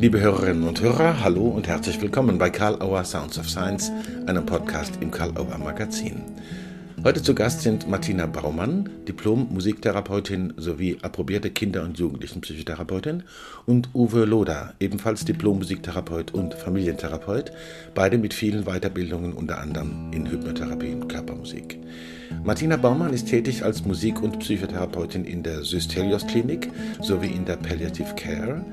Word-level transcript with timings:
Liebe 0.00 0.18
Hörerinnen 0.18 0.66
und 0.66 0.80
Hörer, 0.80 1.22
hallo 1.22 1.48
und 1.48 1.68
herzlich 1.68 2.00
willkommen 2.00 2.38
bei 2.38 2.48
Karl 2.48 2.80
Auer 2.80 3.04
Sounds 3.04 3.38
of 3.38 3.50
Science, 3.50 3.92
einem 4.24 4.46
Podcast 4.46 4.94
im 5.02 5.10
Karl 5.10 5.36
Auer 5.36 5.58
Magazin. 5.58 6.22
Heute 7.04 7.22
zu 7.22 7.34
Gast 7.34 7.60
sind 7.60 7.86
Martina 7.86 8.24
Baumann, 8.24 8.88
Diplom-Musiktherapeutin 9.06 10.54
sowie 10.56 10.96
approbierte 11.02 11.50
Kinder- 11.50 11.82
und 11.82 11.98
Jugendlichenpsychotherapeutin 11.98 13.24
und 13.66 13.90
Uwe 13.92 14.24
Loder, 14.24 14.72
ebenfalls 14.80 15.26
Diplom-Musiktherapeut 15.26 16.32
und 16.32 16.54
Familientherapeut, 16.54 17.52
beide 17.94 18.16
mit 18.16 18.32
vielen 18.32 18.64
Weiterbildungen 18.64 19.34
unter 19.34 19.58
anderem 19.58 20.12
in 20.14 20.30
Hypnotherapie 20.30 20.94
und 20.94 21.08
Körpermusik. 21.08 21.78
Martina 22.42 22.78
Baumann 22.78 23.12
ist 23.12 23.28
tätig 23.28 23.64
als 23.64 23.84
Musik- 23.84 24.22
und 24.22 24.38
Psychotherapeutin 24.38 25.26
in 25.26 25.42
der 25.42 25.62
Systelios 25.62 26.26
Klinik 26.26 26.70
sowie 27.02 27.32
in 27.32 27.44
der 27.44 27.56
Palliative 27.56 28.14
Care. 28.14 28.64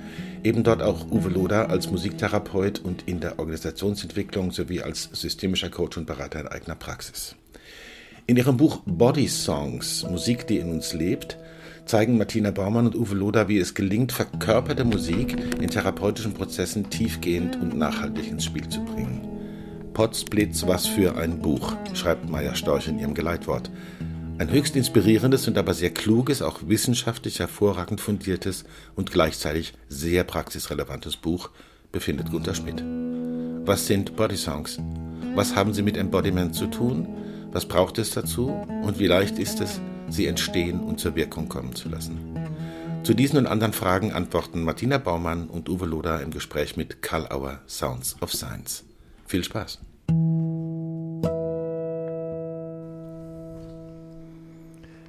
Eben 0.44 0.64
dort 0.64 0.82
auch 0.82 1.10
Uwe 1.12 1.30
Loder 1.30 1.70
als 1.70 1.90
Musiktherapeut 1.90 2.80
und 2.80 3.04
in 3.08 3.20
der 3.20 3.40
Organisationsentwicklung 3.40 4.52
sowie 4.52 4.82
als 4.82 5.10
systemischer 5.14 5.70
Coach 5.70 5.98
und 5.98 6.06
Berater 6.06 6.42
in 6.42 6.48
eigener 6.48 6.76
Praxis. 6.76 7.36
In 8.28 8.38
ihrem 8.38 8.58
Buch 8.58 8.82
Body 8.86 9.28
Songs, 9.28 10.04
Musik, 10.04 10.48
die 10.48 10.58
in 10.58 10.70
uns 10.70 10.94
lebt, 10.94 11.38
zeigen 11.86 12.18
Martina 12.18 12.52
Baumann 12.52 12.88
und 12.88 12.96
Uwe 12.96 13.16
Loder, 13.16 13.48
wie 13.48 13.58
es 13.58 13.74
gelingt, 13.74 14.12
verkörperte 14.12 14.84
Musik 14.84 15.36
in 15.62 15.70
therapeutischen 15.70 16.34
Prozessen 16.34 16.90
tiefgehend 16.90 17.56
und 17.56 17.78
nachhaltig 17.78 18.30
ins 18.30 18.44
Spiel 18.44 18.68
zu 18.68 18.84
bringen. 18.84 19.28
Potzblitz, 19.94 20.68
was 20.68 20.86
für 20.86 21.16
ein 21.18 21.40
Buch, 21.40 21.74
schreibt 21.94 22.30
Maya 22.30 22.54
Storch 22.54 22.88
in 22.88 23.00
ihrem 23.00 23.16
Geleitwort. 23.16 23.72
Ein 24.40 24.52
höchst 24.52 24.76
inspirierendes 24.76 25.48
und 25.48 25.58
aber 25.58 25.74
sehr 25.74 25.90
kluges, 25.90 26.44
auch 26.44 26.60
wissenschaftlich 26.68 27.40
hervorragend 27.40 28.00
fundiertes 28.00 28.66
und 28.96 29.12
gleichzeitig 29.12 29.74
sehr 29.90 30.24
praxisrelevantes 30.24 31.18
Buch 31.18 31.50
befindet 31.92 32.30
Gunter 32.30 32.54
Schmidt. 32.54 32.84
Was 33.66 33.88
sind 33.88 34.16
Body 34.16 34.38
Songs? 34.38 34.80
Was 35.34 35.56
haben 35.56 35.74
sie 35.74 35.82
mit 35.82 35.98
Embodiment 35.98 36.54
zu 36.54 36.68
tun? 36.68 37.08
Was 37.52 37.66
braucht 37.66 37.98
es 37.98 38.12
dazu 38.12 38.50
und 38.84 39.00
wie 39.00 39.08
leicht 39.08 39.40
ist 39.40 39.60
es, 39.60 39.82
sie 40.08 40.28
entstehen 40.28 40.82
und 40.82 41.00
zur 41.00 41.16
Wirkung 41.16 41.50
kommen 41.50 41.74
zu 41.74 41.90
lassen? 41.90 42.20
Zu 43.02 43.16
diesen 43.16 43.40
und 43.40 43.48
anderen 43.48 43.74
Fragen 43.74 44.12
antworten 44.12 44.62
Martina 44.62 45.00
Baumann 45.00 45.48
und 45.48 45.68
Uwe 45.68 45.88
Loder 45.88 46.22
im 46.22 46.30
Gespräch 46.30 46.78
mit 46.78 47.02
Karl 47.02 47.28
Auer 47.32 47.62
Sounds 47.68 48.16
of 48.22 48.32
Science. 48.32 48.84
Viel 49.26 49.44
Spaß! 49.44 49.80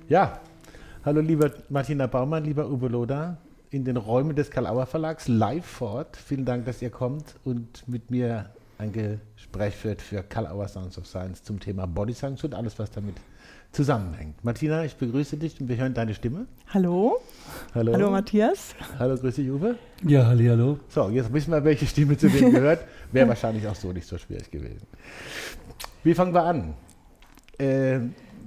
Ja, 0.08 0.40
hallo 1.04 1.20
lieber 1.20 1.50
Martina 1.68 2.06
Baumann, 2.06 2.42
lieber 2.42 2.66
Uwe 2.70 2.88
Loder, 2.88 3.36
in 3.68 3.84
den 3.84 3.98
Räumen 3.98 4.34
des 4.34 4.50
Karl 4.50 4.66
Auer 4.66 4.86
Verlags 4.86 5.28
live 5.28 5.66
fort. 5.66 6.16
Vielen 6.16 6.46
Dank, 6.46 6.64
dass 6.64 6.80
ihr 6.80 6.88
kommt 6.88 7.34
und 7.44 7.86
mit 7.86 8.10
mir 8.10 8.48
ein 8.78 8.90
Gespräch 8.90 9.76
führt 9.76 10.00
für 10.00 10.22
Karl 10.22 10.46
Auer 10.46 10.66
Sounds 10.66 10.96
of 10.96 11.06
Science 11.06 11.42
zum 11.44 11.60
Thema 11.60 11.86
Body 11.86 12.14
Songs 12.14 12.42
und 12.42 12.54
alles, 12.54 12.78
was 12.78 12.90
damit 12.90 13.16
zusammenhängt. 13.70 14.42
Martina, 14.42 14.82
ich 14.82 14.96
begrüße 14.96 15.36
dich 15.36 15.60
und 15.60 15.68
wir 15.68 15.76
hören 15.76 15.92
deine 15.92 16.14
Stimme. 16.14 16.46
Hallo. 16.68 17.20
Hallo. 17.74 17.92
Hallo 17.92 18.10
Matthias. 18.10 18.74
Hallo, 18.98 19.14
grüß 19.14 19.34
dich 19.34 19.50
Uwe. 19.50 19.76
Ja, 20.06 20.24
halli, 20.24 20.46
hallo. 20.46 20.78
So, 20.88 21.10
jetzt 21.10 21.30
wissen 21.34 21.52
wir, 21.52 21.62
welche 21.64 21.84
Stimme 21.84 22.16
zu 22.16 22.32
wem 22.32 22.50
gehört. 22.50 22.82
Wäre 23.12 23.28
wahrscheinlich 23.28 23.68
auch 23.68 23.74
so 23.74 23.92
nicht 23.92 24.06
so 24.06 24.16
schwierig 24.16 24.50
gewesen. 24.50 24.86
Wie 26.02 26.14
fangen 26.14 26.32
wir 26.32 26.44
an? 26.44 26.72
Äh, 27.58 28.00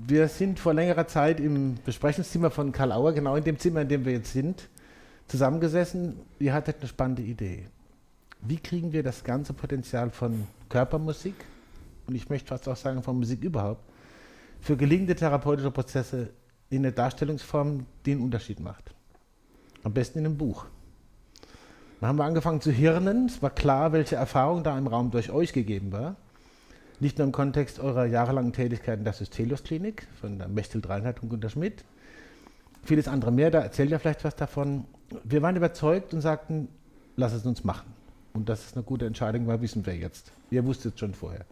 wir 0.07 0.27
sind 0.27 0.59
vor 0.59 0.73
längerer 0.73 1.07
Zeit 1.07 1.39
im 1.39 1.75
Besprechungszimmer 1.85 2.49
von 2.49 2.71
Karl 2.71 2.91
Auer, 2.91 3.13
genau 3.13 3.35
in 3.35 3.43
dem 3.43 3.59
Zimmer, 3.59 3.81
in 3.81 3.89
dem 3.89 4.05
wir 4.05 4.13
jetzt 4.13 4.33
sind, 4.33 4.67
zusammengesessen. 5.27 6.17
Ihr 6.39 6.53
hattet 6.53 6.77
eine 6.79 6.87
spannende 6.87 7.21
Idee. 7.21 7.67
Wie 8.41 8.57
kriegen 8.57 8.91
wir 8.91 9.03
das 9.03 9.23
ganze 9.23 9.53
Potenzial 9.53 10.09
von 10.09 10.47
Körpermusik 10.69 11.35
und 12.07 12.15
ich 12.15 12.29
möchte 12.29 12.47
fast 12.47 12.67
auch 12.67 12.75
sagen 12.75 13.03
von 13.03 13.17
Musik 13.17 13.43
überhaupt 13.43 13.83
für 14.59 14.75
gelingende 14.75 15.15
therapeutische 15.15 15.71
Prozesse 15.71 16.29
in 16.69 16.79
eine 16.79 16.91
Darstellungsform, 16.91 17.85
die 18.05 18.13
einen 18.13 18.21
Unterschied 18.21 18.59
macht? 18.59 18.93
Am 19.83 19.93
besten 19.93 20.19
in 20.19 20.25
einem 20.25 20.37
Buch. 20.37 20.65
Dann 21.99 22.09
haben 22.09 22.17
wir 22.17 22.25
angefangen 22.25 22.61
zu 22.61 22.71
hirnen. 22.71 23.27
Es 23.27 23.41
war 23.43 23.51
klar, 23.51 23.91
welche 23.93 24.15
Erfahrung 24.15 24.63
da 24.63 24.77
im 24.77 24.87
Raum 24.87 25.11
durch 25.11 25.31
euch 25.31 25.53
gegeben 25.53 25.91
war. 25.91 26.15
Nicht 27.01 27.17
nur 27.17 27.25
im 27.25 27.31
Kontext 27.31 27.79
eurer 27.79 28.05
jahrelangen 28.05 28.53
Tätigkeit 28.53 28.99
in 28.99 29.03
der 29.03 29.13
Systelios 29.13 29.63
Klinik 29.63 30.05
von 30.21 30.37
der 30.37 30.47
Mechtel 30.47 30.81
Dreinheit 30.81 31.23
und 31.23 31.29
Gunter 31.29 31.49
Schmidt. 31.49 31.83
Vieles 32.83 33.07
andere 33.07 33.31
mehr, 33.31 33.49
da 33.49 33.61
erzählt 33.61 33.89
ihr 33.89 33.99
vielleicht 33.99 34.23
was 34.23 34.35
davon. 34.35 34.85
Wir 35.23 35.41
waren 35.41 35.55
überzeugt 35.55 36.13
und 36.13 36.21
sagten, 36.21 36.67
lass 37.15 37.33
es 37.33 37.43
uns 37.43 37.63
machen. 37.63 37.91
Und 38.33 38.49
das 38.49 38.63
ist 38.65 38.75
eine 38.75 38.83
gute 38.83 39.07
Entscheidung, 39.07 39.47
weil 39.47 39.61
wissen 39.61 39.83
wir 39.83 39.95
jetzt. 39.95 40.31
Ihr 40.51 40.63
wusstet 40.63 40.93
es 40.93 40.99
schon 40.99 41.15
vorher. 41.15 41.43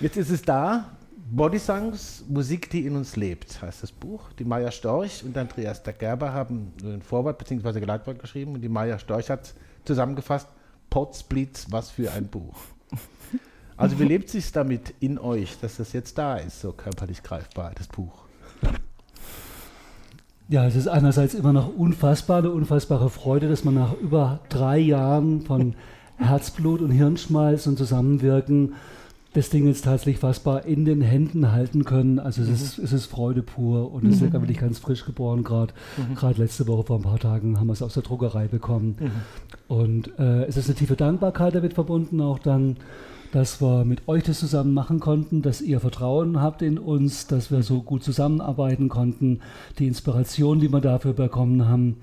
Jetzt 0.00 0.16
ist 0.16 0.30
es 0.30 0.40
da. 0.40 0.92
Body 1.30 1.58
Songs, 1.58 2.24
Musik, 2.26 2.70
die 2.70 2.86
in 2.86 2.96
uns 2.96 3.16
lebt, 3.16 3.60
heißt 3.60 3.82
das 3.82 3.92
Buch. 3.92 4.32
Die 4.38 4.44
Maya 4.44 4.70
Storch 4.70 5.22
und 5.24 5.36
Andreas 5.36 5.82
der 5.82 5.92
Gerber 5.92 6.32
haben 6.32 6.72
ein 6.82 7.02
Vorwort 7.02 7.36
bzw. 7.36 7.80
Geleitwort 7.80 8.18
geschrieben 8.18 8.54
und 8.54 8.62
die 8.62 8.70
Maya 8.70 8.98
Storch 8.98 9.28
hat 9.28 9.52
zusammengefasst, 9.84 10.48
Potsblitz, 10.88 11.66
was 11.68 11.90
für 11.90 12.10
ein 12.12 12.28
Buch. 12.28 12.56
Also 13.76 13.98
wie 13.98 14.04
lebt 14.04 14.28
sich 14.28 14.52
damit 14.52 14.94
in 15.00 15.18
euch, 15.18 15.58
dass 15.60 15.76
das 15.76 15.92
jetzt 15.92 16.16
da 16.18 16.36
ist, 16.36 16.60
so 16.60 16.72
körperlich 16.72 17.22
greifbar, 17.22 17.72
das 17.74 17.88
Buch? 17.88 18.24
Ja, 20.48 20.66
es 20.66 20.76
ist 20.76 20.88
einerseits 20.88 21.34
immer 21.34 21.52
noch 21.52 21.74
unfassbar, 21.74 22.38
eine 22.38 22.50
unfassbare 22.50 23.10
Freude, 23.10 23.48
dass 23.48 23.64
man 23.64 23.74
nach 23.74 23.94
über 23.98 24.40
drei 24.48 24.78
Jahren 24.78 25.42
von 25.42 25.74
Herzblut 26.16 26.80
und 26.80 26.90
Hirnschmalz 26.90 27.66
und 27.66 27.76
Zusammenwirken 27.76 28.74
das 29.32 29.50
Ding 29.50 29.66
jetzt 29.66 29.84
tatsächlich 29.84 30.18
fassbar 30.18 30.64
in 30.64 30.84
den 30.84 31.00
Händen 31.00 31.50
halten 31.50 31.84
können. 31.84 32.20
Also 32.20 32.42
es, 32.42 32.48
ist, 32.48 32.78
es 32.78 32.92
ist 32.92 33.06
Freude 33.06 33.42
pur 33.42 33.92
und 33.92 34.06
es 34.06 34.22
ist 34.22 34.32
ja 34.32 34.40
wirklich 34.40 34.58
ganz 34.58 34.78
frisch 34.78 35.04
geboren 35.04 35.42
gerade. 35.42 35.74
Gerade 36.14 36.40
letzte 36.40 36.68
Woche 36.68 36.84
vor 36.84 37.00
ein 37.00 37.02
paar 37.02 37.18
Tagen 37.18 37.58
haben 37.58 37.66
wir 37.66 37.72
es 37.72 37.82
aus 37.82 37.94
der 37.94 38.04
Druckerei 38.04 38.46
bekommen. 38.46 39.10
Und 39.66 40.16
äh, 40.20 40.44
es 40.44 40.56
ist 40.56 40.68
eine 40.68 40.76
tiefe 40.76 40.94
Dankbarkeit 40.94 41.56
damit 41.56 41.74
verbunden, 41.74 42.20
auch 42.20 42.38
dann 42.38 42.76
dass 43.34 43.60
wir 43.60 43.84
mit 43.84 44.06
euch 44.06 44.22
das 44.22 44.38
zusammen 44.38 44.74
machen 44.74 45.00
konnten, 45.00 45.42
dass 45.42 45.60
ihr 45.60 45.80
Vertrauen 45.80 46.40
habt 46.40 46.62
in 46.62 46.78
uns, 46.78 47.26
dass 47.26 47.50
wir 47.50 47.64
so 47.64 47.82
gut 47.82 48.04
zusammenarbeiten 48.04 48.88
konnten, 48.88 49.40
die 49.80 49.88
Inspiration, 49.88 50.60
die 50.60 50.72
wir 50.72 50.80
dafür 50.80 51.14
bekommen 51.14 51.66
haben. 51.66 51.96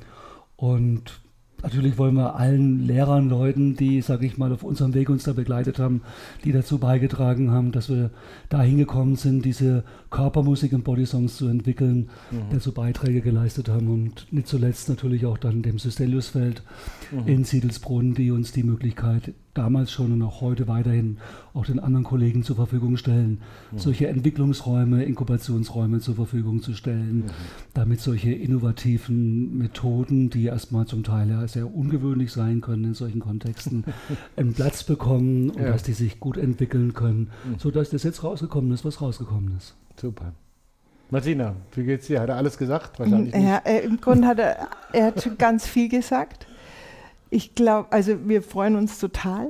Und 0.57 1.21
natürlich 1.63 1.97
wollen 1.97 2.15
wir 2.15 2.35
allen 2.35 2.85
Lehrern, 2.85 3.29
Leuten, 3.29 3.77
die, 3.77 4.01
sage 4.01 4.25
ich 4.25 4.37
mal, 4.37 4.51
auf 4.51 4.63
unserem 4.63 4.93
Weg 4.93 5.09
uns 5.09 5.23
da 5.23 5.31
begleitet 5.31 5.79
haben, 5.79 6.01
die 6.43 6.51
dazu 6.51 6.79
beigetragen 6.79 7.51
haben, 7.51 7.71
dass 7.71 7.87
wir 7.87 8.11
da 8.49 8.61
hingekommen 8.61 9.15
sind, 9.15 9.45
diese 9.45 9.85
Körpermusik 10.09 10.73
und 10.73 10.83
Bodysongs 10.83 11.37
zu 11.37 11.47
entwickeln, 11.47 12.09
mhm. 12.31 12.49
dazu 12.51 12.73
Beiträge 12.73 13.21
geleistet 13.21 13.69
haben 13.69 13.87
und 13.87 14.27
nicht 14.33 14.47
zuletzt 14.47 14.89
natürlich 14.89 15.25
auch 15.25 15.37
dann 15.37 15.61
dem 15.61 15.79
Systeliusfeld 15.79 16.61
mhm. 17.09 17.25
in 17.25 17.43
Siedelsbrunn, 17.45 18.15
die 18.15 18.31
uns 18.31 18.51
die 18.51 18.63
Möglichkeit 18.63 19.33
damals 19.53 19.91
schon 19.91 20.13
und 20.13 20.22
auch 20.22 20.41
heute 20.41 20.67
weiterhin 20.67 21.17
auch 21.53 21.66
den 21.66 21.79
anderen 21.79 22.03
Kollegen 22.03 22.44
zur 22.44 22.56
Verfügung 22.56 22.97
stellen, 22.97 23.41
mhm. 23.72 23.78
solche 23.78 24.07
Entwicklungsräume, 24.07 25.03
Inkubationsräume 25.03 26.00
zur 26.00 26.16
Verfügung 26.16 26.62
zu 26.62 26.73
stellen, 26.73 27.17
mhm. 27.17 27.31
damit 27.73 28.00
solche 28.00 28.31
innovativen 28.31 29.57
Methoden, 29.57 30.29
die 30.29 30.45
erstmal 30.45 30.85
zum 30.85 31.03
Teil 31.03 31.29
ja 31.29 31.47
sehr 31.47 31.73
ungewöhnlich 31.73 32.31
sein 32.31 32.61
können 32.61 32.85
in 32.85 32.94
solchen 32.94 33.19
Kontexten, 33.19 33.84
einen 34.38 34.53
Platz 34.53 34.84
bekommen 34.84 35.50
und 35.50 35.61
ja. 35.61 35.72
dass 35.72 35.84
die 35.84 35.94
sich 35.94 36.19
gut 36.19 36.38
entwickeln 36.38 36.94
können, 36.94 37.29
mhm. 37.44 37.59
sodass 37.59 37.90
das 37.90 38.03
jetzt 38.03 38.23
rausgekommen 38.23 38.72
ist, 38.72 38.85
was 38.85 39.01
rausgekommen 39.01 39.56
ist. 39.57 39.75
Super. 40.00 40.34
Martina, 41.11 41.56
wie 41.75 41.84
geht's 41.84 42.07
dir? 42.07 42.22
Hat 42.22 42.29
er 42.29 42.38
alles 42.38 42.57
gesagt? 42.57 42.97
Wahrscheinlich 42.97 43.35
nicht. 43.35 43.44
Ja, 43.44 43.57
äh, 43.66 43.79
im 43.79 44.00
Grunde 44.00 44.25
hat 44.25 44.40
er, 44.40 44.69
er 44.94 45.07
hat 45.07 45.22
schon 45.22 45.38
ganz 45.38 45.67
viel 45.67 45.90
gesagt. 45.90 46.47
Ich 47.31 47.55
glaube, 47.55 47.91
also 47.91 48.28
wir 48.28 48.43
freuen 48.43 48.75
uns 48.75 48.99
total. 48.99 49.47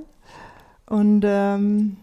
Und 0.85 1.23
ähm, 1.25 1.97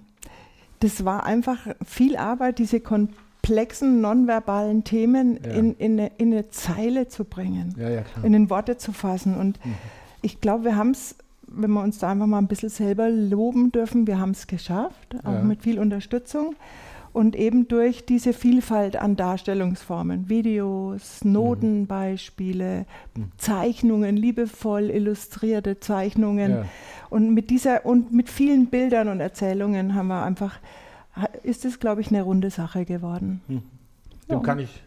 das 0.81 1.05
war 1.05 1.25
einfach 1.25 1.59
viel 1.85 2.17
Arbeit, 2.17 2.59
diese 2.59 2.81
komplexen 2.81 4.01
nonverbalen 4.01 4.85
Themen 4.85 5.39
ja. 5.43 5.53
in, 5.53 5.75
in, 5.77 5.93
eine, 5.93 6.11
in, 6.19 6.33
eine, 6.33 6.51
Zeile 6.51 7.09
zu 7.09 7.25
bringen, 7.25 7.75
ja, 7.79 7.89
ja, 7.89 8.03
in 8.23 8.33
den 8.33 8.51
Worte 8.51 8.77
zu 8.77 8.93
fassen. 8.93 9.35
Und 9.37 9.65
mhm. 9.65 9.75
ich 10.23 10.41
glaube, 10.41 10.65
wir 10.65 10.77
haben 10.77 10.91
es, 10.91 11.17
wenn 11.47 11.71
wir 11.71 11.83
uns 11.83 11.99
da 11.99 12.11
einfach 12.11 12.27
mal 12.27 12.39
ein 12.39 12.49
bisschen 12.49 12.71
selber 12.71 13.09
loben 13.09 13.73
dürfen, 13.73 14.07
wir 14.07 14.19
haben 14.19 14.33
es 14.33 14.47
geschafft, 14.47 15.17
auch 15.25 15.43
mit 15.43 15.63
viel 15.63 15.79
Unterstützung 15.79 16.55
und 17.19 17.35
eben 17.35 17.67
durch 17.67 18.07
diese 18.07 18.33
Vielfalt 18.33 18.95
an 18.95 19.17
Darstellungsformen, 19.17 20.29
Videos, 20.29 21.25
Notenbeispiele, 21.25 22.87
mhm. 23.17 23.33
Zeichnungen, 23.37 24.17
liebevoll 24.17 24.85
illustrierte 24.89 25.81
Zeichnungen 25.81 26.51
ja. 26.53 26.65
und 27.11 27.35
mit 27.35 27.51
dieser 27.51 27.85
und 27.85 28.13
mit 28.13 28.31
vielen 28.31 28.69
Bildern 28.69 29.09
und 29.09 29.19
Erzählungen 29.19 29.97
haben 29.97 30.07
wir 30.07 30.23
einfach 30.23 30.61
ist 31.43 31.65
es 31.65 31.81
glaube 31.81 32.03
ich 32.03 32.09
eine 32.11 32.23
runde 32.23 32.51
Sache 32.51 32.85
geworden. 32.85 33.41
Mhm. 33.49 33.63
Dem 34.29 34.37
ja. 34.37 34.39
kann 34.39 34.61
ich 34.61 34.81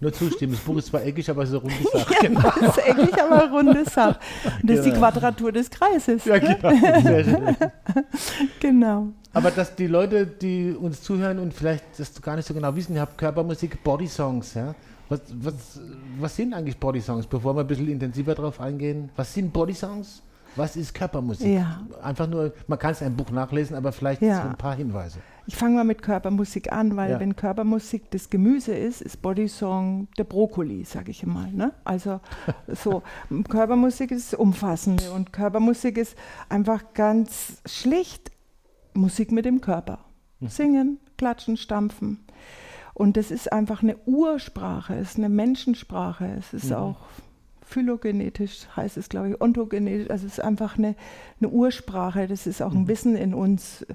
nur 0.00 0.12
zustimmen. 0.12 0.52
Das 0.52 0.62
Buch 0.62 0.76
ist 0.76 0.88
zwar 0.88 1.02
eckig, 1.02 1.30
aber 1.30 1.44
es 1.44 1.48
ist 1.48 1.54
eine 1.54 1.62
runde 1.62 1.88
Sache. 1.92 2.12
ja, 2.12 2.20
genau. 2.20 2.42
das 2.60 2.76
ist 2.76 2.86
eckig, 2.86 3.22
aber 3.22 3.42
eine 3.42 3.52
runde 3.52 3.84
Sache. 3.86 4.18
Und 4.60 4.68
das 4.68 4.78
ist 4.78 4.84
die 4.84 4.90
Genau. 4.90 5.00
Quadratur 5.00 5.52
des 5.52 5.70
Kreises. 5.70 6.26
Ja, 6.26 6.38
genau. 6.38 6.70
Genau. 8.60 9.08
Aber 9.32 9.50
dass 9.50 9.76
die 9.76 9.86
Leute, 9.86 10.26
die 10.26 10.72
uns 10.72 11.02
zuhören 11.02 11.38
und 11.38 11.54
vielleicht 11.54 11.84
das 11.98 12.20
gar 12.20 12.36
nicht 12.36 12.46
so 12.48 12.54
genau 12.54 12.74
wissen, 12.74 12.94
ihr 12.96 13.00
habt 13.02 13.16
Körpermusik, 13.16 13.82
Bodysongs, 13.84 14.54
ja? 14.54 14.74
Was, 15.08 15.20
was, 15.40 15.80
was 16.18 16.36
sind 16.36 16.54
eigentlich 16.54 16.78
Bodysongs? 16.78 17.26
Bevor 17.26 17.54
wir 17.56 17.60
ein 17.62 17.66
bisschen 17.66 17.88
intensiver 17.88 18.34
drauf 18.34 18.60
eingehen, 18.60 19.10
was 19.16 19.32
sind 19.34 19.52
Bodysongs? 19.52 20.22
Was 20.56 20.74
ist 20.74 20.92
Körpermusik? 20.94 21.46
Ja. 21.46 21.80
Einfach 22.02 22.26
nur, 22.26 22.52
man 22.66 22.76
kann 22.78 22.90
es 22.90 23.00
in 23.00 23.06
einem 23.06 23.16
Buch 23.16 23.30
nachlesen, 23.30 23.76
aber 23.76 23.92
vielleicht 23.92 24.20
Ja. 24.20 24.42
so 24.42 24.48
ein 24.48 24.56
paar 24.56 24.74
Hinweise. 24.74 25.18
Ich 25.46 25.54
fange 25.56 25.76
mal 25.76 25.84
mit 25.84 26.02
Körpermusik 26.02 26.72
an, 26.72 26.96
weil 26.96 27.12
Ja. 27.12 27.20
wenn 27.20 27.36
Körpermusik 27.36 28.10
das 28.10 28.30
Gemüse 28.30 28.72
ist, 28.74 29.00
ist 29.00 29.22
Bodysong 29.22 30.08
der 30.18 30.24
Brokkoli, 30.24 30.84
sage 30.84 31.12
ich 31.12 31.24
mal. 31.24 31.50
Ne? 31.52 31.72
Also 31.84 32.20
so, 32.66 33.02
Körpermusik 33.48 34.10
ist 34.10 34.34
umfassende 34.34 35.12
und 35.12 35.32
Körpermusik 35.32 35.96
ist 35.98 36.16
einfach 36.48 36.82
ganz 36.94 37.62
schlicht 37.66 38.32
Musik 38.94 39.32
mit 39.32 39.44
dem 39.44 39.60
Körper. 39.60 39.98
Singen, 40.42 40.98
klatschen, 41.18 41.56
stampfen. 41.56 42.20
Und 42.94 43.16
das 43.16 43.30
ist 43.30 43.52
einfach 43.52 43.82
eine 43.82 43.96
Ursprache, 44.06 44.94
es 44.94 45.10
ist 45.10 45.18
eine 45.18 45.28
Menschensprache, 45.28 46.34
es 46.38 46.52
ist 46.52 46.72
auch 46.72 46.98
phylogenetisch, 47.62 48.66
heißt 48.76 48.96
es, 48.96 49.08
glaube 49.08 49.30
ich, 49.30 49.40
ontogenetisch, 49.40 50.10
also 50.10 50.26
es 50.26 50.34
ist 50.34 50.44
einfach 50.44 50.76
eine, 50.76 50.96
eine 51.40 51.50
Ursprache, 51.50 52.26
das 52.26 52.46
ist 52.46 52.60
auch 52.62 52.72
ein 52.72 52.88
Wissen 52.88 53.16
in 53.16 53.32
uns. 53.32 53.86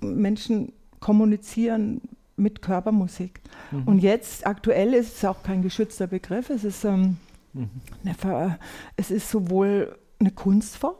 Menschen 0.00 0.72
kommunizieren 1.00 2.00
mit 2.36 2.62
Körpermusik. 2.62 3.40
Und 3.84 3.98
jetzt, 3.98 4.46
aktuell, 4.46 4.94
ist 4.94 5.16
es 5.16 5.24
auch 5.24 5.42
kein 5.42 5.62
geschützter 5.62 6.06
Begriff, 6.06 6.50
es 6.50 6.64
ist, 6.64 6.84
ähm, 6.84 7.18
eine 8.04 8.14
Ver 8.14 8.58
es 8.96 9.10
ist 9.10 9.30
sowohl 9.30 9.96
eine 10.18 10.30
Kunstform, 10.30 10.96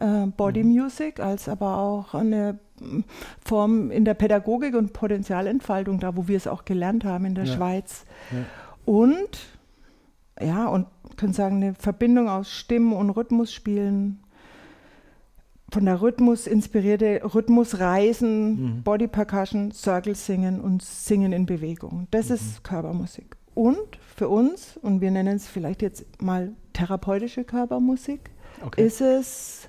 äh, 0.00 0.26
Body 0.36 0.64
Music, 0.64 1.20
als 1.20 1.48
aber 1.48 1.78
auch 1.78 2.14
eine 2.14 2.58
mm, 2.80 3.00
Form 3.44 3.90
in 3.90 4.04
der 4.04 4.14
Pädagogik 4.14 4.74
und 4.74 4.92
Potenzialentfaltung, 4.92 6.00
da 6.00 6.16
wo 6.16 6.28
wir 6.28 6.36
es 6.36 6.46
auch 6.46 6.64
gelernt 6.64 7.04
haben 7.04 7.24
in 7.24 7.34
der 7.34 7.44
Ja. 7.44 7.54
Schweiz. 7.54 8.04
Ja. 8.30 8.38
Und, 8.84 9.38
ja, 10.40 10.66
und 10.66 10.86
können 11.16 11.32
sagen, 11.32 11.56
eine 11.56 11.74
Verbindung 11.74 12.28
aus 12.28 12.50
Stimmen 12.50 12.92
und 12.92 13.10
Rhythmusspielen, 13.10 14.20
von 15.70 15.84
der 15.84 16.00
Rhythmus 16.00 16.46
inspirierte 16.46 17.20
Rhythmusreisen, 17.34 18.82
Body 18.84 19.06
Percussion, 19.06 19.70
Circle 19.70 20.14
Singen 20.14 20.60
und 20.60 20.82
Singen 20.82 21.32
in 21.32 21.44
Bewegung. 21.44 22.06
Das 22.10 22.30
ist 22.30 22.64
Körpermusik. 22.64 23.36
Und 23.54 23.98
für 24.16 24.28
uns, 24.28 24.78
und 24.80 25.00
wir 25.02 25.10
nennen 25.10 25.36
es 25.36 25.46
vielleicht 25.46 25.82
jetzt 25.82 26.22
mal 26.22 26.52
therapeutische 26.72 27.44
Körpermusik, 27.44 28.30
Okay. 28.64 28.86
ist 28.86 29.00
es 29.00 29.68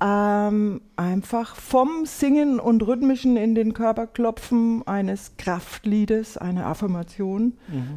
ähm, 0.00 0.80
einfach 0.96 1.56
vom 1.56 2.06
Singen 2.06 2.60
und 2.60 2.86
Rhythmischen 2.86 3.36
in 3.36 3.54
den 3.54 3.74
Körper 3.74 4.06
klopfen 4.06 4.86
eines 4.86 5.36
Kraftliedes, 5.36 6.36
einer 6.36 6.66
Affirmation, 6.66 7.54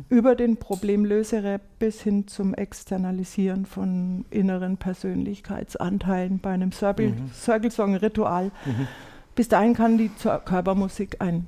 über 0.10 0.36
den 0.36 0.58
Problemlösere 0.58 1.60
bis 1.78 2.02
hin 2.02 2.28
zum 2.28 2.54
Externalisieren 2.54 3.66
von 3.66 4.26
inneren 4.32 4.78
Persönlichkeitsanteilen 4.78 6.40
bei 6.40 6.52
einem 6.52 6.72
Circle, 6.72 7.14
Circle 7.34 7.72
Song 7.72 7.96
Ritual. 7.96 8.52
Bis 9.36 9.48
dahin 9.48 9.74
kann 9.76 9.98
die 9.98 10.10
Körpermusik 10.10 11.18
ein, 11.20 11.48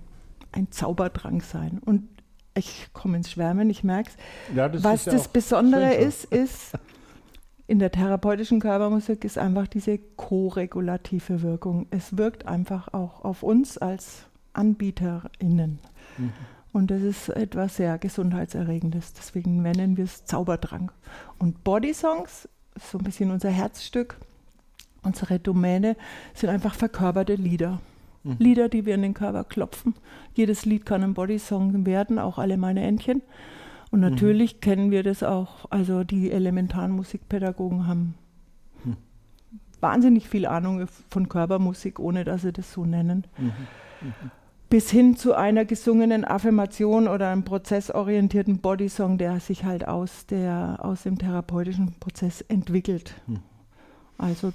ein 0.51 0.71
Zaubertrank 0.71 1.43
sein. 1.43 1.81
Und 1.83 2.07
ich 2.55 2.89
komme 2.93 3.17
ins 3.17 3.31
Schwärmen, 3.31 3.69
ich 3.69 3.83
merke 3.83 4.11
es. 4.11 4.55
Ja, 4.55 4.69
Was 4.83 5.05
das 5.05 5.27
Besondere 5.27 5.91
schön 5.93 6.07
ist, 6.07 6.25
ist, 6.25 6.71
in 7.73 7.79
der 7.79 7.91
therapeutischen 7.91 8.59
Körpermusik 8.59 9.25
ist 9.25 9.39
einfach 9.39 9.65
diese 9.65 9.97
koregulative 9.97 11.41
Wirkung. 11.41 11.87
Es 11.89 12.17
wirkt 12.19 12.47
einfach 12.47 12.93
auch 12.93 13.25
auf 13.25 13.41
uns 13.41 13.79
als 13.79 14.27
AnbieterInnen. 14.53 15.79
Mhm. 16.19 16.33
Und 16.71 16.91
das 16.91 17.01
ist 17.01 17.29
etwas 17.29 17.77
sehr 17.77 17.97
Gesundheitserregendes. 17.97 19.13
Deswegen 19.13 19.63
nennen 19.63 19.97
wir 19.97 20.03
es 20.03 20.23
Zaubertrank. 20.25 20.93
Und 21.39 21.63
Bodysongs, 21.63 22.47
so 22.79 22.99
ein 22.99 23.03
bisschen 23.03 23.31
unser 23.31 23.49
Herzstück, 23.49 24.17
unsere 25.01 25.39
Domäne, 25.39 25.95
sind 26.35 26.51
einfach 26.51 26.75
verkörperte 26.75 27.33
Lieder. 27.33 27.81
Mhm. 28.21 28.35
Lieder, 28.37 28.69
die 28.69 28.85
wir 28.85 28.93
in 28.93 29.01
den 29.01 29.15
Körper 29.15 29.45
klopfen. 29.45 29.95
Jedes 30.35 30.65
Lied 30.65 30.85
kann 30.85 31.01
ein 31.01 31.15
Bodysong 31.15 31.87
werden, 31.87 32.19
auch 32.19 32.37
alle 32.37 32.57
meine 32.57 32.83
Entchen. 32.83 33.23
Und 33.93 33.99
Mhm. 33.99 34.09
natürlich 34.09 34.59
kennen 34.59 34.89
wir 34.89 35.03
das 35.03 35.21
auch, 35.21 35.65
also 35.69 36.03
die 36.03 36.31
elementaren 36.31 36.91
Musikpädagogen 36.93 37.85
haben 37.85 38.15
Hm. 38.83 38.97
wahnsinnig 39.81 40.27
viel 40.27 40.47
Ahnung 40.47 40.87
von 41.11 41.29
Körpermusik, 41.29 41.99
ohne 41.99 42.23
dass 42.23 42.41
sie 42.41 42.51
das 42.51 42.73
so 42.73 42.85
nennen. 42.85 43.25
Mhm. 43.37 43.51
Bis 44.67 44.89
hin 44.89 45.15
zu 45.15 45.35
einer 45.35 45.63
gesungenen 45.65 46.25
Affirmation 46.25 47.07
oder 47.07 47.29
einem 47.29 47.43
prozessorientierten 47.43 48.57
Bodysong, 48.57 49.19
der 49.19 49.39
sich 49.39 49.63
halt 49.63 49.87
aus, 49.87 50.25
der, 50.25 50.79
aus 50.79 51.03
dem 51.03 51.19
therapeutischen 51.19 51.93
Prozess 51.99 52.41
entwickelt. 52.41 53.13
Hm. 53.27 53.41
Also 54.17 54.53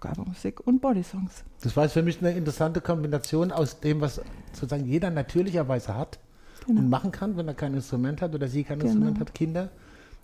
Körpermusik 0.00 0.64
und 0.64 0.80
Bodysongs. 0.80 1.42
Das 1.60 1.76
war 1.76 1.88
für 1.88 2.04
mich 2.04 2.20
eine 2.20 2.30
interessante 2.30 2.80
Kombination 2.80 3.50
aus 3.50 3.80
dem, 3.80 4.00
was 4.00 4.20
sozusagen 4.52 4.84
jeder 4.86 5.10
natürlicherweise 5.10 5.96
hat 5.96 6.20
Genau. 6.66 6.80
und 6.80 6.90
machen 6.90 7.12
kann, 7.12 7.36
wenn 7.36 7.46
er 7.48 7.54
kein 7.54 7.74
Instrument 7.74 8.20
hat 8.20 8.34
oder 8.34 8.48
sie 8.48 8.64
kein 8.64 8.78
Genau. 8.78 8.90
Instrument 8.90 9.20
hat, 9.20 9.34
Kinder. 9.34 9.70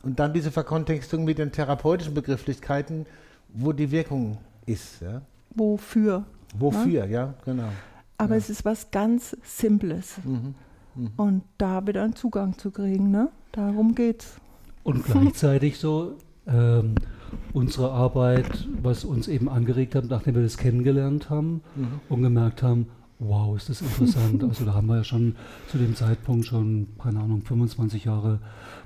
Und 0.03 0.19
dann 0.19 0.33
diese 0.33 0.51
Verkontextung 0.51 1.25
mit 1.25 1.39
den 1.39 1.53
therapeutischen 1.53 2.15
Begrifflichkeiten, 2.15 3.07
wo 3.55 3.73
die 3.73 3.91
Wirkung 3.91 4.39
ist. 4.67 5.01
Ja? 5.01 5.23
Wofür? 5.55 6.25
Wofür, 6.59 7.07
ja, 7.07 7.35
genau. 7.45 7.69
Aber 8.19 8.37
es 8.37 8.51
ist 8.51 8.65
was 8.65 8.91
ganz 8.91 9.37
Simples. 9.43 10.17
Mhm. 10.25 10.55
Und 11.17 11.43
da 11.59 11.87
wieder 11.87 12.03
einen 12.03 12.15
Zugang 12.15 12.59
zu 12.59 12.71
kriegen, 12.71 13.11
ne? 13.11 13.29
Darum 13.53 13.95
geht's. 13.95 14.37
Und 14.83 15.05
gleichzeitig 15.05 15.79
so 15.79 16.17
ähm, 16.47 16.97
unsere 17.53 17.91
Arbeit, 17.93 18.69
was 18.83 19.05
uns 19.05 19.29
eben 19.29 19.49
angeregt 19.49 19.95
hat, 19.95 20.05
nachdem 20.07 20.35
wir 20.35 20.43
das 20.43 20.57
kennengelernt 20.59 21.31
haben 21.31 21.63
und 22.09 22.23
gemerkt 22.23 22.63
haben, 22.63 22.89
wow, 23.27 23.57
ist 23.57 23.69
das 23.69 23.81
interessant. 23.81 24.43
Also 24.49 24.65
da 24.65 24.75
haben 24.75 24.87
wir 24.87 24.97
ja 24.97 25.05
schon 25.05 25.37
zu 25.71 25.79
dem 25.79 25.95
Zeitpunkt 25.95 26.47
schon, 26.47 26.89
keine 27.03 27.21
Ahnung, 27.21 27.43
25 27.43 28.05
Jahre 28.05 28.39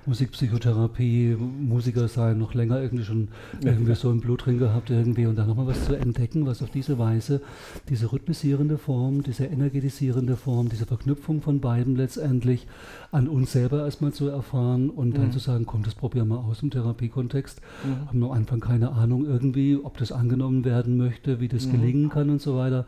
Musikpsychotherapie, 0.06 1.36
Musiker 1.36 2.08
sein, 2.08 2.38
noch 2.38 2.54
länger 2.54 2.80
irgendwie 2.80 3.04
schon 3.04 3.28
irgendwie 3.62 3.94
so 3.94 4.10
im 4.10 4.20
Blut 4.20 4.46
drin 4.46 4.58
gehabt 4.58 4.90
irgendwie 4.90 5.26
und 5.26 5.36
dann 5.36 5.48
nochmal 5.48 5.66
was 5.66 5.84
zu 5.84 5.94
entdecken, 5.94 6.46
was 6.46 6.62
auf 6.62 6.70
diese 6.70 6.98
Weise 6.98 7.40
diese 7.88 8.12
rhythmisierende 8.12 8.78
Form, 8.78 9.22
diese 9.22 9.46
energetisierende 9.46 10.36
Form, 10.36 10.68
diese 10.68 10.86
Verknüpfung 10.86 11.40
von 11.42 11.60
beiden 11.60 11.96
letztendlich 11.96 12.66
an 13.12 13.28
uns 13.28 13.52
selber 13.52 13.84
erstmal 13.84 14.12
zu 14.12 14.28
erfahren 14.28 14.90
und 14.90 15.16
dann 15.16 15.32
zu 15.32 15.38
sagen, 15.38 15.66
komm, 15.66 15.82
das 15.82 15.94
probieren 15.94 16.28
wir 16.28 16.38
aus 16.38 16.62
im 16.62 16.70
Therapiekontext. 16.70 17.60
Haben 18.06 18.22
am 18.22 18.30
Anfang 18.30 18.60
keine 18.60 18.92
Ahnung 18.92 19.24
irgendwie, 19.24 19.76
ob 19.76 19.96
das 19.98 20.12
angenommen 20.12 20.64
werden 20.64 20.96
möchte, 20.96 21.40
wie 21.40 21.48
das 21.48 21.70
gelingen 21.70 22.10
kann 22.10 22.30
und 22.30 22.40
so 22.40 22.56
weiter. 22.56 22.86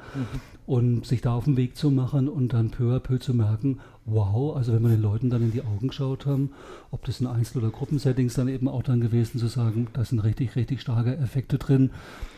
Und 0.67 1.07
sich 1.07 1.23
da 1.23 1.35
auf 1.35 1.45
den 1.45 1.57
Weg 1.57 1.77
zu 1.77 1.91
machen 1.91 2.29
und 2.29 2.53
dann 2.53 2.71
peu 2.71 2.95
à 2.95 2.99
peu 2.99 3.19
zu 3.19 3.33
merken, 3.33 3.79
wow, 4.11 4.57
also 4.57 4.73
wenn 4.73 4.83
wir 4.83 4.91
den 4.91 5.03
Leuten 5.03 5.31
dann 5.31 5.43
in 5.43 5.53
die 5.53 5.63
Augen 5.63 5.89
geschaut 5.89 6.27
haben, 6.27 6.51
ob 6.91 7.05
das 7.05 7.21
in 7.21 7.27
Einzel- 7.27 7.59
oder 7.59 7.71
Gruppensettings 7.71 8.35
dann 8.35 8.49
eben 8.49 8.69
auch 8.69 8.83
dann 8.83 9.01
gewesen 9.01 9.39
zu 9.39 9.47
sagen, 9.47 9.89
da 9.93 10.05
sind 10.05 10.21
richtig, 10.21 10.57
richtig 10.57 10.81
starke 10.81 11.17
Effekte 11.17 11.59
drin. 11.59 11.91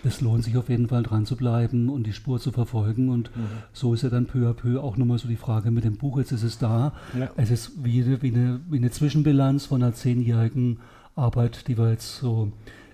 Es 0.05 0.21
lohnt 0.21 0.45
sich 0.45 0.57
auf 0.57 0.69
jeden 0.69 0.89
Fall 0.89 1.03
dran 1.03 1.27
zu 1.27 1.37
bleiben 1.37 1.89
und 1.89 2.07
die 2.07 2.13
Spur 2.13 2.41
zu 2.41 2.53
verfolgen. 2.53 3.09
Und 3.09 3.31
so 3.73 3.95
ist 3.95 4.03
ja 4.03 4.09
dann 4.09 4.27
peu 4.27 4.49
à 4.49 4.53
peu 4.53 4.81
auch 4.81 4.97
nochmal 4.97 5.19
so 5.19 5.29
die 5.29 5.37
Frage 5.37 5.71
mit 5.71 5.85
dem 5.85 5.97
Buch. 5.97 6.19
Jetzt 6.19 6.33
ist 6.33 6.43
es 6.43 6.59
da. 6.59 6.93
Ja. 7.19 7.31
Es 7.37 7.51
ist 7.51 7.85
wie 7.85 8.03
eine, 8.03 8.23
wie, 8.23 8.33
eine, 8.33 8.61
wie 8.69 8.79
eine 8.79 8.91
Zwischenbilanz 8.91 9.67
von 9.67 9.83
einer 9.83 9.95
zehnjährigen 9.95 10.81
Arbeit, 11.17 11.69
die 11.69 11.77
wir 11.79 11.91
jetzt 11.91 12.19
so 12.19 12.53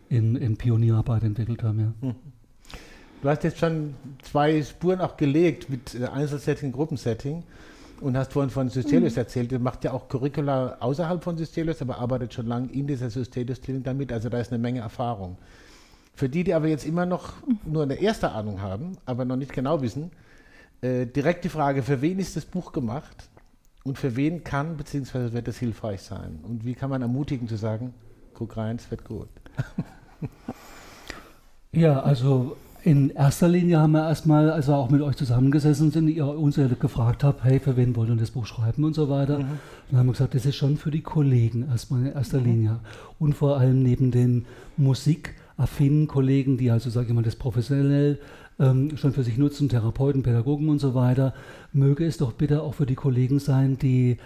in, 0.09 0.37
in 0.37 0.56
Pionierarbeit 0.56 1.23
entwickelt 1.23 1.62
haben. 1.62 1.95
Ja. 2.02 2.14
Du 3.23 3.28
hast 3.28 3.45
jetzt 3.45 3.59
schon 3.59 3.95
zwei 4.23 4.62
Spuren 4.62 5.00
auch 5.00 5.16
gelegt 5.16 5.71
mit 5.71 5.95
äh, 5.95 6.04
Einzelsetting, 6.04 6.73
Gruppensetting 6.73 7.42
und 8.00 8.17
hast 8.17 8.33
vorhin 8.33 8.50
von 8.50 8.69
Systelius 8.69 9.17
erzählt. 9.17 9.50
Der 9.50 9.59
macht 9.59 9.85
ja 9.85 9.93
auch 9.93 10.09
Curricula 10.09 10.76
außerhalb 10.81 11.23
von 11.23 11.37
Systelius, 11.37 11.83
aber 11.83 11.99
arbeitet 11.99 12.35
schon 12.35 12.47
lange 12.47 12.71
in 12.73 12.87
dieser 12.87 13.11
Systelius-Klinik 13.11 13.85
damit. 13.85 14.12
Also 14.12 14.29
da 14.29 14.38
ist 14.38 14.53
eine 14.53 14.59
Menge 14.59 14.81
Erfahrung. 14.81 15.37
Für 16.15 16.29
die, 16.29 16.45
die 16.45 16.55
aber 16.55 16.69
jetzt 16.69 16.87
immer 16.87 17.07
noch 17.07 17.35
nur 17.65 17.83
eine 17.83 17.95
erste 17.95 18.31
Ahnung 18.31 18.61
haben, 18.61 18.97
aber 19.05 19.25
noch 19.25 19.37
nicht 19.37 19.53
genau 19.53 19.83
wissen, 19.83 20.11
äh, 20.81 21.07
direkt 21.07 21.45
die 21.45 21.49
Frage, 21.49 21.83
für 21.83 22.00
wen 22.00 22.19
ist 22.19 22.37
das 22.37 22.45
Buch 22.45 22.73
gemacht 22.73 23.29
und 23.85 23.99
für 23.99 24.17
wen 24.17 24.43
kann 24.45 24.76
bzw. 24.76 25.33
wird 25.33 25.49
es 25.49 25.59
hilfreich 25.59 26.03
sein? 26.03 26.41
Und 26.43 26.65
wie 26.65 26.75
kann 26.75 26.91
man 26.91 27.03
ermutigen 27.03 27.49
zu 27.49 27.57
sagen, 27.57 27.95
guck 28.35 28.57
rein, 28.57 28.76
es 28.76 28.91
wird 28.91 29.05
gut. 29.05 29.29
Ja, 31.73 32.00
also 32.00 32.57
In 32.87 33.11
erster 33.11 33.49
Linie 33.49 33.81
haben 33.81 33.90
wir 33.95 34.07
erstmal, 34.07 34.49
als 34.49 34.69
wir 34.69 34.76
auch 34.76 34.90
mit 34.90 35.02
euch 35.02 35.16
zusammengesessen 35.16 35.90
sind, 35.90 36.07
ihr 36.07 36.25
uns 36.25 36.55
gefragt 36.78 37.25
habt, 37.25 37.43
hey, 37.43 37.59
für 37.59 37.76
wen 37.76 37.97
wollt 37.97 38.11
ihr 38.11 38.14
das 38.14 38.31
Buch 38.31 38.47
schreiben 38.47 38.85
und 38.85 38.95
so 38.95 39.09
weiter. 39.09 39.40
Mhm. 39.40 39.59
Dann 39.90 39.99
haben 39.99 40.07
wir 40.07 40.12
gesagt, 40.12 40.37
das 40.37 40.47
ist 40.47 40.55
schon 40.55 40.76
für 40.76 40.93
die 40.93 41.00
Kollegen 41.00 41.66
erstmal 41.69 42.02
in 42.02 42.12
erster 42.12 42.38
mhm. 42.38 42.45
Linie. 42.45 42.81
Und 43.19 43.35
vor 43.35 43.59
allem 43.59 43.83
neben 43.83 44.12
den 44.12 44.45
musikaffinen 44.76 46.07
Kollegen, 46.07 46.59
die 46.59 46.71
also, 46.71 46.88
sage 46.88 47.09
ich 47.09 47.12
mal, 47.12 47.25
das 47.25 47.35
professionell 47.35 48.21
ähm, 48.59 48.97
schon 48.97 49.13
für 49.13 49.23
sich 49.23 49.37
nutzen, 49.37 49.69
Therapeuten, 49.69 50.23
Pädagogen 50.23 50.69
und 50.69 50.79
so 50.79 50.95
weiter, 50.95 51.35
möge 51.73 52.07
es 52.07 52.17
doch 52.17 52.33
bitte 52.33 52.63
auch 52.63 52.75
für 52.75 52.87
die 52.87 52.95
Kollegen 52.95 53.39
sein, 53.39 53.79
die, 53.79 54.17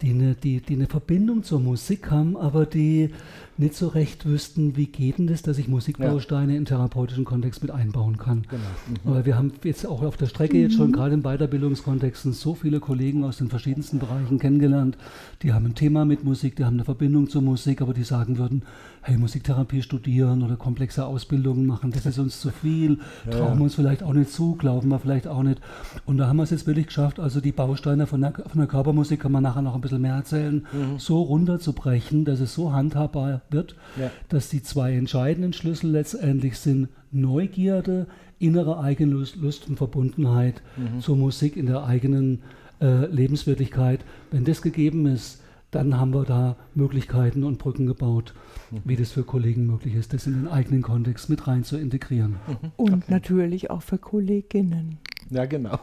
die, 0.00 0.10
eine, 0.10 0.34
die, 0.34 0.60
die 0.60 0.74
eine 0.74 0.86
Verbindung 0.86 1.42
zur 1.42 1.60
Musik 1.60 2.10
haben, 2.10 2.36
aber 2.36 2.66
die 2.66 3.10
nicht 3.58 3.74
so 3.74 3.88
recht 3.88 4.24
wüssten, 4.24 4.76
wie 4.76 4.86
geht 4.86 5.18
denn 5.18 5.26
das, 5.26 5.42
dass 5.42 5.58
ich 5.58 5.68
Musikbausteine 5.68 6.52
ja. 6.52 6.58
in 6.58 6.64
therapeutischen 6.64 7.24
Kontext 7.24 7.62
mit 7.62 7.70
einbauen 7.70 8.16
kann. 8.16 8.46
Genau. 8.48 8.62
Mhm. 8.62 9.10
Aber 9.10 9.26
wir 9.26 9.36
haben 9.36 9.52
jetzt 9.64 9.86
auch 9.86 10.02
auf 10.02 10.16
der 10.16 10.26
Strecke 10.26 10.56
mhm. 10.56 10.62
jetzt 10.62 10.76
schon 10.76 10.88
mhm. 10.88 10.92
gerade 10.92 11.14
in 11.14 11.22
Weiterbildungskontexten 11.22 12.32
so 12.32 12.54
viele 12.54 12.80
Kollegen 12.80 13.24
aus 13.24 13.38
den 13.38 13.48
verschiedensten 13.48 13.98
Bereichen 13.98 14.38
kennengelernt, 14.38 14.96
die 15.42 15.52
haben 15.52 15.66
ein 15.66 15.74
Thema 15.74 16.04
mit 16.04 16.24
Musik, 16.24 16.56
die 16.56 16.64
haben 16.64 16.74
eine 16.74 16.84
Verbindung 16.84 17.28
zur 17.28 17.42
Musik, 17.42 17.82
aber 17.82 17.92
die 17.92 18.04
sagen 18.04 18.38
würden, 18.38 18.62
hey, 19.02 19.16
Musiktherapie 19.16 19.82
studieren 19.82 20.42
oder 20.42 20.56
komplexe 20.56 21.06
Ausbildungen 21.06 21.66
machen, 21.66 21.90
das 21.90 22.06
ist 22.06 22.18
uns 22.18 22.40
zu 22.40 22.50
viel, 22.50 22.98
ja, 23.24 23.38
trauen 23.38 23.58
wir 23.58 23.64
uns 23.64 23.74
vielleicht 23.74 24.02
auch 24.02 24.12
nicht 24.12 24.30
zu, 24.30 24.56
glauben 24.56 24.88
wir 24.88 24.98
vielleicht 24.98 25.26
auch 25.26 25.42
nicht. 25.42 25.60
Und 26.04 26.18
da 26.18 26.26
haben 26.26 26.36
wir 26.36 26.42
es 26.42 26.50
jetzt 26.50 26.66
wirklich 26.66 26.86
geschafft, 26.86 27.18
also 27.18 27.40
die 27.40 27.52
Bausteine 27.52 28.06
von 28.06 28.20
der, 28.20 28.32
von 28.32 28.58
der 28.58 28.66
Körpermusik 28.66 29.20
kann 29.20 29.32
man 29.32 29.42
nachher 29.42 29.62
noch 29.62 29.74
ein 29.74 29.80
bisschen 29.80 30.02
mehr 30.02 30.14
erzählen, 30.14 30.66
mhm. 30.72 30.98
so 30.98 31.22
runterzubrechen, 31.22 32.24
dass 32.24 32.40
es 32.40 32.54
so 32.54 32.72
handhabbar 32.72 33.42
wird, 33.50 33.76
ja. 33.98 34.10
dass 34.28 34.48
die 34.50 34.62
zwei 34.62 34.94
entscheidenden 34.94 35.52
Schlüssel 35.52 35.90
letztendlich 35.90 36.58
sind 36.58 36.88
Neugierde, 37.12 38.06
innere 38.38 38.80
Eigenlust 38.80 39.36
Lust 39.36 39.68
und 39.68 39.76
Verbundenheit 39.76 40.62
mhm. 40.76 41.00
zur 41.00 41.16
Musik 41.16 41.56
in 41.56 41.66
der 41.66 41.84
eigenen 41.84 42.42
äh, 42.80 43.06
Lebenswirklichkeit. 43.06 44.00
Wenn 44.30 44.44
das 44.44 44.62
gegeben 44.62 45.06
ist, 45.06 45.39
dann 45.70 45.98
haben 45.98 46.12
wir 46.12 46.24
da 46.24 46.56
Möglichkeiten 46.74 47.44
und 47.44 47.58
Brücken 47.58 47.86
gebaut, 47.86 48.34
mhm. 48.70 48.80
wie 48.84 48.96
das 48.96 49.12
für 49.12 49.22
Kollegen 49.22 49.66
möglich 49.66 49.94
ist, 49.94 50.12
das 50.12 50.26
in 50.26 50.34
den 50.34 50.48
eigenen 50.48 50.82
Kontext 50.82 51.30
mit 51.30 51.46
rein 51.46 51.64
zu 51.64 51.78
integrieren. 51.78 52.36
Mhm. 52.46 52.72
Und 52.76 52.92
okay. 52.94 53.04
natürlich 53.08 53.70
auch 53.70 53.82
für 53.82 53.98
Kolleginnen. 53.98 54.98
Ja, 55.30 55.46
genau. 55.46 55.78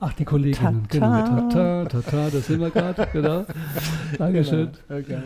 Ach, 0.00 0.12
die 0.12 0.26
Kolleginnen. 0.26 0.86
Ta 0.90 0.98
-ta. 0.98 1.48
Genau. 1.48 1.48
Ta, 1.48 1.84
ta, 1.86 2.00
ta, 2.02 2.28
das 2.30 2.46
sind 2.46 2.60
wir 2.60 2.68
gerade. 2.68 3.08
Genau. 3.14 3.46
Dankeschön. 4.18 4.68
Genau. 4.88 5.00
Okay. 5.00 5.18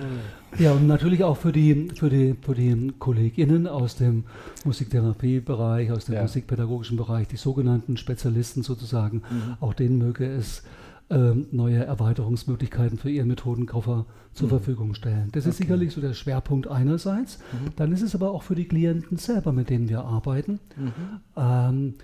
Ja, 0.59 0.73
und 0.73 0.87
natürlich 0.87 1.25
auch 1.25 1.37
für 1.37 1.50
die, 1.50 1.88
für, 1.95 2.09
die, 2.09 2.37
für 2.40 2.55
die 2.55 2.93
Kolleginnen 3.00 3.67
aus 3.67 3.97
dem 3.97 4.25
Musiktherapiebereich, 4.64 5.90
aus 5.90 6.05
dem 6.05 6.14
ja. 6.14 6.23
musikpädagogischen 6.23 6.97
Bereich, 6.97 7.26
die 7.26 7.37
sogenannten 7.37 7.97
Spezialisten 7.97 8.62
sozusagen. 8.62 9.23
Mhm. 9.28 9.57
Auch 9.61 9.75
denen 9.75 9.99
möge 9.99 10.25
es 10.25 10.62
neue 11.11 11.85
Erweiterungsmöglichkeiten 11.85 12.99
für 12.99 13.09
ihren 13.09 13.29
Methodenkoffer 13.29 14.05
zur 14.35 14.47
mhm. 14.47 14.50
Verfügung 14.50 14.95
stellen. 14.95 15.31
Das 15.33 15.45
okay. 15.45 15.50
ist 15.50 15.57
sicherlich 15.57 15.93
so 15.93 16.03
der 16.03 16.12
Schwerpunkt 16.12 16.69
einerseits. 16.69 17.38
Mhm. 17.38 17.73
Dann 17.77 17.93
ist 17.93 18.03
es 18.03 18.15
aber 18.15 18.31
auch 18.31 18.43
für 18.43 18.55
die 18.55 18.69
Klienten 18.69 19.17
selber, 19.17 19.53
mit 19.53 19.71
denen 19.71 19.88
wir 19.88 20.05
arbeiten. 20.05 20.61
Mhm. 20.77 20.93
Ähm, 21.37 21.95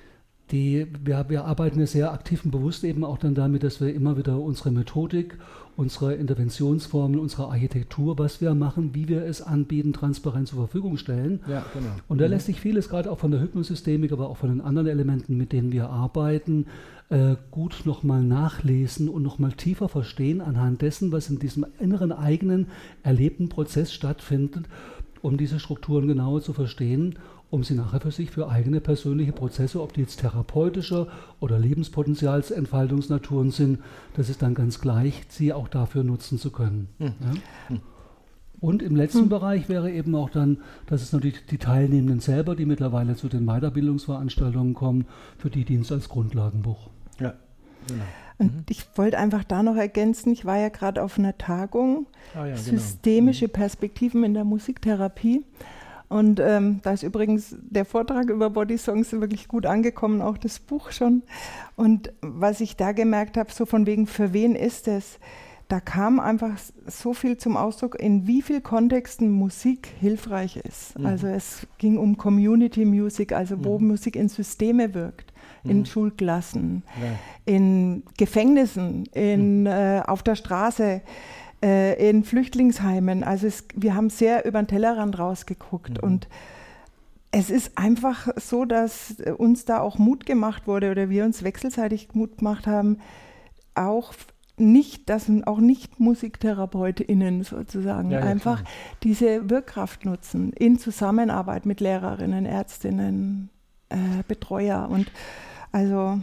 die, 0.54 0.86
wir, 1.04 1.26
wir 1.28 1.44
arbeiten 1.44 1.80
ja 1.80 1.86
sehr 1.86 2.12
aktiv 2.12 2.44
und 2.44 2.52
bewusst 2.52 2.84
eben 2.84 3.04
auch 3.04 3.18
dann 3.18 3.34
damit, 3.34 3.64
dass 3.64 3.80
wir 3.80 3.92
immer 3.92 4.16
wieder 4.16 4.38
unsere 4.38 4.70
Methodik, 4.70 5.36
unsere 5.76 6.14
Interventionsformen, 6.14 7.18
unsere 7.18 7.48
Architektur, 7.48 8.16
was 8.20 8.40
wir 8.40 8.54
machen, 8.54 8.94
wie 8.94 9.08
wir 9.08 9.24
es 9.24 9.42
anbieten, 9.42 9.92
transparent 9.92 10.46
zur 10.46 10.60
Verfügung 10.60 10.96
stellen. 10.96 11.40
Ja, 11.48 11.66
genau. 11.74 11.90
Und 12.06 12.20
da 12.20 12.26
mhm. 12.26 12.30
lässt 12.30 12.46
sich 12.46 12.60
vieles 12.60 12.88
gerade 12.88 13.10
auch 13.10 13.18
von 13.18 13.32
der 13.32 13.40
Hypnosystemik, 13.40 14.12
aber 14.12 14.28
auch 14.28 14.36
von 14.36 14.48
den 14.48 14.60
anderen 14.60 14.86
Elementen, 14.86 15.36
mit 15.36 15.52
denen 15.52 15.72
wir 15.72 15.90
arbeiten, 15.90 16.66
äh, 17.08 17.34
gut 17.50 17.82
nochmal 17.84 18.22
nachlesen 18.22 19.08
und 19.08 19.24
nochmal 19.24 19.52
tiefer 19.52 19.88
verstehen 19.88 20.40
anhand 20.40 20.82
dessen, 20.82 21.10
was 21.10 21.28
in 21.28 21.40
diesem 21.40 21.66
inneren 21.80 22.12
eigenen 22.12 22.68
erlebten 23.02 23.48
Prozess 23.48 23.92
stattfindet, 23.92 24.66
um 25.20 25.36
diese 25.36 25.58
Strukturen 25.58 26.06
genauer 26.06 26.42
zu 26.42 26.52
verstehen 26.52 27.16
um 27.54 27.62
sie 27.62 27.74
nachher 27.74 28.00
für 28.00 28.10
sich 28.10 28.32
für 28.32 28.48
eigene 28.48 28.80
persönliche 28.80 29.30
Prozesse, 29.30 29.80
ob 29.80 29.92
die 29.92 30.00
jetzt 30.00 30.18
therapeutische 30.18 31.06
oder 31.38 31.56
Lebenspotenzialsentfaltungsnaturen 31.56 33.52
sind, 33.52 33.78
das 34.14 34.28
ist 34.28 34.42
dann 34.42 34.54
ganz 34.54 34.80
gleich, 34.80 35.22
sie 35.28 35.52
auch 35.52 35.68
dafür 35.68 36.02
nutzen 36.02 36.36
zu 36.36 36.50
können. 36.50 36.88
Mhm. 36.98 37.12
Ja? 37.70 37.76
Und 38.58 38.82
im 38.82 38.96
letzten 38.96 39.26
mhm. 39.26 39.28
Bereich 39.28 39.68
wäre 39.68 39.92
eben 39.92 40.16
auch 40.16 40.30
dann, 40.30 40.62
dass 40.86 41.00
es 41.00 41.12
natürlich 41.12 41.46
die 41.46 41.58
Teilnehmenden 41.58 42.18
selber, 42.18 42.56
die 42.56 42.66
mittlerweile 42.66 43.14
zu 43.14 43.28
den 43.28 43.46
Weiterbildungsveranstaltungen 43.46 44.74
kommen, 44.74 45.06
für 45.38 45.48
die 45.50 45.64
Dienst 45.64 45.92
als 45.92 46.08
Grundlagenbuch. 46.08 46.90
Ja, 47.20 47.34
genau. 47.86 48.04
Und 48.38 48.52
mhm. 48.52 48.64
ich 48.68 48.84
wollte 48.96 49.18
einfach 49.18 49.44
da 49.44 49.62
noch 49.62 49.76
ergänzen, 49.76 50.32
ich 50.32 50.44
war 50.44 50.58
ja 50.58 50.70
gerade 50.70 51.00
auf 51.04 51.20
einer 51.20 51.38
Tagung, 51.38 52.08
ah, 52.34 52.46
ja, 52.46 52.56
genau. 52.56 52.56
Systemische 52.56 53.46
genau. 53.46 53.58
Perspektiven 53.58 54.24
in 54.24 54.34
der 54.34 54.42
Musiktherapie. 54.42 55.44
Und 56.08 56.38
ähm, 56.40 56.80
da 56.82 56.92
ist 56.92 57.02
übrigens 57.02 57.56
der 57.60 57.84
Vortrag 57.84 58.28
über 58.28 58.50
Body 58.50 58.78
Songs 58.78 59.12
wirklich 59.12 59.48
gut 59.48 59.66
angekommen, 59.66 60.20
auch 60.20 60.38
das 60.38 60.58
Buch 60.58 60.92
schon. 60.92 61.22
Und 61.76 62.12
was 62.20 62.60
ich 62.60 62.76
da 62.76 62.92
gemerkt 62.92 63.36
habe, 63.36 63.50
so 63.52 63.66
von 63.66 63.86
wegen, 63.86 64.06
für 64.06 64.32
wen 64.32 64.54
ist 64.54 64.86
es? 64.86 65.18
Da 65.68 65.80
kam 65.80 66.20
einfach 66.20 66.58
so 66.86 67.14
viel 67.14 67.38
zum 67.38 67.56
Ausdruck, 67.56 67.98
in 67.98 68.26
wie 68.26 68.42
vielen 68.42 68.62
Kontexten 68.62 69.30
Musik 69.30 69.88
hilfreich 69.98 70.58
ist. 70.58 70.98
Mhm. 70.98 71.06
Also 71.06 71.26
es 71.26 71.66
ging 71.78 71.96
um 71.96 72.18
Community 72.18 72.84
Music, 72.84 73.32
also 73.32 73.64
wo 73.64 73.78
mhm. 73.78 73.88
Musik 73.88 74.14
in 74.14 74.28
Systeme 74.28 74.92
wirkt, 74.92 75.32
in 75.64 75.78
mhm. 75.78 75.84
Schulklassen, 75.86 76.82
ja. 77.00 77.18
in 77.46 78.02
Gefängnissen, 78.18 79.06
in, 79.14 79.62
mhm. 79.62 79.66
äh, 79.66 80.00
auf 80.00 80.22
der 80.22 80.34
Straße 80.34 81.00
äh, 81.64 82.10
in 82.10 82.24
Flüchtlingsheimen. 82.24 83.24
Also 83.24 83.46
es, 83.46 83.64
wir 83.74 83.94
haben 83.94 84.10
sehr 84.10 84.44
über 84.44 84.62
den 84.62 84.68
Tellerrand 84.68 85.18
rausgeguckt 85.18 86.02
mhm. 86.02 86.08
und 86.08 86.28
es 87.30 87.50
ist 87.50 87.76
einfach 87.76 88.28
so, 88.36 88.64
dass 88.64 89.16
uns 89.38 89.64
da 89.64 89.80
auch 89.80 89.98
Mut 89.98 90.24
gemacht 90.24 90.68
wurde 90.68 90.90
oder 90.92 91.10
wir 91.10 91.24
uns 91.24 91.42
wechselseitig 91.42 92.10
Mut 92.12 92.38
gemacht 92.38 92.68
haben, 92.68 92.98
auch 93.74 94.12
nicht, 94.56 95.08
dass 95.08 95.28
auch 95.46 95.58
nicht 95.58 95.98
MusiktherapeutInnen 95.98 97.42
sozusagen 97.42 98.12
ja, 98.12 98.20
ja, 98.20 98.24
einfach 98.24 98.62
klar. 98.62 98.72
diese 99.02 99.50
Wirkkraft 99.50 100.04
nutzen 100.04 100.52
in 100.52 100.78
Zusammenarbeit 100.78 101.66
mit 101.66 101.80
Lehrerinnen, 101.80 102.46
Ärztinnen, 102.46 103.50
äh, 103.88 103.96
Betreuer 104.28 104.88
und 104.88 105.10
also 105.72 106.20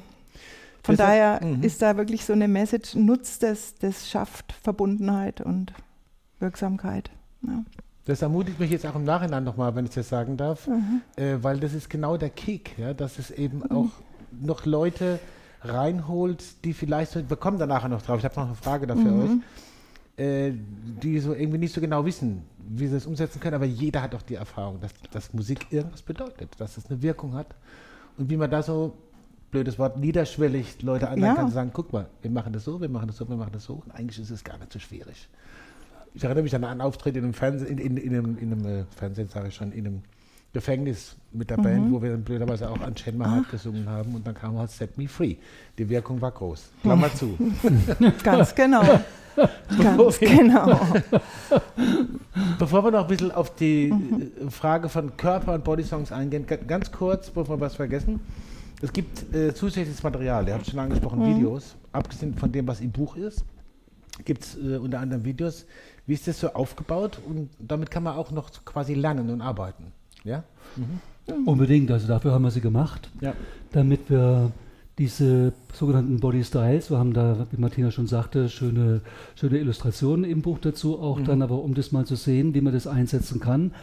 von 0.84 0.96
das 0.96 1.06
daher 1.06 1.34
hat, 1.36 1.44
mhm. 1.44 1.64
ist 1.64 1.82
da 1.82 1.98
wirklich 1.98 2.26
so 2.26 2.34
eine 2.34 2.48
Message, 2.48 2.96
nutzt 2.96 3.44
das, 3.44 3.76
das 3.76 4.10
schafft 4.10 4.54
Verbundenheit 4.54 5.42
und 5.42 5.74
Wirksamkeit. 6.40 7.12
Ja. 7.48 7.64
Das 8.06 8.22
ermutigt 8.22 8.60
mich 8.60 8.72
jetzt 8.72 8.86
auch 8.86 8.96
im 8.96 9.04
Nachhinein 9.04 9.44
nochmal, 9.44 9.76
wenn 9.76 9.86
ich 9.86 9.92
das 9.92 10.10
sagen 10.10 10.38
darf, 10.38 10.68
mhm. 10.68 11.02
äh, 11.16 11.36
weil 11.42 11.60
das 11.60 11.74
ist 11.74 11.90
genau 11.90 12.18
der 12.18 12.32
Kick, 12.32 12.78
ja, 12.78 12.94
dass 12.94 13.20
es 13.20 13.30
eben 13.30 13.60
mhm. 13.60 13.72
auch 13.72 13.90
noch 14.42 14.66
Leute 14.66 15.20
reinholt, 15.62 16.66
die 16.66 16.74
vielleicht, 16.74 17.30
wir 17.30 17.38
kommen 17.38 17.60
da 17.60 17.68
nachher 17.68 17.90
noch 17.90 18.02
drauf, 18.02 18.18
ich 18.18 18.26
habe 18.26 18.36
noch 18.36 18.48
eine 18.48 18.56
Frage 18.56 18.88
da 18.88 18.96
für 18.96 19.02
mhm. 19.02 19.44
euch, 20.18 20.24
äh, 20.24 20.54
die 21.04 21.20
so 21.20 21.34
irgendwie 21.34 21.60
nicht 21.60 21.74
so 21.74 21.82
genau 21.82 22.04
wissen, 22.04 22.44
wie 22.58 22.88
sie 22.88 22.96
das 22.96 23.06
umsetzen 23.06 23.40
können, 23.40 23.56
aber 23.56 23.66
jeder 23.66 24.02
hat 24.02 24.16
auch 24.16 24.24
die 24.24 24.36
Erfahrung, 24.36 24.80
dass, 24.82 24.92
dass 25.12 25.34
Musik 25.34 25.68
irgendwas 25.70 26.02
bedeutet, 26.02 26.50
dass 26.58 26.78
es 26.78 26.90
eine 26.90 27.02
Wirkung 27.04 27.36
hat 27.36 27.56
und 28.18 28.30
wie 28.32 28.38
man 28.38 28.50
da 28.50 28.64
so 28.64 28.98
blödes 29.52 29.78
Wort, 29.78 29.98
niederschwellig 29.98 30.82
Leute 30.82 31.10
anlernen 31.10 31.36
ja. 31.36 31.42
kann, 31.44 31.52
sagen, 31.52 31.72
guck 31.74 31.94
mal, 31.94 32.08
wir 32.22 32.32
machen 32.32 32.54
das 32.54 32.64
so, 32.64 32.82
wir 32.82 32.90
machen 32.90 33.08
das 33.08 33.18
so, 33.18 33.28
wir 33.30 33.36
machen 33.36 33.52
das 33.54 33.66
so. 33.66 33.84
Und 33.86 33.92
eigentlich 33.92 34.20
ist 34.20 34.32
es 34.32 34.44
gar 34.44 34.58
nicht 34.58 34.72
so 34.72 34.80
schwierig. 34.80 35.28
Ich 36.14 36.24
erinnere 36.24 36.44
mich 36.44 36.56
an 36.56 36.64
einen 36.64 36.82
Auftritt 36.82 37.16
in 37.16 37.24
einem 37.24 37.34
Fernsehen, 37.34 37.78
in, 37.78 37.98
in, 37.98 37.98
in, 37.98 38.14
einem, 38.14 38.38
in 38.38 38.52
einem 38.52 38.66
äh, 38.66 38.86
Fernsehen, 38.96 39.28
sage 39.28 39.50
ich 39.50 39.56
schon, 39.56 39.72
in 39.72 39.86
einem 39.86 40.02
Gefängnis 40.54 41.16
mit 41.32 41.50
der 41.50 41.58
mhm. 41.58 41.64
Band, 41.64 41.92
wo 41.92 42.02
wir 42.02 42.12
dann 42.12 42.24
blöderweise 42.24 42.70
auch 42.70 42.80
an 42.82 42.96
Chen 42.96 43.18
Mahat 43.18 43.50
gesungen 43.50 43.88
haben 43.88 44.16
und 44.16 44.28
dann 44.28 44.34
kam 44.34 44.58
halt 44.58 44.70
Set 44.70 44.98
Me 44.98 45.08
Free. 45.08 45.36
Die 45.78 45.88
Wirkung 45.88 46.20
war 46.20 46.32
groß. 46.32 46.72
Klammer 46.82 47.14
zu. 47.16 47.38
Ganz 48.24 48.54
genau. 48.56 48.84
Ganz 49.82 50.20
genau. 50.20 50.78
Bevor 52.60 52.84
wir 52.84 52.92
noch 52.92 53.02
ein 53.04 53.08
bisschen 53.08 53.32
auf 53.32 53.56
die 53.56 53.92
mhm. 53.92 54.52
Frage 54.52 54.90
von 54.90 55.16
Körper 55.16 55.54
und 55.54 55.64
Body 55.64 55.84
Songs 55.84 56.12
eingehen, 56.12 56.46
ganz 56.68 56.92
kurz, 56.92 57.30
bevor 57.30 57.58
wir 57.58 57.62
was 57.62 57.76
vergessen. 57.76 58.20
Es 58.82 58.92
gibt 58.92 59.34
äh, 59.34 59.54
zusätzliches 59.54 60.02
Material, 60.02 60.48
ihr 60.48 60.54
habt 60.56 60.68
schon 60.68 60.80
angesprochen, 60.80 61.20
mhm. 61.20 61.36
Videos, 61.36 61.76
abgesehen 61.92 62.34
von 62.36 62.52
dem, 62.52 62.68
was 62.68 62.82
im 62.82 62.92
Buch 62.92 63.16
ist, 63.16 63.46
gibt 64.26 64.44
es 64.44 64.58
äh, 64.58 64.78
unter 64.78 65.00
anderem 65.00 65.24
Videos. 65.24 65.66
Wie 66.08 66.14
ist 66.14 66.28
das 66.28 66.40
so 66.40 66.50
aufgebaut? 66.54 67.20
Und 67.28 67.50
damit 67.60 67.92
kann 67.92 68.04
man 68.04 68.16
auch 68.16 68.32
noch 68.32 68.50
quasi 68.66 68.96
lernen 68.96 69.30
und 69.30 69.42
arbeiten. 69.42 69.92
Ja? 70.24 70.44
Mhm. 70.76 71.48
Unbedingt, 71.48 71.92
also 71.92 72.08
dafür 72.08 72.32
haben 72.32 72.44
wir 72.44 72.52
sie 72.52 72.62
gemacht, 72.62 73.10
ja. 73.22 73.34
damit 73.72 74.10
wir 74.10 74.52
diese 74.98 75.54
sogenannten 75.74 76.20
Body 76.20 76.44
Styles, 76.44 76.90
wir 76.90 76.98
haben 76.98 77.14
da, 77.14 77.48
wie 77.52 77.58
Martina 77.58 77.92
schon 77.92 78.08
sagte, 78.08 78.50
schöne, 78.50 79.02
schöne 79.36 79.60
Illustrationen 79.60 80.26
im 80.26 80.42
Buch 80.42 80.58
dazu 80.60 81.00
auch 81.00 81.20
mhm. 81.20 81.26
dann, 81.26 81.42
aber 81.42 81.64
um 81.64 81.74
das 81.74 81.92
mal 81.92 82.06
zu 82.06 82.16
sehen, 82.16 82.54
wie 82.54 82.62
man 82.62 82.74
das 82.74 82.88
einsetzen 82.88 83.40
kann, 83.40 83.74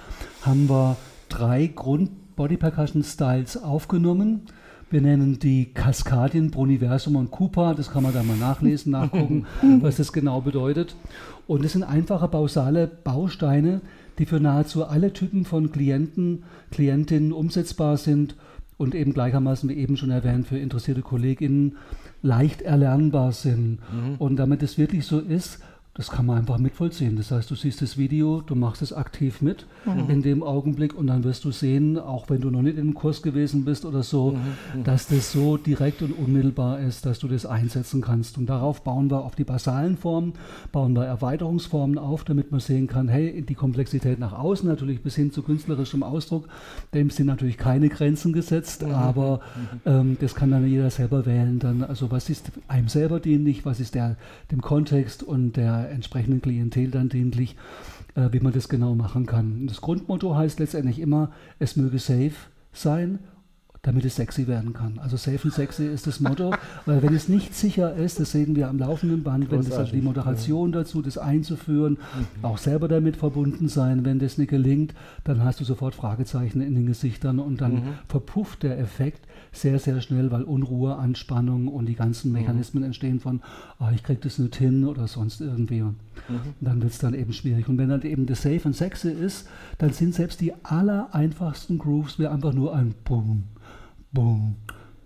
haben 0.42 0.68
wir 0.68 0.96
drei 1.28 1.68
Grund 1.68 2.36
Body 2.36 2.56
Percussion 2.56 3.02
Styles 3.02 3.56
aufgenommen. 3.56 4.42
Wir 4.90 5.02
nennen 5.02 5.38
die 5.38 5.66
Kaskadien, 5.66 6.50
Bruniversum 6.50 7.16
und 7.16 7.30
Cooper. 7.30 7.74
Das 7.74 7.90
kann 7.90 8.02
man 8.02 8.14
da 8.14 8.22
mal 8.22 8.36
nachlesen, 8.36 8.92
nachgucken, 8.92 9.46
was 9.80 9.96
das 9.96 10.12
genau 10.12 10.40
bedeutet. 10.40 10.96
Und 11.46 11.64
es 11.64 11.72
sind 11.72 11.82
einfache 11.82 12.28
bausale 12.28 12.86
Bausteine, 12.86 13.82
die 14.18 14.26
für 14.26 14.40
nahezu 14.40 14.84
alle 14.84 15.12
Typen 15.12 15.44
von 15.44 15.72
Klienten, 15.72 16.44
Klientinnen 16.70 17.32
umsetzbar 17.32 17.98
sind 17.98 18.34
und 18.78 18.94
eben 18.94 19.12
gleichermaßen, 19.12 19.68
wie 19.68 19.74
eben 19.74 19.96
schon 19.96 20.10
erwähnt, 20.10 20.46
für 20.46 20.58
interessierte 20.58 21.02
KollegInnen 21.02 21.76
leicht 22.22 22.62
erlernbar 22.62 23.32
sind. 23.32 23.78
Mhm. 23.92 24.14
Und 24.18 24.36
damit 24.36 24.62
es 24.62 24.78
wirklich 24.78 25.04
so 25.04 25.20
ist, 25.20 25.60
das 25.98 26.10
kann 26.10 26.26
man 26.26 26.38
einfach 26.38 26.58
mitvollziehen. 26.58 27.16
Das 27.16 27.32
heißt, 27.32 27.50
du 27.50 27.56
siehst 27.56 27.82
das 27.82 27.98
Video, 27.98 28.40
du 28.40 28.54
machst 28.54 28.82
es 28.82 28.92
aktiv 28.92 29.42
mit 29.42 29.66
mhm. 29.84 30.08
in 30.08 30.22
dem 30.22 30.44
Augenblick 30.44 30.96
und 30.96 31.08
dann 31.08 31.24
wirst 31.24 31.44
du 31.44 31.50
sehen, 31.50 31.98
auch 31.98 32.30
wenn 32.30 32.40
du 32.40 32.50
noch 32.50 32.62
nicht 32.62 32.76
in 32.76 32.82
einem 32.82 32.94
Kurs 32.94 33.20
gewesen 33.20 33.64
bist 33.64 33.84
oder 33.84 34.04
so, 34.04 34.30
mhm. 34.30 34.78
mhm. 34.78 34.84
dass 34.84 35.08
das 35.08 35.32
so 35.32 35.56
direkt 35.56 36.00
und 36.02 36.12
unmittelbar 36.12 36.78
ist, 36.78 37.04
dass 37.04 37.18
du 37.18 37.26
das 37.26 37.46
einsetzen 37.46 38.00
kannst. 38.00 38.38
Und 38.38 38.46
darauf 38.46 38.84
bauen 38.84 39.10
wir 39.10 39.24
auf 39.24 39.34
die 39.34 39.42
basalen 39.42 39.96
Formen, 39.96 40.34
bauen 40.70 40.92
wir 40.92 41.04
Erweiterungsformen 41.04 41.98
auf, 41.98 42.22
damit 42.22 42.52
man 42.52 42.60
sehen 42.60 42.86
kann, 42.86 43.08
hey, 43.08 43.42
die 43.42 43.56
Komplexität 43.56 44.20
nach 44.20 44.34
außen 44.34 44.68
natürlich 44.68 45.02
bis 45.02 45.16
hin 45.16 45.32
zu 45.32 45.42
künstlerischem 45.42 46.04
Ausdruck, 46.04 46.46
dem 46.94 47.10
sind 47.10 47.26
natürlich 47.26 47.58
keine 47.58 47.88
Grenzen 47.88 48.32
gesetzt, 48.32 48.86
mhm. 48.86 48.92
aber 48.92 49.40
mhm. 49.84 49.90
ähm, 49.92 50.16
das 50.20 50.36
kann 50.36 50.52
dann 50.52 50.64
jeder 50.64 50.90
selber 50.90 51.26
wählen. 51.26 51.58
Dann, 51.58 51.82
also 51.82 52.12
was 52.12 52.30
ist 52.30 52.52
einem 52.68 52.86
selber 52.86 53.18
dienlich, 53.18 53.64
was 53.64 53.80
ist 53.80 53.96
der, 53.96 54.16
dem 54.52 54.60
Kontext 54.60 55.24
und 55.24 55.56
der 55.56 55.87
entsprechenden 55.90 56.42
Klientel 56.42 56.90
dann 56.90 57.08
dienlich, 57.08 57.56
äh, 58.14 58.28
wie 58.32 58.40
man 58.40 58.52
das 58.52 58.68
genau 58.68 58.94
machen 58.94 59.26
kann. 59.26 59.66
Das 59.66 59.80
Grundmotto 59.80 60.36
heißt 60.36 60.60
letztendlich 60.60 60.98
immer, 60.98 61.32
es 61.58 61.76
möge 61.76 61.98
safe 61.98 62.32
sein 62.72 63.18
damit 63.88 64.04
es 64.04 64.16
sexy 64.16 64.46
werden 64.46 64.74
kann. 64.74 64.98
Also 64.98 65.16
safe 65.16 65.40
and 65.44 65.54
sexy 65.54 65.86
ist 65.86 66.06
das 66.06 66.20
Motto, 66.20 66.54
weil 66.84 67.02
wenn 67.02 67.14
es 67.14 67.26
nicht 67.26 67.54
sicher 67.54 67.94
ist, 67.94 68.20
das 68.20 68.32
sehen 68.32 68.54
wir 68.54 68.68
am 68.68 68.78
laufenden 68.78 69.22
Band, 69.22 69.50
wenn 69.50 69.60
es 69.60 69.72
also 69.72 69.92
die 69.92 70.02
Moderation 70.02 70.72
dazu, 70.72 71.00
das 71.00 71.16
einzuführen, 71.16 71.94
mhm. 71.94 72.44
auch 72.44 72.58
selber 72.58 72.86
damit 72.86 73.16
verbunden 73.16 73.68
sein, 73.68 74.04
wenn 74.04 74.18
das 74.18 74.36
nicht 74.36 74.50
gelingt, 74.50 74.92
dann 75.24 75.42
hast 75.42 75.60
du 75.60 75.64
sofort 75.64 75.94
Fragezeichen 75.94 76.60
in 76.60 76.74
den 76.74 76.84
Gesichtern 76.84 77.38
und 77.38 77.62
dann 77.62 77.76
mhm. 77.76 77.82
verpufft 78.08 78.62
der 78.62 78.78
Effekt 78.78 79.26
sehr, 79.52 79.78
sehr 79.78 80.02
schnell, 80.02 80.30
weil 80.30 80.42
Unruhe, 80.42 80.96
Anspannung 80.96 81.68
und 81.68 81.86
die 81.86 81.94
ganzen 81.94 82.28
mhm. 82.28 82.40
Mechanismen 82.40 82.82
mhm. 82.82 82.88
entstehen 82.88 83.20
von, 83.20 83.40
oh, 83.80 83.86
ich 83.94 84.02
kriege 84.02 84.20
das 84.20 84.38
nicht 84.38 84.56
hin 84.56 84.84
oder 84.84 85.06
sonst 85.06 85.40
irgendwie. 85.40 85.80
Und 85.80 85.96
mhm. 86.28 86.54
dann 86.60 86.82
wird 86.82 86.92
es 86.92 86.98
dann 86.98 87.14
eben 87.14 87.32
schwierig. 87.32 87.68
Und 87.68 87.78
wenn 87.78 87.88
dann 87.88 88.02
eben 88.02 88.26
das 88.26 88.42
Safe 88.42 88.60
und 88.64 88.74
Sexy 88.74 89.10
ist, 89.10 89.48
dann 89.78 89.94
sind 89.94 90.14
selbst 90.14 90.42
die 90.42 90.52
aller 90.62 91.14
einfachsten 91.14 91.78
Grooves 91.78 92.18
wie 92.18 92.26
einfach 92.26 92.52
nur 92.52 92.74
ein 92.74 92.94
Boom, 93.04 93.44
Boom, 94.12 94.56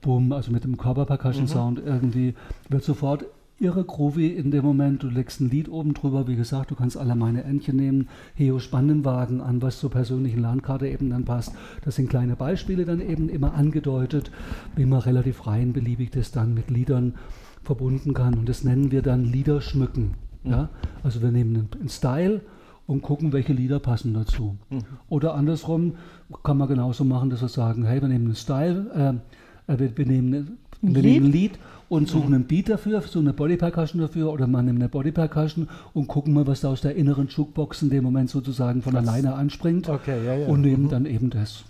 Boom, 0.00 0.32
also 0.32 0.50
mit 0.50 0.64
dem 0.64 0.76
Körper-Percussion-Sound 0.76 1.80
mhm. 1.80 1.86
irgendwie, 1.86 2.34
wird 2.68 2.84
sofort 2.84 3.24
irre 3.62 3.84
groovy 3.84 4.28
in 4.28 4.50
dem 4.50 4.64
Moment. 4.64 5.02
Du 5.02 5.08
legst 5.08 5.40
ein 5.40 5.48
Lied 5.48 5.68
oben 5.68 5.94
drüber, 5.94 6.26
wie 6.26 6.36
gesagt, 6.36 6.72
du 6.72 6.74
kannst 6.74 6.96
alle 6.96 7.14
meine 7.14 7.44
Entchen 7.44 7.76
nehmen, 7.76 8.08
Heo 8.34 8.58
Spannenwagen 8.58 9.40
an, 9.40 9.62
was 9.62 9.78
zur 9.78 9.90
persönlichen 9.90 10.40
Landkarte 10.40 10.88
eben 10.88 11.10
dann 11.10 11.24
passt. 11.24 11.54
Das 11.84 11.94
sind 11.94 12.10
kleine 12.10 12.34
Beispiele 12.34 12.84
dann 12.84 13.00
eben 13.00 13.28
immer 13.28 13.54
angedeutet, 13.54 14.32
wie 14.74 14.86
man 14.86 15.00
relativ 15.00 15.46
rein 15.46 15.72
beliebig 15.72 16.10
das 16.10 16.32
dann 16.32 16.54
mit 16.54 16.70
Liedern 16.70 17.14
verbunden 17.62 18.14
kann. 18.14 18.34
Und 18.34 18.48
das 18.48 18.64
nennen 18.64 18.90
wir 18.90 19.02
dann 19.02 19.24
Lieder 19.24 19.60
schmücken. 19.60 20.14
Mhm. 20.42 20.50
Ja? 20.50 20.68
Also 21.04 21.22
wir 21.22 21.30
nehmen 21.30 21.68
einen 21.78 21.88
Style 21.88 22.40
und 22.86 23.02
gucken, 23.02 23.32
welche 23.32 23.52
Lieder 23.52 23.78
passen 23.78 24.12
dazu. 24.12 24.56
Mhm. 24.70 24.80
Oder 25.08 25.34
andersrum 25.34 25.94
kann 26.42 26.58
man 26.58 26.68
genauso 26.68 27.04
machen, 27.04 27.30
dass 27.30 27.42
wir 27.42 27.48
sagen, 27.48 27.84
hey, 27.84 28.00
wir 28.00 28.08
nehmen 28.08 28.26
einen 28.26 28.36
Style, 28.36 29.20
äh, 29.66 29.78
wir, 29.78 29.96
wir, 29.96 30.06
nehmen, 30.06 30.58
wir 30.80 31.02
nehmen 31.02 31.26
ein 31.26 31.32
Lied 31.32 31.58
und 31.92 32.08
suchen 32.08 32.34
einen 32.34 32.44
Beat 32.44 32.70
dafür, 32.70 33.02
so 33.02 33.18
eine 33.18 33.34
Body 33.34 33.58
Percussion 33.58 34.00
dafür 34.00 34.32
oder 34.32 34.46
man 34.46 34.64
nimmt 34.64 34.80
eine 34.80 34.88
Body 34.88 35.12
Percussion 35.12 35.68
und 35.92 36.08
gucken 36.08 36.32
mal, 36.32 36.46
was 36.46 36.62
da 36.62 36.68
aus 36.68 36.80
der 36.80 36.96
inneren 36.96 37.28
Jukebox 37.28 37.82
in 37.82 37.90
dem 37.90 38.02
Moment 38.04 38.30
sozusagen 38.30 38.80
von 38.80 38.94
das 38.94 39.06
alleine 39.06 39.34
anspringt 39.34 39.90
okay, 39.90 40.24
ja, 40.24 40.34
ja. 40.34 40.46
und 40.46 40.62
nehmen 40.62 40.84
mhm. 40.84 40.88
dann 40.88 41.04
eben 41.06 41.28
das. 41.28 41.64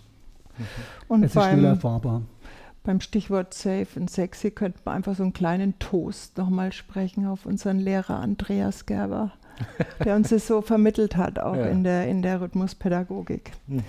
Mhm. 0.57 0.64
Und 1.09 1.25
es 1.25 1.35
ist 1.35 1.42
schnell 1.42 1.64
erfahrbar. 1.64 2.23
Beim 2.85 3.00
Stichwort 3.00 3.52
Safe 3.52 3.87
und 3.97 4.10
Sexy 4.10 4.52
könnte 4.52 4.78
man 4.84 4.95
einfach 4.97 5.17
so 5.17 5.25
einen 5.25 5.32
kleinen 5.32 5.78
Toast 5.80 6.39
nochmal 6.39 6.73
sprechen 6.73 7.26
auf 7.26 7.45
unseren 7.47 7.78
Lehrer 7.78 8.21
Andreas 8.21 8.87
Gerber, 8.87 9.32
der 10.04 10.15
uns 10.15 10.30
das 10.30 10.47
so 10.47 10.63
vermittelt 10.63 11.17
hat, 11.17 11.41
auch 11.41 11.56
ja. 11.56 11.67
in, 11.67 11.82
der, 11.82 12.08
in 12.08 12.23
der 12.23 12.41
Rhythmuspädagogik. 12.41 13.52
Mhm, 13.67 13.82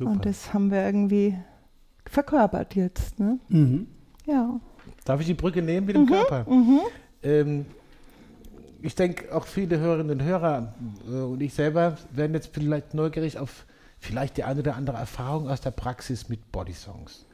und 0.00 0.24
das 0.26 0.52
haben 0.52 0.70
wir 0.70 0.84
irgendwie 0.84 1.36
verkörpert 2.06 2.74
jetzt. 2.74 3.18
Ne? 3.18 3.38
Mhm. 3.48 3.86
Ja. 4.26 4.60
Darf 5.04 5.20
ich 5.20 5.26
die 5.26 5.34
Brücke 5.34 5.62
nehmen 5.62 5.86
mit 5.86 5.96
dem 5.96 6.02
mhm, 6.02 6.08
Körper? 6.08 6.50
Mhm. 6.50 6.80
Ähm, 7.22 7.66
ich 8.82 8.94
denke, 8.94 9.34
auch 9.34 9.46
viele 9.46 9.78
Hörerinnen 9.78 10.20
und 10.20 10.26
Hörer 10.26 10.74
äh, 11.08 11.20
und 11.20 11.40
ich 11.40 11.54
selber 11.54 11.96
werden 12.10 12.34
jetzt 12.34 12.50
vielleicht 12.52 12.94
neugierig 12.94 13.38
auf 13.38 13.66
vielleicht 13.98 14.36
die 14.36 14.44
eine 14.44 14.60
oder 14.60 14.76
andere 14.76 14.98
Erfahrung 14.98 15.48
aus 15.48 15.60
der 15.60 15.70
Praxis 15.70 16.28
mit 16.28 16.52
Bodysongs. 16.52 17.24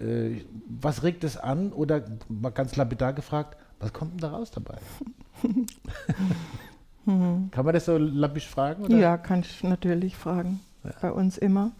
Äh, 0.00 0.42
was 0.66 1.02
regt 1.02 1.24
es 1.24 1.36
an? 1.36 1.72
Oder 1.72 2.04
mal 2.28 2.50
ganz 2.50 2.76
lapidar 2.76 3.12
gefragt, 3.12 3.58
was 3.78 3.92
kommt 3.92 4.12
denn 4.12 4.18
da 4.20 4.30
raus 4.30 4.50
dabei? 4.50 4.78
Kann 7.04 7.64
man 7.64 7.72
das 7.72 7.86
so 7.86 7.96
lappisch 7.96 8.46
fragen? 8.46 8.84
Oder? 8.84 8.96
Ja, 8.98 9.16
kann 9.16 9.40
ich 9.40 9.62
natürlich 9.64 10.14
fragen. 10.14 10.60
Ja. 10.84 10.90
Bei 11.00 11.12
uns 11.12 11.38
immer. 11.38 11.72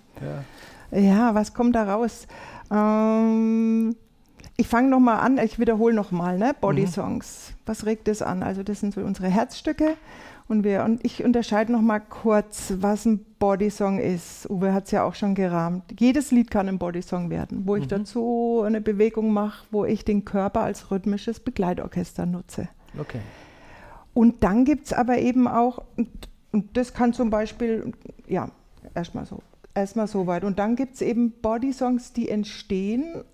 Ja. 0.90 0.98
ja, 0.98 1.34
was 1.34 1.54
kommt 1.54 1.76
da 1.76 1.94
raus? 1.94 2.26
Ähm, 2.70 3.96
ich 4.56 4.66
fange 4.66 4.88
nochmal 4.88 5.20
an, 5.20 5.38
ich 5.38 5.58
wiederhole 5.58 5.94
nochmal, 5.94 6.38
ne? 6.38 6.54
Body 6.61 6.82
mhm. 6.82 6.88
Songs. 6.88 7.52
Was 7.66 7.87
regt 7.87 8.08
das 8.08 8.22
an? 8.22 8.42
Also 8.42 8.62
das 8.62 8.80
sind 8.80 8.94
so 8.94 9.00
unsere 9.02 9.28
Herzstücke. 9.28 9.96
Und, 10.48 10.64
wir, 10.64 10.82
und 10.82 11.04
ich 11.04 11.22
unterscheide 11.22 11.70
nochmal 11.70 12.00
kurz, 12.00 12.72
was 12.78 13.04
ein 13.04 13.24
Bodysong 13.38 13.98
ist. 13.98 14.48
Uwe 14.48 14.72
hat 14.72 14.87
es 14.87 14.92
ja 14.92 15.04
auch 15.04 15.14
schon 15.14 15.34
gerahmt. 15.34 15.84
Jedes 16.00 16.30
Lied 16.30 16.50
kann 16.50 16.68
ein 16.68 16.78
Bodysong 16.78 17.28
werden, 17.28 17.66
wo 17.66 17.76
ich 17.76 17.84
mhm. 17.84 17.88
dazu 17.88 18.62
eine 18.64 18.80
Bewegung 18.80 19.32
mache, 19.32 19.66
wo 19.70 19.84
ich 19.84 20.06
den 20.06 20.24
Körper 20.24 20.62
als 20.62 20.90
rhythmisches 20.90 21.40
Begleitorchester 21.40 22.24
nutze. 22.24 22.68
Okay. 22.98 23.20
Und 24.14 24.42
dann 24.42 24.64
gibt 24.64 24.87
es 24.87 24.92
aber 24.94 25.18
eben 25.18 25.46
auch, 25.46 25.82
und, 25.96 26.08
und 26.50 26.76
das 26.76 26.94
kann 26.94 27.12
zum 27.12 27.28
Beispiel, 27.28 27.92
ja, 28.26 28.48
erstmal 28.98 29.26
so, 29.26 29.40
erstmal 29.74 30.06
so 30.06 30.26
weit. 30.26 30.44
Und 30.44 30.58
dann 30.58 30.76
gibt 30.76 30.96
es 30.96 31.00
eben 31.00 31.32
Bodysongs, 31.40 32.12
die 32.12 32.28
entstehen 32.28 33.24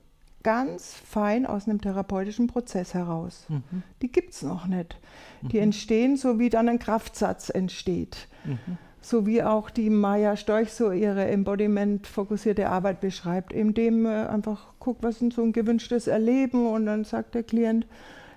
ganz 0.43 0.93
fein 0.93 1.47
aus 1.47 1.67
einem 1.67 1.81
therapeutischen 1.81 2.47
Prozess 2.47 2.95
heraus. 2.95 3.47
Mhm. 3.49 3.83
Die 4.03 4.13
gibt 4.13 4.35
es 4.35 4.43
noch 4.43 4.67
nicht. 4.67 4.97
Die 5.41 5.57
mhm. 5.57 5.65
entstehen, 5.65 6.17
so 6.17 6.39
wie 6.39 6.51
dann 6.51 6.69
ein 6.69 6.79
Kraftsatz 6.79 7.49
entsteht. 7.49 8.29
Mhm. 8.45 8.79
So 9.01 9.27
wie 9.27 9.43
auch 9.43 9.71
die 9.71 9.91
Maya 9.91 10.37
Storch 10.37 10.73
so 10.73 10.91
ihre 10.91 11.27
Embodiment-fokussierte 11.27 12.69
Arbeit 12.69 13.01
beschreibt, 13.01 13.53
indem 13.53 14.07
äh, 14.07 14.27
einfach 14.27 14.75
guckt, 14.79 15.03
was 15.03 15.21
ist 15.21 15.35
so 15.35 15.43
ein 15.43 15.53
gewünschtes 15.53 16.07
Erleben 16.07 16.67
und 16.67 16.87
dann 16.87 17.05
sagt 17.05 17.35
der 17.35 17.43
Klient, 17.43 17.87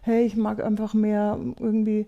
hey, 0.02 0.26
ich 0.26 0.36
mag 0.36 0.64
einfach 0.64 0.94
mehr 0.94 1.38
irgendwie 1.60 2.08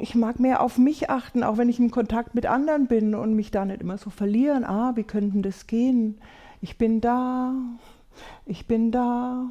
ich 0.00 0.14
mag 0.14 0.40
mehr 0.40 0.62
auf 0.62 0.78
mich 0.78 1.10
achten, 1.10 1.42
auch 1.42 1.58
wenn 1.58 1.68
ich 1.68 1.78
im 1.78 1.90
Kontakt 1.90 2.34
mit 2.34 2.46
anderen 2.46 2.86
bin 2.86 3.14
und 3.14 3.34
mich 3.34 3.50
da 3.50 3.64
nicht 3.64 3.80
immer 3.80 3.98
so 3.98 4.10
verlieren. 4.10 4.64
Ah, 4.64 4.92
wie 4.94 5.04
könnte 5.04 5.40
das 5.40 5.66
gehen? 5.66 6.18
ich 6.60 6.78
bin 6.78 7.00
da, 7.00 7.52
ich 8.46 8.66
bin 8.66 8.90
da, 8.90 9.46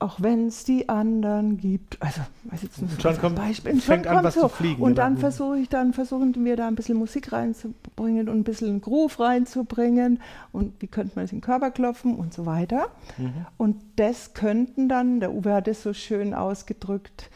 auch 0.00 0.20
wenn 0.20 0.46
es 0.46 0.64
die 0.64 0.88
anderen 0.88 1.56
gibt. 1.56 2.00
Also, 2.00 2.20
weiß 2.44 2.62
jetzt 2.62 2.80
nicht, 2.80 3.02
schon 3.02 3.18
kommt, 3.18 3.36
Beispiel. 3.36 3.72
Und 3.72 3.82
fängt 3.82 4.06
an, 4.06 4.22
was 4.22 4.34
so. 4.34 4.42
zu 4.42 4.48
fliegen. 4.48 4.80
Und 4.80 4.98
dann 4.98 5.18
versuche 5.18 5.58
ich, 5.58 5.68
dann 5.68 5.92
versuchen 5.92 6.44
wir 6.44 6.54
da 6.54 6.68
ein 6.68 6.76
bisschen 6.76 6.96
Musik 6.96 7.32
reinzubringen 7.32 8.28
und 8.28 8.38
ein 8.38 8.44
bisschen 8.44 8.80
Groove 8.80 9.18
reinzubringen 9.18 10.20
und 10.52 10.80
wie 10.80 10.86
könnte 10.86 11.16
man 11.16 11.24
es 11.24 11.32
in 11.32 11.38
den 11.38 11.44
Körper 11.44 11.72
klopfen 11.72 12.14
und 12.14 12.32
so 12.32 12.46
weiter. 12.46 12.88
Mhm. 13.16 13.46
Und 13.56 13.82
das 13.96 14.34
könnten 14.34 14.88
dann, 14.88 15.18
der 15.18 15.32
Uwe 15.32 15.52
hat 15.52 15.66
es 15.66 15.82
so 15.82 15.92
schön 15.92 16.32
ausgedrückt, 16.32 17.28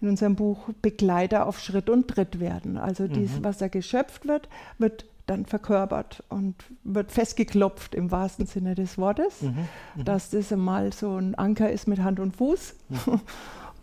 in 0.00 0.08
unserem 0.08 0.36
Buch 0.36 0.70
Begleiter 0.82 1.46
auf 1.46 1.60
Schritt 1.60 1.90
und 1.90 2.08
Tritt 2.08 2.40
werden. 2.40 2.78
Also 2.78 3.06
dies, 3.06 3.38
mhm. 3.38 3.44
was 3.44 3.58
da 3.58 3.68
geschöpft 3.68 4.26
wird, 4.26 4.48
wird 4.78 5.04
dann 5.26 5.46
verkörpert 5.46 6.24
und 6.28 6.56
wird 6.82 7.12
festgeklopft 7.12 7.94
im 7.94 8.10
wahrsten 8.10 8.46
Sinne 8.46 8.74
des 8.74 8.98
Wortes, 8.98 9.42
mhm, 9.42 9.68
mhm. 9.94 10.04
dass 10.04 10.30
das 10.30 10.52
einmal 10.52 10.92
so 10.92 11.16
ein 11.16 11.36
Anker 11.36 11.70
ist 11.70 11.86
mit 11.86 12.02
Hand 12.02 12.18
und 12.18 12.36
Fuß. 12.36 12.74
Mhm. 12.88 13.20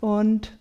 und 0.00 0.58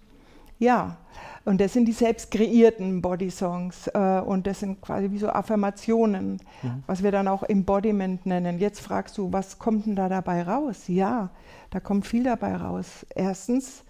ja, 0.59 0.97
und 1.45 1.61
das 1.61 1.73
sind 1.73 1.85
die 1.85 1.93
selbst 1.93 2.31
kreierten 2.31 3.01
Body-Songs 3.01 3.87
äh, 3.93 4.19
und 4.19 4.47
das 4.47 4.59
sind 4.59 4.81
quasi 4.81 5.11
wie 5.11 5.17
so 5.17 5.29
Affirmationen, 5.29 6.41
mhm. 6.61 6.83
was 6.87 7.03
wir 7.03 7.11
dann 7.11 7.27
auch 7.27 7.43
Embodiment 7.43 8.25
nennen. 8.25 8.59
Jetzt 8.59 8.79
fragst 8.79 9.17
du, 9.17 9.31
was 9.31 9.59
kommt 9.59 9.85
denn 9.85 9.95
da 9.95 10.09
dabei 10.09 10.43
raus? 10.43 10.83
Ja, 10.87 11.29
da 11.69 11.79
kommt 11.79 12.07
viel 12.07 12.23
dabei 12.23 12.55
raus. 12.55 13.05
Erstens, 13.13 13.83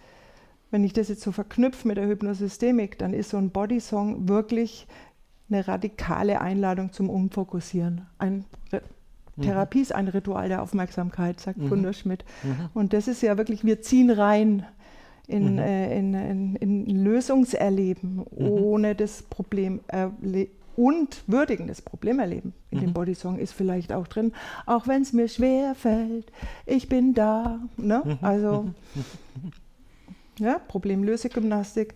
wenn 0.71 0.83
ich 0.83 0.93
das 0.93 1.09
jetzt 1.09 1.21
so 1.21 1.31
verknüpfe 1.31 1.87
mit 1.87 1.97
der 1.97 2.07
Hypnosystemik, 2.07 2.97
dann 2.97 3.13
ist 3.13 3.29
so 3.29 3.37
ein 3.37 3.51
Body-Song 3.51 4.27
wirklich 4.27 4.87
eine 5.49 5.67
radikale 5.67 6.41
Einladung 6.41 6.91
zum 6.91 7.09
Umfokussieren. 7.09 8.05
Ein 8.17 8.45
Re 8.71 8.81
Therapie 9.39 9.81
ist 9.81 9.93
ein 9.93 10.07
Ritual 10.07 10.49
der 10.49 10.63
Aufmerksamkeit, 10.63 11.39
sagt 11.39 11.59
mhm. 11.59 11.69
Wunderschmidt. 11.69 12.25
Mhm. 12.41 12.69
Und 12.73 12.93
das 12.93 13.07
ist 13.07 13.21
ja 13.21 13.37
wirklich, 13.37 13.63
wir 13.63 13.83
ziehen 13.83 14.09
rein 14.09 14.65
in, 15.27 15.53
mhm. 15.53 15.59
äh, 15.59 15.95
in, 15.95 16.13
in, 16.15 16.55
in 16.55 17.03
Lösungserleben, 17.03 18.15
mhm. 18.15 18.25
ohne 18.35 18.95
das 18.95 19.21
Problem 19.21 19.81
und 20.77 21.23
würdigen 21.27 21.67
das 21.67 21.81
Problemerleben 21.81 22.53
in 22.69 22.77
mhm. 22.77 22.81
dem 22.81 22.93
Bodysong 22.93 23.39
ist 23.39 23.51
vielleicht 23.51 23.91
auch 23.91 24.07
drin, 24.07 24.31
auch 24.65 24.87
wenn 24.87 25.01
es 25.01 25.11
mir 25.11 25.27
schwer 25.27 25.75
fällt, 25.75 26.31
ich 26.65 26.87
bin 26.87 27.13
da. 27.13 27.59
Ne? 27.77 28.03
Mhm. 28.05 28.17
Also 28.21 28.69
ja, 30.39 30.59
Problemlösegymnastik 30.59 31.95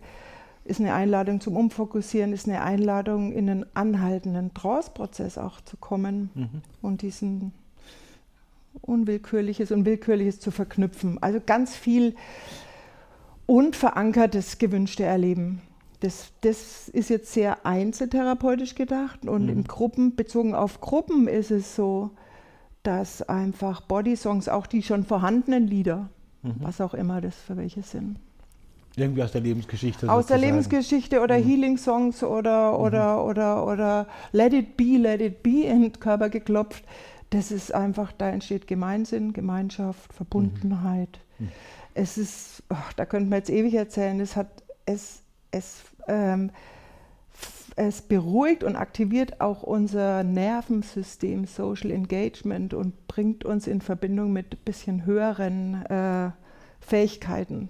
ist 0.63 0.79
eine 0.79 0.93
Einladung 0.93 1.41
zum 1.41 1.57
Umfokussieren, 1.57 2.33
ist 2.33 2.47
eine 2.47 2.61
Einladung 2.61 3.31
in 3.31 3.49
einen 3.49 3.65
anhaltenden 3.73 4.53
Trance-Prozess 4.53 5.37
auch 5.37 5.61
zu 5.61 5.77
kommen 5.77 6.29
mhm. 6.35 6.61
und 6.81 7.01
diesen 7.01 7.51
Unwillkürliches 8.81 9.71
und 9.71 9.85
Willkürliches 9.85 10.39
zu 10.39 10.51
verknüpfen. 10.51 11.21
Also 11.21 11.39
ganz 11.43 11.75
viel 11.75 12.15
unverankertes 13.47 14.59
gewünschte 14.59 15.03
Erleben. 15.03 15.61
Das, 15.99 16.31
das 16.41 16.89
ist 16.89 17.09
jetzt 17.09 17.33
sehr 17.33 17.65
einzeltherapeutisch 17.65 18.75
gedacht 18.75 19.27
und 19.27 19.43
mhm. 19.43 19.49
in 19.49 19.63
Gruppen, 19.65 20.15
bezogen 20.15 20.55
auf 20.55 20.81
Gruppen 20.81 21.27
ist 21.27 21.51
es 21.51 21.75
so, 21.75 22.11
dass 22.83 23.21
einfach 23.21 23.81
Bodysongs, 23.81 24.49
auch 24.49 24.65
die 24.65 24.81
schon 24.81 25.05
vorhandenen 25.05 25.67
Lieder, 25.67 26.09
mhm. 26.41 26.55
was 26.59 26.81
auch 26.81 26.93
immer 26.93 27.21
das 27.21 27.35
für 27.35 27.57
welche 27.57 27.83
sind, 27.83 28.17
irgendwie 28.95 29.23
aus 29.23 29.31
der 29.31 29.41
Lebensgeschichte. 29.41 30.09
Aus 30.09 30.23
sozusagen. 30.23 30.41
der 30.41 30.49
Lebensgeschichte 30.49 31.21
oder 31.21 31.37
mhm. 31.37 31.43
Healing-Songs 31.43 32.23
oder, 32.23 32.71
mhm. 32.71 32.83
oder, 32.83 33.25
oder, 33.25 33.67
oder 33.67 34.07
Let 34.31 34.53
It 34.53 34.77
Be, 34.77 34.97
Let 34.97 35.21
It 35.21 35.43
Be 35.43 35.63
in 35.65 35.81
den 35.81 35.93
Körper 35.93 36.29
geklopft. 36.29 36.83
Das 37.29 37.51
ist 37.51 37.73
einfach, 37.73 38.11
da 38.11 38.29
entsteht 38.29 38.67
Gemeinsinn, 38.67 39.33
Gemeinschaft, 39.33 40.13
Verbundenheit. 40.13 41.19
Mhm. 41.39 41.45
mhm. 41.45 41.51
Es 41.93 42.17
ist, 42.17 42.63
oh, 42.69 42.77
da 42.95 43.05
könnten 43.05 43.29
wir 43.29 43.37
jetzt 43.37 43.49
ewig 43.49 43.73
erzählen, 43.73 44.21
es 44.21 44.37
hat, 44.37 44.47
es, 44.85 45.23
es, 45.51 45.81
ähm, 46.07 46.49
es 47.75 48.01
beruhigt 48.01 48.63
und 48.63 48.77
aktiviert 48.77 49.41
auch 49.41 49.61
unser 49.63 50.23
Nervensystem, 50.23 51.45
Social 51.45 51.91
Engagement 51.91 52.73
und 52.73 53.07
bringt 53.07 53.43
uns 53.43 53.67
in 53.67 53.81
Verbindung 53.81 54.31
mit 54.31 54.53
ein 54.53 54.63
bisschen 54.63 55.05
höheren 55.05 55.85
äh, 55.85 56.31
Fähigkeiten. 56.79 57.69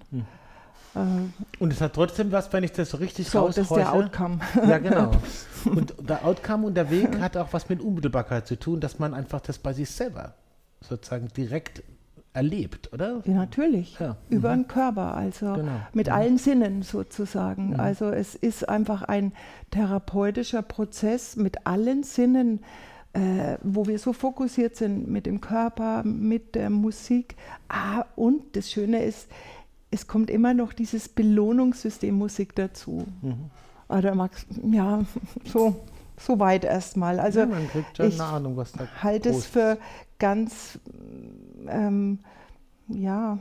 Und 0.94 1.72
es 1.72 1.80
hat 1.80 1.94
trotzdem 1.94 2.32
was, 2.32 2.52
wenn 2.52 2.64
ich 2.64 2.72
das 2.74 2.90
so 2.90 2.98
richtig 2.98 3.30
so, 3.30 3.40
raushorche. 3.40 3.62
das 3.62 3.72
ist 3.72 3.78
der 3.78 3.94
Outcome. 3.94 4.40
Ja, 4.68 4.78
genau. 4.78 5.12
Und 5.66 5.94
der 6.00 6.26
Outcome 6.26 6.68
und 6.68 6.74
der 6.74 6.90
Weg 6.90 7.20
hat 7.20 7.38
auch 7.38 7.50
was 7.52 7.70
mit 7.70 7.82
Unmittelbarkeit 7.82 8.48
zu 8.48 8.58
tun, 8.58 8.80
dass 8.80 8.98
man 8.98 9.14
einfach 9.14 9.42
das 9.42 9.60
bei 9.60 9.74
sich 9.74 9.92
selber 9.92 10.34
sozusagen 10.80 11.28
direkt 11.28 11.84
erlebt, 12.34 12.92
oder? 12.94 13.22
Ja, 13.26 13.34
natürlich. 13.34 14.00
Ja. 14.00 14.16
Über 14.30 14.56
mhm. 14.56 14.62
den 14.62 14.68
Körper, 14.68 15.16
also 15.16 15.54
genau. 15.54 15.82
mit 15.94 16.08
mhm. 16.08 16.14
allen 16.14 16.38
Sinnen 16.38 16.82
sozusagen. 16.82 17.72
Mhm. 17.72 17.80
Also 17.80 18.10
es 18.10 18.36
ist 18.36 18.68
einfach 18.68 19.04
ein 19.04 19.34
therapeutischer 19.72 20.62
Prozess 20.62 21.36
mit 21.36 21.68
allen 21.68 22.04
Sinnen, 22.04 22.64
äh, 23.14 23.58
wo 23.62 23.86
wir 23.86 24.00
so 24.00 24.14
fokussiert 24.14 24.76
sind 24.78 25.10
mit 25.10 25.26
dem 25.26 25.42
Körper, 25.42 26.04
mit 26.04 26.56
der 26.56 26.70
Musik. 26.70 27.36
Ah, 27.68 28.06
und 28.16 28.56
das 28.56 28.72
Schöne 28.72 29.04
ist, 29.04 29.28
es 29.92 30.08
kommt 30.08 30.30
immer 30.30 30.54
noch 30.54 30.74
dieses 30.74 31.10
Belohnungssystem 31.10 32.16
Musik 32.16 32.56
dazu. 32.56 33.06
Mhm. 33.22 33.52
Oder 33.90 34.16
Max, 34.16 34.46
ja, 34.72 35.04
so, 35.46 35.76
so 36.18 36.40
weit 36.40 36.64
erstmal. 36.64 37.20
Also 37.20 37.42
ja, 37.42 37.46
man 37.46 37.68
kriegt 37.70 37.98
schon 37.98 38.12
eine 38.12 38.24
Ahnung, 38.24 38.58
was 38.58 38.72
da 38.72 38.88
halte 39.04 39.30
es 39.30 39.46
für 39.46 39.78
ganz, 40.18 40.80
ähm, 41.68 42.20
ja, 42.88 43.38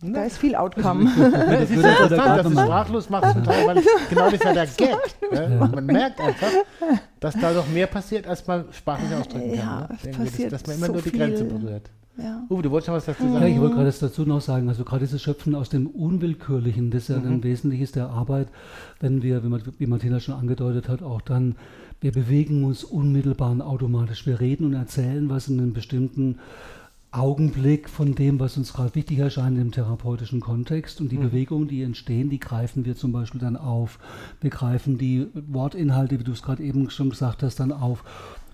Ne? 0.00 0.12
Da 0.12 0.24
ist 0.24 0.38
viel 0.38 0.54
Outcome. 0.54 1.04
das 1.32 1.70
ist 1.70 1.76
interessant, 1.76 2.38
dass 2.38 2.46
du 2.46 2.52
sprachlos 2.52 3.10
machst 3.10 3.32
zum 3.32 3.44
Teil, 3.44 3.66
weil 3.66 3.82
genau 4.10 4.24
das 4.24 4.34
ist 4.34 4.44
ja 4.44 4.52
der 4.52 4.66
Gag. 4.66 4.96
Ne? 5.32 5.68
Man 5.72 5.86
merkt 5.86 6.20
einfach, 6.20 6.50
dass 7.20 7.34
da 7.34 7.52
noch 7.52 7.68
mehr 7.68 7.88
passiert, 7.88 8.26
als 8.26 8.46
man 8.46 8.72
sprachlich 8.72 9.12
ausdrücken 9.12 9.56
kann. 9.56 9.58
Ja, 9.58 9.88
ne? 10.04 10.12
passiert 10.12 10.52
dass, 10.52 10.62
dass 10.62 10.66
man 10.68 10.76
immer 10.76 10.86
so 10.86 10.92
nur 10.92 11.02
die 11.02 11.12
Grenze 11.12 11.44
berührt. 11.44 11.90
Ja. 12.18 12.46
Uwe, 12.50 12.62
du 12.62 12.70
wolltest 12.70 12.88
noch 12.88 12.96
was 12.96 13.06
dazu 13.06 13.22
sagen? 13.22 13.40
Ja, 13.40 13.46
ich 13.46 13.58
wollte 13.58 13.76
gerade 13.76 13.90
dazu 13.98 14.26
noch 14.26 14.40
sagen, 14.40 14.68
also 14.68 14.84
gerade 14.84 15.04
dieses 15.04 15.22
Schöpfen 15.22 15.54
aus 15.54 15.70
dem 15.70 15.86
Unwillkürlichen, 15.86 16.90
das 16.90 17.04
ist 17.04 17.08
ja 17.08 17.18
mhm. 17.18 17.32
ein 17.32 17.42
Wesentliches 17.42 17.92
der 17.92 18.10
Arbeit, 18.10 18.48
wenn 19.00 19.22
wir, 19.22 19.42
wie 19.78 19.86
Martina 19.86 20.20
schon 20.20 20.34
angedeutet 20.34 20.88
hat, 20.88 21.02
auch 21.02 21.22
dann, 21.22 21.56
wir 22.00 22.12
bewegen 22.12 22.64
uns 22.64 22.84
unmittelbar 22.84 23.52
und 23.52 23.62
automatisch. 23.62 24.26
Wir 24.26 24.40
reden 24.40 24.66
und 24.66 24.74
erzählen 24.74 25.30
was 25.30 25.48
in 25.48 25.58
einem 25.58 25.72
bestimmten 25.72 26.38
Augenblick 27.12 27.90
von 27.90 28.14
dem, 28.14 28.40
was 28.40 28.56
uns 28.56 28.72
gerade 28.72 28.94
wichtig 28.94 29.18
erscheint 29.18 29.58
im 29.58 29.70
therapeutischen 29.70 30.40
Kontext. 30.40 31.00
Und 31.00 31.12
die 31.12 31.18
mhm. 31.18 31.24
Bewegungen, 31.24 31.68
die 31.68 31.82
entstehen, 31.82 32.30
die 32.30 32.40
greifen 32.40 32.84
wir 32.84 32.96
zum 32.96 33.12
Beispiel 33.12 33.40
dann 33.40 33.56
auf. 33.56 33.98
Wir 34.40 34.50
greifen 34.50 34.98
die 34.98 35.28
Wortinhalte, 35.34 36.18
wie 36.18 36.24
du 36.24 36.32
es 36.32 36.42
gerade 36.42 36.62
eben 36.62 36.90
schon 36.90 37.10
gesagt 37.10 37.42
hast, 37.42 37.60
dann 37.60 37.70
auf. 37.70 38.02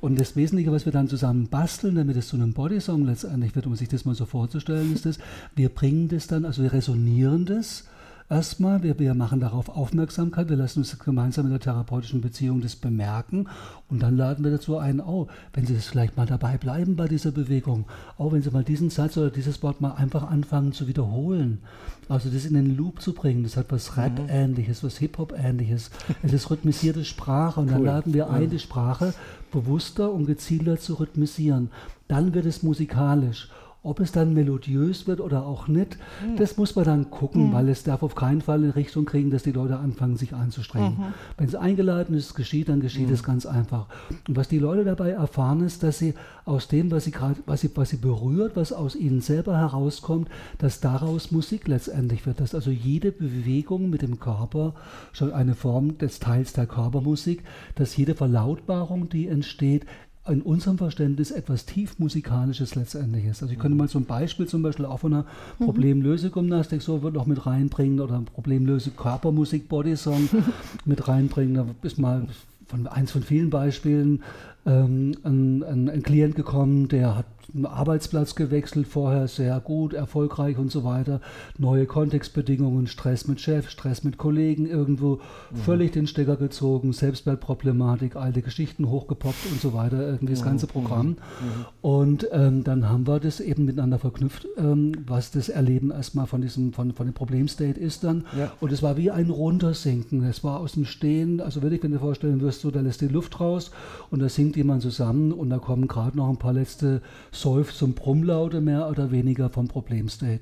Und 0.01 0.19
das 0.21 0.37
Wesentliche, 0.37 0.73
was 0.73 0.85
wir 0.85 0.93
dann 0.93 1.09
zusammen 1.09 1.49
basteln, 1.49 1.97
damit 1.97 2.17
es 2.17 2.29
zu 2.29 2.37
einem 2.37 2.53
Bodysong 2.53 3.05
letztendlich 3.05 3.55
wird, 3.55 3.67
um 3.67 3.77
sich 3.77 3.89
das 3.89 4.05
mal 4.05 4.15
so 4.15 4.27
vorzustellen, 4.27 4.95
ist 4.95 5.07
das, 5.07 5.19
wir 5.55 5.69
bringen 5.69 6.09
das 6.09 6.27
dann, 6.27 6.45
also 6.45 6.63
wir 6.63 6.73
resonieren 6.73 7.45
das 7.45 7.85
erstmal, 8.31 8.83
wir, 8.83 8.99
wir 8.99 9.15
machen 9.15 9.41
darauf 9.41 9.69
Aufmerksamkeit, 9.69 10.49
wir 10.49 10.57
lassen 10.57 10.81
uns 10.81 10.99
gemeinsam 10.99 11.47
in 11.47 11.53
der 11.53 11.61
therapeutischen 11.61 12.21
Beziehung 12.21 12.61
das 12.61 12.77
bemerken 12.77 13.49
und 13.89 14.03
dann 14.03 14.17
laden 14.17 14.45
wir 14.45 14.51
dazu 14.51 14.79
ein, 14.79 15.01
oh, 15.01 15.29
wenn 15.53 15.67
Sie 15.67 15.75
das 15.75 15.87
vielleicht 15.87 16.17
mal 16.17 16.27
dabei 16.27 16.59
bleiben 16.59 16.97
bei 16.97 17.09
dieser 17.09 17.31
Bewegung, 17.31 17.87
auch 18.17 18.27
oh, 18.27 18.33
wenn 18.33 18.43
Sie 18.43 18.51
mal 18.51 18.65
diesen 18.65 18.91
Satz 18.91 19.17
oder 19.17 19.31
dieses 19.31 19.63
Wort 19.63 19.81
mal 19.81 19.93
einfach 19.93 20.31
anfangen 20.31 20.73
zu 20.73 20.87
wiederholen, 20.87 21.61
also 22.09 22.29
das 22.31 22.45
in 22.45 22.55
den 22.55 22.77
Loop 22.77 23.01
zu 23.01 23.15
bringen, 23.15 23.43
das 23.43 23.57
hat 23.57 23.67
was 23.71 23.97
mhm. 23.97 24.03
Rap-ähnliches, 24.03 24.85
was 24.85 24.99
Hip-Hop-ähnliches, 24.99 25.91
es 26.23 26.33
ist 26.33 26.51
rhythmisierte 26.51 27.05
Sprache 27.05 27.61
und 27.61 27.67
cool. 27.69 27.73
dann 27.73 27.85
laden 27.85 28.15
wir 28.15 28.31
ein, 28.31 28.51
die 28.51 28.59
Sprache 28.59 29.15
bewusster 29.51 30.13
und 30.13 30.27
gezielter 30.27 30.79
zu 30.79 30.95
rhythmisieren. 30.95 31.71
Dann 32.07 32.35
wird 32.35 32.47
es 32.47 32.63
musikalisch. 32.63 33.49
Ob 33.83 34.01
es 34.01 34.11
dann 34.11 34.35
melodiös 34.35 35.07
wird 35.07 35.21
oder 35.21 35.47
auch 35.47 35.69
nicht, 35.69 35.99
mhm. 36.23 36.37
das 36.37 36.57
muss 36.57 36.75
man 36.75 36.85
dann 36.85 37.11
gucken, 37.11 37.49
mhm. 37.49 37.53
weil 37.53 37.69
es 37.69 37.85
darf 37.85 38.03
auf 38.03 38.17
keinen 38.17 38.43
Fall 38.43 38.65
in 38.65 38.71
Richtung 38.71 39.05
kriegen, 39.05 39.31
dass 39.31 39.45
die 39.45 39.53
Leute 39.53 39.79
anfangen, 39.79 40.17
sich 40.17 40.35
anzustrengen. 40.35 40.99
Mhm. 40.99 41.15
Wenn 41.37 41.47
es 41.47 41.55
eingeladen 41.55 42.17
ist, 42.17 42.35
geschieht, 42.35 42.69
dann 42.69 42.81
geschieht 42.81 43.11
es 43.11 43.23
ganz 43.23 43.47
einfach. 43.47 43.87
Und 44.27 44.37
was 44.37 44.49
die 44.49 44.59
Leute 44.59 44.85
dabei 44.85 45.11
erfahren, 45.11 45.65
ist, 45.65 45.85
dass 45.85 45.99
sie 45.99 46.15
aus 46.45 46.67
dem, 46.67 46.91
was 46.91 47.05
sie 47.05 47.13
gerade, 47.13 47.37
was 47.47 47.61
sie, 47.61 47.71
was 47.75 47.91
sie 47.91 47.99
berührt, 47.99 48.57
was 48.57 48.73
aus 48.73 48.97
ihnen 48.97 49.21
selber 49.21 49.57
herauskommt, 49.57 50.29
dass 50.59 50.81
daraus 50.81 51.31
Musik 51.31 51.69
letztendlich 51.69 52.27
wird. 52.27 52.41
Dass 52.41 52.55
also 52.55 52.71
jede 52.71 53.13
Bewegung 53.13 53.91
mit 53.91 54.03
dem 54.03 54.19
Körper 54.19 54.75
schon 55.13 55.33
eine 55.33 55.55
Form 55.55 55.99
des 55.99 56.19
Teils 56.19 56.53
der 56.53 56.67
Körpermusik, 56.67 57.45
dass 57.77 57.97
jede 57.97 58.15
Verlautbarung, 58.15 59.09
die 59.09 59.29
entsteht, 59.29 59.87
in 60.29 60.43
unserem 60.43 60.79
Verständnis 60.79 61.31
etwas 61.31 61.67
tiefmusikalisches 61.67 62.75
letztendlich 62.75 63.27
ist. 63.27 63.43
Also 63.43 63.53
ich 63.53 63.59
könnte 63.59 63.75
mhm. 63.75 63.79
mal 63.79 63.89
so 63.89 63.99
ein 63.99 64.05
Beispiel 64.05 64.47
zum 64.47 64.63
Beispiel 64.63 64.85
auch 64.85 65.01
von 65.01 65.15
einer 65.15 65.27
mhm. 65.59 65.65
Problemlöse-Gymnastik 65.67 66.83
so 66.83 66.99
noch 66.99 67.27
mit 67.27 67.47
reinbringen 67.47 68.01
oder 68.01 68.23
Problemlöse 68.35 68.91
Körpermusik 68.91 69.69
Bodysong 69.69 70.29
mit 70.85 71.09
reinbringen. 71.09 71.55
Da 71.55 71.67
ist 71.83 71.99
mal 71.99 72.27
von 72.67 72.87
eins 72.87 73.11
von 73.11 73.23
vielen 73.23 73.51
Beispielen 73.51 74.23
ähm, 74.67 75.15
ein, 75.25 75.63
ein, 75.63 75.89
ein 75.89 76.03
Klient 76.03 76.37
gekommen, 76.37 76.89
der 76.89 77.17
hat 77.17 77.27
Arbeitsplatz 77.65 78.35
gewechselt, 78.35 78.87
vorher 78.87 79.27
sehr 79.27 79.59
gut, 79.61 79.95
erfolgreich 79.95 80.59
und 80.59 80.71
so 80.71 80.85
weiter. 80.85 81.21
Neue 81.57 81.87
Kontextbedingungen, 81.87 82.87
Stress 82.87 83.27
mit 83.27 83.41
Chef, 83.41 83.71
Stress 83.71 84.05
mit 84.05 84.19
Kollegen, 84.19 84.67
irgendwo 84.67 85.21
mhm. 85.51 85.57
völlig 85.57 85.93
den 85.93 86.07
Stecker 86.07 86.37
gezogen, 86.37 86.93
Selbstwertproblematik, 86.93 88.17
alte 88.17 88.43
Geschichten 88.43 88.91
hochgepoppt 88.91 89.51
und 89.51 89.61
so 89.61 89.73
weiter, 89.73 90.01
irgendwie 90.01 90.35
das 90.35 90.45
ganze 90.45 90.67
mhm. 90.67 90.71
Programm. 90.71 91.07
Mhm. 91.07 91.17
Und 91.81 92.29
ähm, 92.33 92.65
dann 92.65 92.89
haben 92.89 93.07
wir 93.07 93.19
das 93.19 93.41
eben 93.41 93.65
miteinander 93.65 93.99
verknüpft, 93.99 94.47
ähm, 94.59 94.93
was 95.07 95.31
das 95.31 95.49
Erleben 95.49 95.91
erstmal 95.91 96.27
von 96.27 96.43
diesem, 96.43 96.75
von, 96.75 96.93
von 96.93 97.07
dem 97.07 97.15
Problemstate 97.15 97.81
ist 97.81 98.05
dann. 98.05 98.27
Ja. 98.37 98.53
Und 98.61 98.73
es 98.73 98.83
war 98.83 98.99
wie 98.99 99.11
ein 99.11 99.31
Runtersinken. 99.31 100.23
Es 100.25 100.45
war 100.45 100.61
aus 100.61 100.73
dem 100.73 100.85
Stehen, 100.85 101.41
also 101.41 101.63
würde 101.63 101.77
ich 101.77 101.83
mir 101.83 101.99
vorstellen 101.99 102.43
wirst, 102.43 102.61
so, 102.61 102.71
da 102.71 102.81
lässt 102.81 103.01
die 103.01 103.09
Luft 103.09 103.41
raus 103.41 103.71
und 104.11 104.21
da 104.21 104.29
sinkt 104.29 104.57
jemand 104.57 104.83
zusammen 104.83 105.33
und 105.33 105.49
da 105.49 105.59
kommen 105.59 105.89
gerade 105.89 106.17
noch 106.17 106.29
ein 106.29 106.37
paar 106.37 106.53
letzte 106.53 107.01
Seufz- 107.41 107.83
und 107.83 107.95
Brummlaute 107.95 108.61
mehr 108.61 108.89
oder 108.89 109.11
weniger 109.11 109.49
vom 109.49 109.69
Problemstate. 109.69 110.41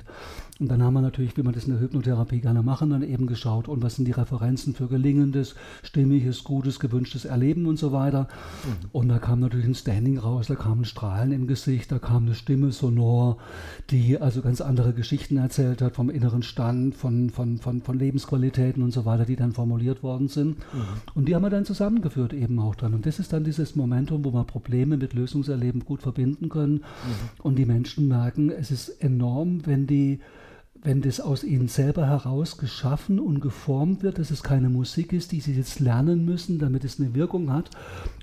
Und 0.59 0.69
dann 0.69 0.83
haben 0.83 0.95
wir 0.95 1.03
natürlich, 1.03 1.37
wie 1.37 1.43
man 1.43 1.53
das 1.53 1.65
in 1.65 1.73
der 1.73 1.83
Hypnotherapie 1.83 2.41
gerne 2.41 2.63
machen, 2.63 2.89
dann 2.89 3.03
eben 3.03 3.27
geschaut, 3.27 3.69
und 3.69 3.83
was 3.83 3.97
sind 3.97 4.07
die 4.07 4.13
Referenzen 4.13 4.75
für 4.75 4.89
gelingendes, 4.89 5.55
stimmiges, 5.83 6.45
gutes, 6.45 6.81
gewünschtes 6.81 7.27
Erleben 7.27 7.67
und 7.67 7.79
so 7.79 7.93
weiter. 7.93 8.23
Mhm. 8.65 8.89
Und 8.93 9.09
da 9.09 9.19
kam 9.19 9.41
natürlich 9.41 9.67
ein 9.67 9.75
Standing 9.75 10.17
raus, 10.17 10.47
da 10.47 10.55
kamen 10.55 10.87
Strahlen 10.87 11.33
im 11.33 11.47
Gesicht, 11.47 11.93
da 11.93 11.99
kam 11.99 12.25
eine 12.25 12.35
Stimme 12.35 12.73
sonor, 12.73 13.37
die 13.91 14.19
also 14.19 14.41
ganz 14.41 14.63
andere 14.63 14.95
Geschichten 14.95 15.37
erzählt 15.37 15.83
hat 15.83 15.95
vom 15.95 16.09
inneren 16.09 16.43
Stand, 16.43 16.95
von, 16.95 17.29
von, 17.29 17.59
von, 17.59 17.83
von 17.83 17.99
Lebensqualitäten 17.99 18.83
und 18.83 18.93
so 18.93 19.05
weiter, 19.05 19.27
die 19.27 19.37
dann 19.37 19.53
formuliert 19.53 20.03
worden 20.03 20.29
sind. 20.29 20.59
Mhm. 20.59 20.85
Und 21.15 21.29
die 21.29 21.35
haben 21.35 21.43
wir 21.43 21.51
dann 21.51 21.67
zusammengeführt 21.67 22.33
eben 22.33 22.59
auch 22.61 22.77
dann. 22.77 22.95
Und 22.95 23.05
das 23.05 23.19
ist 23.19 23.31
dann 23.35 23.45
dieses 23.45 23.77
Momentum, 23.77 24.25
wo 24.25 24.33
wir 24.33 24.45
Probleme 24.45 24.97
mit 24.97 25.13
Lösungserleben 25.13 25.85
gut 25.85 26.01
verbinden 26.01 26.49
können. 26.49 26.77
Mhm. 26.77 27.43
Und 27.43 27.57
die 27.57 27.67
Menschen 27.67 28.09
merken, 28.09 28.51
es 28.51 28.71
ist 28.71 28.89
enorm, 29.03 29.67
wenn 29.67 29.87
die 29.87 30.19
wenn 30.83 31.03
das 31.03 31.21
aus 31.21 31.45
ihnen 31.45 31.69
selber 31.69 32.07
heraus 32.07 32.59
geschaffen 32.59 33.19
und 33.19 33.41
geformt 33.41 34.03
wird, 34.03 34.19
dass 34.19 34.31
es 34.31 34.43
keine 34.43 34.69
Musik 34.69 35.13
ist, 35.13 35.33
die 35.33 35.41
sie 35.41 35.55
jetzt 35.55 35.81
lernen 35.81 36.25
müssen, 36.25 36.59
damit 36.59 36.85
es 36.85 37.01
eine 37.01 37.15
Wirkung 37.15 37.53
hat. 37.53 37.71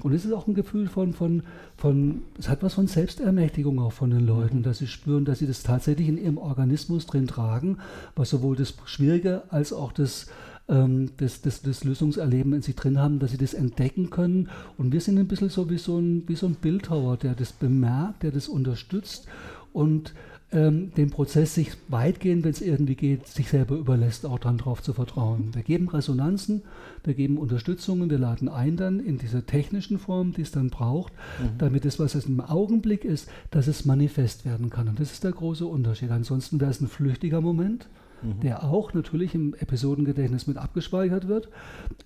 Und 0.02 0.14
es 0.14 0.26
ist 0.26 0.32
auch 0.32 0.48
ein 0.48 0.54
Gefühl 0.54 0.88
von, 0.88 1.14
von, 1.14 1.44
von, 1.78 2.22
es 2.38 2.50
hat 2.50 2.64
was 2.64 2.76
von 2.76 2.88
Selbstermächtigung 2.88 3.80
auch 3.80 3.94
von 3.94 4.10
den 4.10 4.26
Leuten, 4.26 4.60
mhm. 4.60 4.64
dass 4.64 4.78
sie 4.78 4.88
spüren, 4.88 5.26
dass 5.26 5.40
sie 5.40 5.48
das 5.48 5.64
tatsächlich 5.64 6.08
in 6.08 6.18
ihrem 6.18 6.38
Organismus 6.38 7.06
drin 7.06 7.28
tragen, 7.28 7.78
was 8.16 8.30
sowohl 8.30 8.56
das 8.56 8.74
Schwierige 8.86 9.44
als 9.50 9.74
auch 9.74 9.92
das, 9.92 10.28
ähm, 10.70 11.12
das, 11.18 11.42
das, 11.42 11.62
das 11.62 11.84
Lösungserleben 11.84 12.54
in 12.54 12.62
sich 12.62 12.76
drin 12.76 13.00
haben, 13.00 13.20
dass 13.20 13.32
sie 13.32 13.38
das 13.38 13.54
entdecken 13.54 14.10
können. 14.10 14.50
Und 14.78 14.94
wir 14.94 15.02
sind 15.02 15.18
ein 15.18 15.28
bisschen 15.28 15.50
so 15.50 15.70
wie 15.70 15.78
so 15.78 15.98
ein, 15.98 16.24
wie 16.28 16.36
so 16.36 16.48
ein 16.48 16.56
Bildhauer, 16.56 17.18
der 17.18 17.36
das 17.36 17.52
bemerkt, 17.52 18.24
der 18.24 18.32
das 18.32 18.48
unterstützt 18.48 19.28
und 19.74 20.14
ähm, 20.54 20.94
den 20.96 21.10
Prozess 21.10 21.56
sich 21.56 21.72
weitgehend, 21.88 22.44
wenn 22.44 22.52
es 22.52 22.62
irgendwie 22.62 22.96
geht, 22.96 23.28
sich 23.28 23.50
selber 23.50 23.76
überlässt, 23.76 24.26
auch 24.26 24.40
dann 24.40 24.58
darauf 24.58 24.82
zu 24.82 24.94
vertrauen. 24.94 25.50
Wir 25.54 25.64
geben 25.64 25.90
Resonanzen, 25.90 26.62
wir 27.04 27.16
geben 27.16 27.38
Unterstützungen, 27.38 28.10
wir 28.10 28.20
laden 28.20 28.50
ein 28.50 28.78
dann 28.78 29.00
in 29.00 29.18
diese 29.18 29.46
technischen 29.46 29.98
Form, 29.98 30.34
die 30.34 30.42
es 30.42 30.52
dann 30.52 30.70
braucht, 30.70 31.14
mhm. 31.42 31.58
damit 31.58 31.86
es, 31.86 32.00
was 32.00 32.16
es 32.16 32.26
im 32.26 32.40
Augenblick 32.40 33.04
ist, 33.04 33.30
dass 33.52 33.68
es 33.68 33.86
manifest 33.86 34.46
werden 34.46 34.70
kann. 34.70 34.88
Und 34.88 35.00
das 35.00 35.12
ist 35.12 35.24
der 35.24 35.32
große 35.32 35.66
Unterschied. 35.66 36.12
Ansonsten 36.12 36.62
wäre 36.62 36.72
es 36.72 36.82
ein 36.82 36.88
flüchtiger 36.88 37.42
Moment, 37.42 37.88
mhm. 38.22 38.40
der 38.42 38.64
auch 38.64 38.94
natürlich 38.94 39.34
im 39.34 39.56
Episodengedächtnis 39.56 40.48
mit 40.48 40.58
abgespeichert 40.58 41.28
wird, 41.28 41.50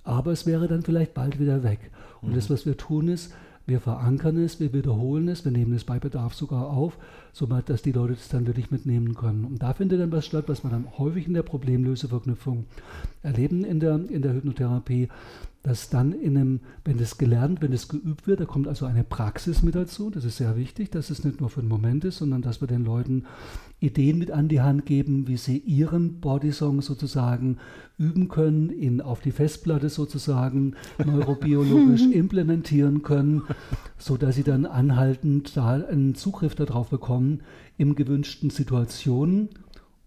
aber 0.04 0.32
es 0.32 0.46
wäre 0.46 0.68
dann 0.68 0.84
vielleicht 0.84 1.14
bald 1.14 1.40
wieder 1.40 1.64
weg. 1.64 1.92
Und 2.22 2.32
mhm. 2.32 2.36
das, 2.36 2.50
was 2.50 2.66
wir 2.66 2.78
tun, 2.78 3.10
ist, 3.10 3.34
wir 3.68 3.82
verankern 3.82 4.38
es, 4.38 4.62
wir 4.62 4.72
wiederholen 4.72 5.28
es, 5.28 5.44
wir 5.44 5.52
nehmen 5.52 5.74
es 5.74 5.84
bei 5.84 6.00
Bedarf 6.00 6.34
sogar 6.34 6.70
auf, 6.70 6.98
somit 7.38 7.70
dass 7.70 7.84
die 7.84 7.92
Leute 7.92 8.14
das 8.14 8.30
dann 8.30 8.48
wirklich 8.48 8.72
mitnehmen 8.72 9.14
können. 9.14 9.46
Und 9.46 9.62
da 9.62 9.74
findet 9.74 10.02
dann 10.02 10.12
was 10.12 10.26
statt, 10.26 10.46
was 10.48 10.64
man 10.64 10.72
dann 10.72 10.98
häufig 10.98 11.28
in 11.28 11.36
der 11.36 11.44
Problemlöseverknüpfung 11.44 12.66
erleben 13.22 13.64
in 13.64 13.80
der, 13.80 13.96
in 14.10 14.24
der 14.24 14.34
Hypnotherapie, 14.34 15.10
dass 15.68 15.90
dann 15.90 16.14
in 16.14 16.38
einem, 16.38 16.60
wenn 16.86 16.98
das 16.98 17.18
gelernt, 17.18 17.62
wenn 17.62 17.74
das 17.74 17.90
geübt 17.90 18.26
wird, 18.26 18.40
da 18.40 18.46
kommt 18.46 18.70
also 18.70 18.86
eine 18.86 19.04
Praxis 19.04 19.64
mit 19.64 19.76
dazu. 19.76 20.10
Das 20.10 20.24
ist 20.24 20.38
sehr 20.38 20.56
wichtig, 20.56 20.92
dass 20.92 21.10
es 21.10 21.26
nicht 21.26 21.42
nur 21.42 21.50
für 21.50 21.60
einen 21.60 21.68
Moment 21.68 22.06
ist, 22.06 22.20
sondern 22.20 22.42
dass 22.42 22.62
wir 22.62 22.70
den 22.70 22.86
Leuten 22.86 23.26
Ideen 23.82 24.18
mit 24.18 24.32
an 24.32 24.48
die 24.48 24.62
Hand 24.62 24.86
geben, 24.86 25.28
wie 25.28 25.36
sie 25.36 25.58
ihren 25.58 26.22
Bodysong 26.22 26.82
sozusagen 26.82 27.58
üben 27.98 28.30
können, 28.30 28.70
ihn 28.70 29.02
auf 29.02 29.20
die 29.20 29.32
Festplatte 29.32 29.90
sozusagen 29.90 30.76
neurobiologisch 31.06 32.04
implementieren 32.14 33.04
können, 33.04 33.44
sodass 33.98 34.36
sie 34.36 34.44
dann 34.44 34.66
anhaltend 34.66 35.58
da 35.58 35.72
einen 35.74 36.16
Zugriff 36.16 36.56
darauf 36.56 36.92
bekommen 36.92 37.42
in 37.76 37.96
gewünschten 37.96 38.52
Situationen 38.52 39.50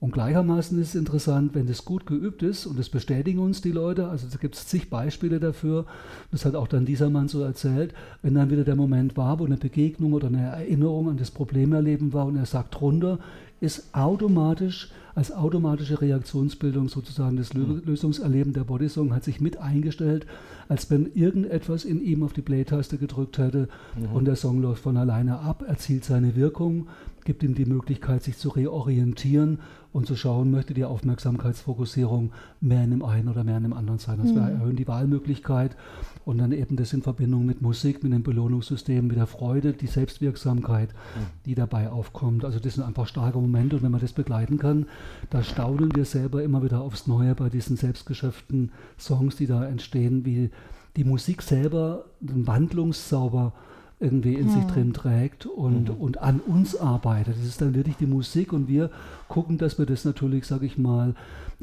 und 0.00 0.12
gleichermaßen 0.12 0.80
ist 0.80 0.88
es 0.88 0.94
interessant, 0.94 1.54
wenn 1.54 1.66
das 1.66 1.84
gut 1.84 2.06
geübt 2.06 2.42
ist, 2.42 2.64
und 2.64 2.78
das 2.78 2.88
bestätigen 2.88 3.38
uns 3.38 3.60
die 3.60 3.70
Leute, 3.70 4.08
also 4.08 4.26
da 4.30 4.38
gibt 4.38 4.54
es 4.54 4.66
zig 4.66 4.88
Beispiele 4.88 5.40
dafür, 5.40 5.84
das 6.32 6.46
hat 6.46 6.54
auch 6.54 6.68
dann 6.68 6.86
dieser 6.86 7.10
Mann 7.10 7.28
so 7.28 7.42
erzählt, 7.42 7.92
wenn 8.22 8.34
dann 8.34 8.50
wieder 8.50 8.64
der 8.64 8.76
Moment 8.76 9.18
war, 9.18 9.38
wo 9.38 9.44
eine 9.44 9.58
Begegnung 9.58 10.14
oder 10.14 10.28
eine 10.28 10.40
Erinnerung 10.40 11.10
an 11.10 11.18
das 11.18 11.30
Problemerleben 11.30 12.14
war 12.14 12.24
und 12.24 12.36
er 12.36 12.46
sagt 12.46 12.80
runter, 12.80 13.18
ist 13.60 13.94
automatisch, 13.94 14.90
als 15.14 15.32
automatische 15.32 16.00
Reaktionsbildung 16.00 16.88
sozusagen 16.88 17.36
das 17.36 17.52
mhm. 17.52 17.82
Lösungserleben 17.84 18.52
der 18.52 18.64
Bodysong 18.64 19.14
hat 19.14 19.24
sich 19.24 19.40
mit 19.40 19.58
eingestellt, 19.58 20.26
als 20.68 20.90
wenn 20.90 21.12
irgendetwas 21.14 21.84
in 21.84 22.00
ihm 22.00 22.22
auf 22.22 22.32
die 22.32 22.42
Play-Taste 22.42 22.96
gedrückt 22.96 23.38
hätte 23.38 23.68
mhm. 23.98 24.14
und 24.14 24.24
der 24.24 24.36
Song 24.36 24.62
läuft 24.62 24.82
von 24.82 24.96
alleine 24.96 25.40
ab, 25.40 25.64
erzielt 25.66 26.04
seine 26.04 26.36
Wirkung, 26.36 26.88
gibt 27.24 27.42
ihm 27.42 27.54
die 27.54 27.66
Möglichkeit, 27.66 28.22
sich 28.22 28.38
zu 28.38 28.48
reorientieren 28.48 29.58
und 29.92 30.06
zu 30.06 30.16
schauen, 30.16 30.50
möchte 30.50 30.74
die 30.74 30.84
Aufmerksamkeitsfokussierung 30.84 32.32
mehr 32.60 32.84
in 32.84 32.90
dem 32.90 33.04
einen 33.04 33.28
oder 33.28 33.44
mehr 33.44 33.56
in 33.56 33.64
dem 33.64 33.72
anderen 33.72 33.98
sein. 33.98 34.20
Das 34.22 34.32
mhm. 34.32 34.38
erhöhen 34.38 34.76
die 34.76 34.88
Wahlmöglichkeit 34.88 35.76
und 36.24 36.38
dann 36.38 36.52
eben 36.52 36.76
das 36.76 36.92
in 36.92 37.02
Verbindung 37.02 37.46
mit 37.46 37.62
Musik, 37.62 38.02
mit 38.02 38.12
dem 38.12 38.22
Belohnungssystem, 38.22 39.06
mit 39.06 39.16
der 39.16 39.26
Freude, 39.26 39.72
die 39.72 39.86
Selbstwirksamkeit, 39.86 40.90
mhm. 40.90 41.26
die 41.46 41.54
dabei 41.54 41.90
aufkommt. 41.90 42.44
Also 42.44 42.58
das 42.58 42.74
sind 42.74 42.84
einfach 42.84 43.06
starke 43.06 43.38
Momente 43.38 43.76
und 43.76 43.82
wenn 43.82 43.92
man 43.92 44.00
das 44.00 44.12
begleiten 44.12 44.58
kann, 44.58 44.86
da 45.30 45.42
staunen 45.42 45.94
wir 45.94 46.04
selber 46.04 46.42
immer 46.42 46.62
wieder 46.62 46.80
aufs 46.82 47.06
Neue 47.06 47.34
bei 47.34 47.48
diesen 47.48 47.76
selbstgeschöpften 47.76 48.72
Songs, 48.98 49.36
die 49.36 49.46
da 49.46 49.64
entstehen, 49.66 50.24
wie 50.24 50.50
die 50.96 51.04
Musik 51.04 51.42
selber 51.42 52.04
den 52.20 52.46
Wandlungszauber 52.46 53.52
irgendwie 54.00 54.34
in 54.34 54.46
hm. 54.46 54.54
sich 54.54 54.64
drin 54.64 54.92
trägt 54.94 55.44
und, 55.44 55.90
mhm. 55.90 55.94
und 55.96 56.18
an 56.18 56.40
uns 56.40 56.74
arbeitet. 56.74 57.36
Das 57.36 57.44
ist 57.44 57.60
dann 57.60 57.74
wirklich 57.74 57.96
die 57.96 58.06
Musik 58.06 58.52
und 58.52 58.66
wir 58.66 58.90
gucken, 59.28 59.58
dass 59.58 59.78
wir 59.78 59.84
das 59.84 60.06
natürlich, 60.06 60.46
sage 60.46 60.64
ich 60.64 60.78
mal, 60.78 61.14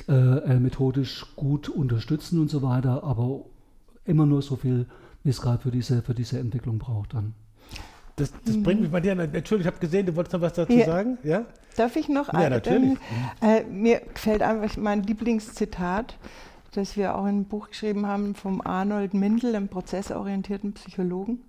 äh, 0.07 0.13
äh, 0.13 0.59
methodisch 0.59 1.25
gut 1.35 1.67
unterstützen 1.67 2.39
und 2.39 2.51
so 2.51 2.61
weiter, 2.61 3.03
aber 3.03 3.45
immer 4.07 4.25
nur 4.25 4.41
so 4.41 4.55
viel, 4.55 4.85
wie 5.23 5.29
es 5.29 5.41
gerade 5.41 5.61
für 5.61 5.71
diese, 5.71 6.01
für 6.01 6.13
diese 6.13 6.39
Entwicklung 6.39 6.79
braucht 6.79 7.13
dann. 7.13 7.33
Das, 8.15 8.33
das 8.45 8.55
mhm. 8.55 8.63
bringt 8.63 8.81
mich 8.81 8.91
bei 8.91 8.99
dir, 8.99 9.11
Entschuldigung, 9.11 9.59
ich 9.61 9.67
habe 9.67 9.79
gesehen, 9.79 10.07
du 10.07 10.15
wolltest 10.15 10.33
noch 10.33 10.41
was 10.41 10.53
dazu 10.53 10.73
ja. 10.73 10.85
sagen, 10.85 11.17
ja? 11.23 11.45
Darf 11.75 11.95
ich 11.95 12.09
noch? 12.09 12.33
Ja, 12.33 12.49
natürlich. 12.49 12.97
Äh, 13.41 13.63
mir 13.65 14.01
gefällt 14.13 14.41
einfach 14.41 14.75
mein 14.77 15.03
Lieblingszitat, 15.03 16.17
das 16.71 16.97
wir 16.97 17.15
auch 17.15 17.27
im 17.27 17.45
Buch 17.45 17.69
geschrieben 17.69 18.07
haben, 18.07 18.33
vom 18.33 18.61
Arnold 18.61 19.13
Mindel, 19.13 19.55
einem 19.55 19.67
prozessorientierten 19.67 20.73
Psychologen 20.73 21.41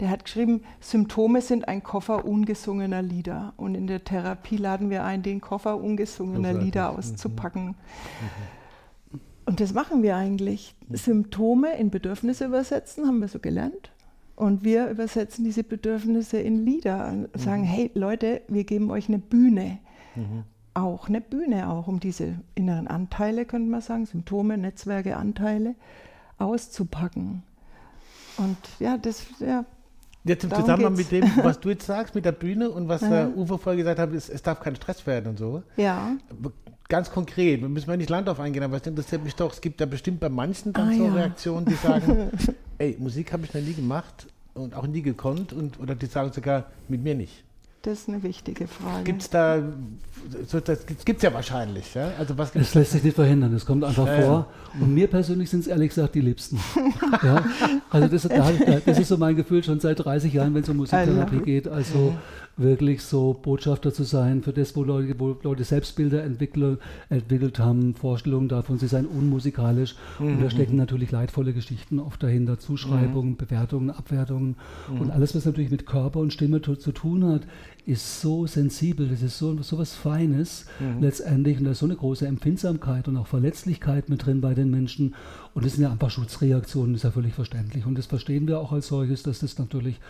der 0.00 0.10
hat 0.10 0.24
geschrieben, 0.24 0.62
Symptome 0.80 1.42
sind 1.42 1.68
ein 1.68 1.82
Koffer 1.82 2.24
ungesungener 2.24 3.02
Lieder. 3.02 3.52
Und 3.56 3.74
in 3.74 3.86
der 3.86 4.02
Therapie 4.02 4.56
laden 4.56 4.90
wir 4.90 5.04
ein, 5.04 5.22
den 5.22 5.40
Koffer 5.40 5.76
ungesungener 5.76 6.54
Lieder 6.54 6.90
auszupacken. 6.90 7.66
Mhm. 7.66 7.74
Und 9.50 9.58
das 9.58 9.74
machen 9.74 10.04
wir 10.04 10.14
eigentlich. 10.14 10.76
Symptome 10.90 11.76
in 11.76 11.90
Bedürfnisse 11.90 12.44
übersetzen, 12.44 13.08
haben 13.08 13.18
wir 13.18 13.26
so 13.26 13.40
gelernt. 13.40 13.90
Und 14.36 14.62
wir 14.62 14.88
übersetzen 14.88 15.44
diese 15.44 15.64
Bedürfnisse 15.64 16.38
in 16.38 16.64
Lieder 16.64 17.08
und 17.08 17.28
sagen, 17.40 17.62
mhm. 17.62 17.66
hey 17.66 17.90
Leute, 17.94 18.42
wir 18.46 18.62
geben 18.62 18.92
euch 18.92 19.08
eine 19.08 19.18
Bühne. 19.18 19.78
Mhm. 20.14 20.44
Auch 20.72 21.08
eine 21.08 21.20
Bühne, 21.20 21.68
auch 21.68 21.88
um 21.88 21.98
diese 21.98 22.36
inneren 22.54 22.86
Anteile, 22.86 23.44
könnte 23.44 23.68
man 23.68 23.80
sagen, 23.80 24.06
Symptome, 24.06 24.56
Netzwerke, 24.56 25.16
Anteile 25.16 25.74
auszupacken. 26.38 27.42
Und 28.36 28.56
ja, 28.78 28.98
das, 28.98 29.26
ja, 29.40 29.64
Jetzt 30.22 30.44
im 30.44 30.54
Zusammenhang 30.54 30.94
mit 30.94 31.10
dem, 31.10 31.24
was 31.42 31.58
du 31.60 31.70
jetzt 31.70 31.86
sagst, 31.86 32.14
mit 32.14 32.24
der 32.24 32.32
Bühne 32.32 32.70
und 32.70 32.88
was 32.88 33.00
der 33.00 33.36
Uwe 33.36 33.58
vorher 33.58 33.78
gesagt 33.78 33.98
hat, 33.98 34.12
ist, 34.12 34.28
es 34.28 34.42
darf 34.42 34.60
kein 34.60 34.76
Stress 34.76 35.04
werden 35.08 35.30
und 35.30 35.38
so. 35.40 35.64
Ja. 35.76 36.12
Ganz 36.90 37.08
konkret, 37.08 37.60
wir 37.60 37.68
müssen 37.68 37.86
mal 37.86 37.96
nicht 37.96 38.10
Land 38.10 38.28
auf 38.28 38.40
eingehen, 38.40 38.64
aber 38.64 38.76
es 38.76 38.86
interessiert 38.86 39.22
mich 39.22 39.36
doch, 39.36 39.52
es 39.52 39.60
gibt 39.60 39.80
da 39.80 39.86
bestimmt 39.86 40.18
bei 40.18 40.28
manchen 40.28 40.72
dann 40.72 40.88
ah, 40.88 40.92
so 40.92 41.04
ja. 41.04 41.14
Reaktionen, 41.14 41.64
die 41.64 41.74
sagen, 41.74 42.32
ey, 42.78 42.96
Musik 42.98 43.32
habe 43.32 43.44
ich 43.44 43.54
noch 43.54 43.62
nie 43.62 43.74
gemacht 43.74 44.26
und 44.54 44.74
auch 44.74 44.88
nie 44.88 45.00
gekonnt 45.00 45.52
und 45.52 45.78
oder 45.78 45.94
die 45.94 46.06
sagen 46.06 46.32
sogar, 46.32 46.66
mit 46.88 47.00
mir 47.02 47.14
nicht. 47.14 47.44
Das 47.82 48.00
ist 48.00 48.08
eine 48.08 48.22
wichtige 48.22 48.66
Frage. 48.66 49.04
Gibt 49.04 49.22
es 49.22 49.30
da, 49.30 49.62
so, 50.46 50.60
das 50.60 50.84
gibt 50.84 51.16
es 51.16 51.22
ja 51.22 51.32
wahrscheinlich. 51.32 51.94
Ja? 51.94 52.10
Also 52.18 52.36
was 52.36 52.52
das 52.52 52.74
lässt 52.74 52.90
sich 52.90 53.04
nicht 53.04 53.14
verhindern, 53.14 53.52
das 53.52 53.64
kommt 53.64 53.84
einfach 53.84 54.06
äh, 54.06 54.22
vor. 54.22 54.48
Und 54.78 54.92
mir 54.92 55.06
persönlich 55.06 55.48
sind 55.48 55.60
es 55.60 55.66
ehrlich 55.68 55.90
gesagt 55.90 56.14
die 56.14 56.20
Liebsten. 56.20 56.58
ja? 57.22 57.42
Also 57.88 58.08
das, 58.08 58.28
das, 58.84 58.98
ist 58.98 59.08
so 59.08 59.16
mein 59.16 59.34
Gefühl 59.36 59.62
schon 59.62 59.78
seit 59.80 60.04
30 60.04 60.30
Jahren, 60.30 60.54
wenn 60.54 60.62
es 60.62 60.68
um 60.68 60.76
Musiktherapie 60.76 61.38
geht. 61.38 61.68
Also 61.68 62.14
wirklich 62.56 63.02
so 63.02 63.32
Botschafter 63.32 63.92
zu 63.92 64.04
sein 64.04 64.42
für 64.42 64.52
das, 64.52 64.76
wo 64.76 64.84
Leute, 64.84 65.18
wo 65.18 65.36
Leute 65.42 65.64
Selbstbilder 65.64 66.22
entwickelt, 66.22 66.78
entwickelt 67.08 67.58
haben, 67.58 67.94
Vorstellungen 67.94 68.48
davon, 68.48 68.78
sie 68.78 68.88
seien 68.88 69.06
unmusikalisch. 69.06 69.96
Mhm. 70.18 70.26
Und 70.26 70.42
da 70.42 70.50
stecken 70.50 70.76
natürlich 70.76 71.10
leidvolle 71.10 71.52
Geschichten 71.52 71.98
oft 71.98 72.22
dahinter, 72.22 72.58
Zuschreibungen, 72.58 73.32
mhm. 73.32 73.36
Bewertungen, 73.36 73.90
Abwertungen. 73.90 74.56
Mhm. 74.92 75.00
Und 75.00 75.10
alles, 75.10 75.34
was 75.34 75.46
natürlich 75.46 75.70
mit 75.70 75.86
Körper 75.86 76.20
und 76.20 76.32
Stimme 76.32 76.60
zu 76.60 76.92
tun 76.92 77.24
hat, 77.24 77.42
ist 77.86 78.20
so 78.20 78.46
sensibel, 78.46 79.08
das 79.08 79.22
ist 79.22 79.38
so, 79.38 79.60
so 79.62 79.78
was 79.78 79.94
Feines 79.94 80.66
mhm. 80.78 81.02
letztendlich 81.02 81.58
und 81.58 81.64
da 81.64 81.72
ist 81.72 81.78
so 81.78 81.86
eine 81.86 81.96
große 81.96 82.26
Empfindsamkeit 82.26 83.08
und 83.08 83.16
auch 83.16 83.26
Verletzlichkeit 83.26 84.08
mit 84.08 84.26
drin 84.26 84.40
bei 84.40 84.54
den 84.54 84.70
Menschen 84.70 85.14
und 85.54 85.64
das 85.64 85.74
sind 85.74 85.82
ja 85.82 85.90
einfach 85.90 86.10
Schutzreaktionen, 86.10 86.92
das 86.92 87.00
ist 87.00 87.04
ja 87.04 87.10
völlig 87.10 87.34
verständlich 87.34 87.86
und 87.86 87.98
das 87.98 88.06
verstehen 88.06 88.46
wir 88.46 88.60
auch 88.60 88.72
als 88.72 88.88
solches, 88.88 89.22
dass 89.22 89.40
das 89.40 89.58
natürlich 89.58 90.00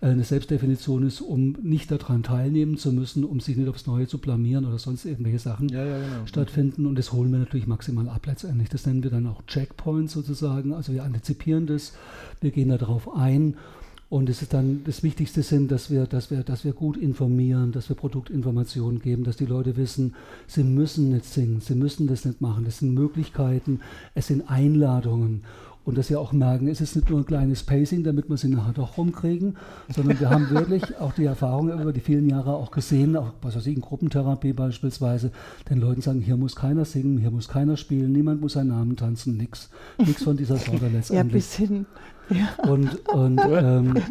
eine 0.00 0.24
Selbstdefinition 0.24 1.06
ist, 1.06 1.20
um 1.20 1.56
nicht 1.62 1.90
daran 1.90 2.22
teilnehmen 2.22 2.76
zu 2.76 2.92
müssen, 2.92 3.24
um 3.24 3.40
sich 3.40 3.56
nicht 3.56 3.68
aufs 3.68 3.86
Neue 3.86 4.06
zu 4.06 4.18
blamieren 4.18 4.66
oder 4.66 4.78
sonst 4.78 5.04
irgendwelche 5.04 5.38
Sachen 5.38 5.68
ja, 5.68 5.84
ja, 5.84 5.98
genau. 5.98 6.26
stattfinden 6.26 6.86
und 6.86 6.98
das 6.98 7.12
holen 7.12 7.32
wir 7.32 7.38
natürlich 7.38 7.66
maximal 7.66 8.08
ab 8.08 8.26
letztendlich. 8.26 8.68
Das 8.68 8.86
nennen 8.86 9.02
wir 9.02 9.10
dann 9.10 9.26
auch 9.26 9.42
Checkpoints 9.46 10.12
sozusagen, 10.12 10.74
also 10.74 10.92
wir 10.92 11.04
antizipieren 11.04 11.66
das, 11.66 11.94
wir 12.40 12.50
gehen 12.50 12.68
darauf 12.68 13.14
ein 13.16 13.56
und 14.10 14.28
es 14.28 14.42
ist 14.42 14.52
dann 14.52 14.82
das 14.84 15.04
Wichtigste 15.04 15.44
sind, 15.44 15.70
dass 15.70 15.88
wir, 15.88 16.04
dass 16.04 16.32
wir, 16.32 16.42
dass 16.42 16.64
wir 16.64 16.72
gut 16.72 16.96
informieren, 16.96 17.70
dass 17.70 17.88
wir 17.88 17.94
Produktinformationen 17.94 19.00
geben, 19.00 19.22
dass 19.22 19.36
die 19.36 19.46
Leute 19.46 19.76
wissen, 19.76 20.16
sie 20.48 20.64
müssen 20.64 21.10
nicht 21.12 21.26
singen, 21.26 21.60
sie 21.60 21.76
müssen 21.76 22.08
das 22.08 22.24
nicht 22.24 22.40
machen. 22.40 22.64
Das 22.64 22.80
sind 22.80 22.92
Möglichkeiten, 22.92 23.80
es 24.16 24.26
sind 24.26 24.50
Einladungen. 24.50 25.44
Und 25.84 25.96
dass 25.96 26.08
sie 26.08 26.16
auch 26.16 26.32
merken, 26.32 26.68
es 26.68 26.80
ist 26.80 26.94
nicht 26.94 27.08
nur 27.08 27.20
ein 27.20 27.26
kleines 27.26 27.62
Pacing, 27.62 28.04
damit 28.04 28.28
wir 28.28 28.36
sie 28.36 28.48
nachher 28.48 28.74
doch 28.74 28.98
rumkriegen, 28.98 29.56
sondern 29.88 30.20
wir 30.20 30.28
haben 30.28 30.50
wirklich 30.50 30.98
auch 31.00 31.12
die 31.12 31.24
Erfahrung 31.24 31.70
über 31.72 31.92
die 31.92 32.00
vielen 32.00 32.28
Jahre 32.28 32.54
auch 32.54 32.70
gesehen, 32.70 33.16
auch 33.16 33.32
was 33.40 33.56
weiß 33.56 33.66
ich, 33.66 33.76
in 33.76 33.80
Gruppentherapie 33.80 34.52
beispielsweise, 34.52 35.32
den 35.70 35.80
Leuten 35.80 36.02
sagen, 36.02 36.20
hier 36.20 36.36
muss 36.36 36.54
keiner 36.54 36.84
singen, 36.84 37.18
hier 37.18 37.30
muss 37.30 37.48
keiner 37.48 37.76
spielen, 37.76 38.12
niemand 38.12 38.40
muss 38.40 38.52
seinen 38.52 38.68
Namen 38.68 38.96
tanzen, 38.96 39.36
nichts. 39.36 39.70
Nichts 39.98 40.22
von 40.22 40.36
dieser 40.36 40.56
Sorte 40.56 40.88
letztendlich. 40.88 41.14
Ja, 41.14 41.22
bis 41.22 41.54
hin 41.54 41.86
ja. 42.30 42.64
Und, 42.64 43.08
und, 43.08 43.40
ähm, 43.50 44.02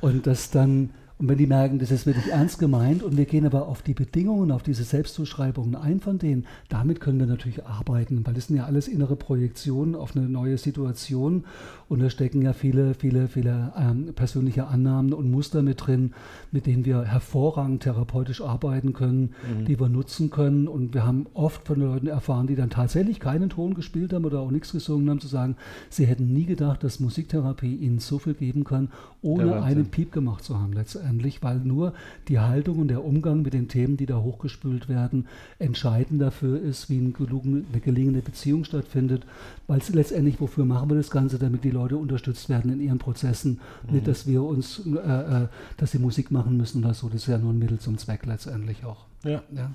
und 0.00 0.26
das 0.26 0.50
dann 0.50 0.90
und 1.18 1.28
wenn 1.28 1.38
die 1.38 1.46
merken, 1.46 1.78
das 1.78 1.90
ist 1.90 2.04
wirklich 2.04 2.30
ernst 2.30 2.58
gemeint 2.58 3.02
und 3.02 3.16
wir 3.16 3.24
gehen 3.24 3.46
aber 3.46 3.68
auf 3.68 3.80
die 3.80 3.94
Bedingungen, 3.94 4.50
auf 4.50 4.62
diese 4.62 4.84
Selbstzuschreibungen 4.84 5.74
ein 5.74 6.00
von 6.00 6.18
denen, 6.18 6.46
damit 6.68 7.00
können 7.00 7.18
wir 7.18 7.26
natürlich 7.26 7.64
arbeiten, 7.64 8.26
weil 8.26 8.34
das 8.34 8.48
sind 8.48 8.56
ja 8.56 8.64
alles 8.64 8.86
innere 8.86 9.16
Projektionen 9.16 9.94
auf 9.94 10.14
eine 10.14 10.28
neue 10.28 10.58
Situation 10.58 11.44
und 11.88 12.02
da 12.02 12.10
stecken 12.10 12.42
ja 12.42 12.52
viele, 12.52 12.92
viele, 12.92 13.28
viele 13.28 13.72
ähm, 13.78 14.12
persönliche 14.14 14.66
Annahmen 14.66 15.14
und 15.14 15.30
Muster 15.30 15.62
mit 15.62 15.86
drin, 15.86 16.12
mit 16.52 16.66
denen 16.66 16.84
wir 16.84 17.04
hervorragend 17.04 17.84
therapeutisch 17.84 18.42
arbeiten 18.42 18.92
können, 18.92 19.34
mhm. 19.48 19.64
die 19.66 19.78
wir 19.78 19.88
nutzen 19.88 20.30
können. 20.30 20.66
Und 20.66 20.94
wir 20.94 21.06
haben 21.06 21.26
oft 21.32 21.66
von 21.66 21.78
den 21.78 21.88
Leuten 21.88 22.08
erfahren, 22.08 22.48
die 22.48 22.56
dann 22.56 22.70
tatsächlich 22.70 23.20
keinen 23.20 23.50
Ton 23.50 23.74
gespielt 23.74 24.12
haben 24.12 24.24
oder 24.24 24.40
auch 24.40 24.50
nichts 24.50 24.72
gesungen 24.72 25.08
haben, 25.08 25.20
zu 25.20 25.28
sagen, 25.28 25.56
sie 25.88 26.06
hätten 26.06 26.32
nie 26.32 26.44
gedacht, 26.44 26.82
dass 26.82 26.98
Musiktherapie 26.98 27.76
ihnen 27.76 28.00
so 28.00 28.18
viel 28.18 28.34
geben 28.34 28.64
kann, 28.64 28.90
ohne 29.22 29.62
einen 29.62 29.86
Piep 29.86 30.12
gemacht 30.12 30.42
zu 30.42 30.58
haben. 30.58 30.72
Letztendlich 30.72 31.05
letztendlich, 31.06 31.42
weil 31.42 31.58
nur 31.58 31.92
die 32.28 32.38
Haltung 32.38 32.78
und 32.78 32.88
der 32.88 33.04
Umgang 33.04 33.42
mit 33.42 33.54
den 33.54 33.68
Themen, 33.68 33.96
die 33.96 34.06
da 34.06 34.18
hochgespült 34.18 34.88
werden, 34.88 35.26
entscheidend 35.58 36.20
dafür 36.20 36.60
ist, 36.60 36.90
wie 36.90 36.98
eine 36.98 37.80
gelingende 37.80 38.20
Beziehung 38.20 38.64
stattfindet, 38.64 39.24
weil 39.66 39.78
es 39.78 39.88
letztendlich, 39.90 40.40
wofür 40.40 40.64
machen 40.64 40.90
wir 40.90 40.96
das 40.96 41.10
Ganze, 41.10 41.38
damit 41.38 41.64
die 41.64 41.70
Leute 41.70 41.96
unterstützt 41.96 42.48
werden 42.48 42.72
in 42.72 42.80
ihren 42.80 42.98
Prozessen, 42.98 43.60
mhm. 43.86 43.94
nicht, 43.94 44.08
dass 44.08 44.26
wir 44.26 44.42
uns, 44.42 44.82
äh, 44.86 45.44
äh, 45.44 45.48
dass 45.76 45.92
sie 45.92 45.98
Musik 45.98 46.30
machen 46.30 46.56
müssen 46.56 46.84
oder 46.84 46.94
so, 46.94 47.08
das 47.08 47.22
ist 47.22 47.28
ja 47.28 47.38
nur 47.38 47.52
ein 47.52 47.58
Mittel 47.58 47.78
zum 47.78 47.98
Zweck 47.98 48.26
letztendlich 48.26 48.84
auch. 48.84 49.06
Ja. 49.24 49.42
ja. 49.54 49.70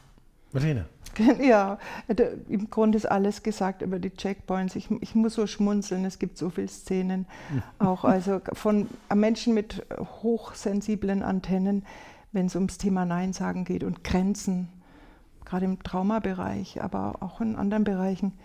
Martina. 0.53 0.85
Ja, 1.41 1.77
im 2.47 2.69
Grunde 2.69 2.97
ist 2.97 3.05
alles 3.05 3.43
gesagt 3.43 3.81
über 3.81 3.99
die 3.99 4.11
Checkpoints. 4.11 4.77
Ich, 4.77 4.89
ich 5.01 5.13
muss 5.13 5.33
so 5.33 5.45
schmunzeln, 5.45 6.05
es 6.05 6.19
gibt 6.19 6.37
so 6.37 6.49
viele 6.49 6.69
Szenen, 6.69 7.25
auch 7.79 8.05
also 8.05 8.39
von 8.53 8.87
Menschen 9.13 9.53
mit 9.53 9.85
hochsensiblen 9.99 11.21
Antennen, 11.21 11.85
wenn 12.31 12.45
es 12.45 12.55
ums 12.55 12.77
Thema 12.77 13.05
Nein 13.05 13.33
sagen 13.33 13.65
geht 13.65 13.83
und 13.83 14.05
Grenzen, 14.05 14.69
gerade 15.43 15.65
im 15.65 15.83
Traumabereich, 15.83 16.81
aber 16.81 17.17
auch 17.19 17.41
in 17.41 17.57
anderen 17.57 17.83
Bereichen. 17.83 18.39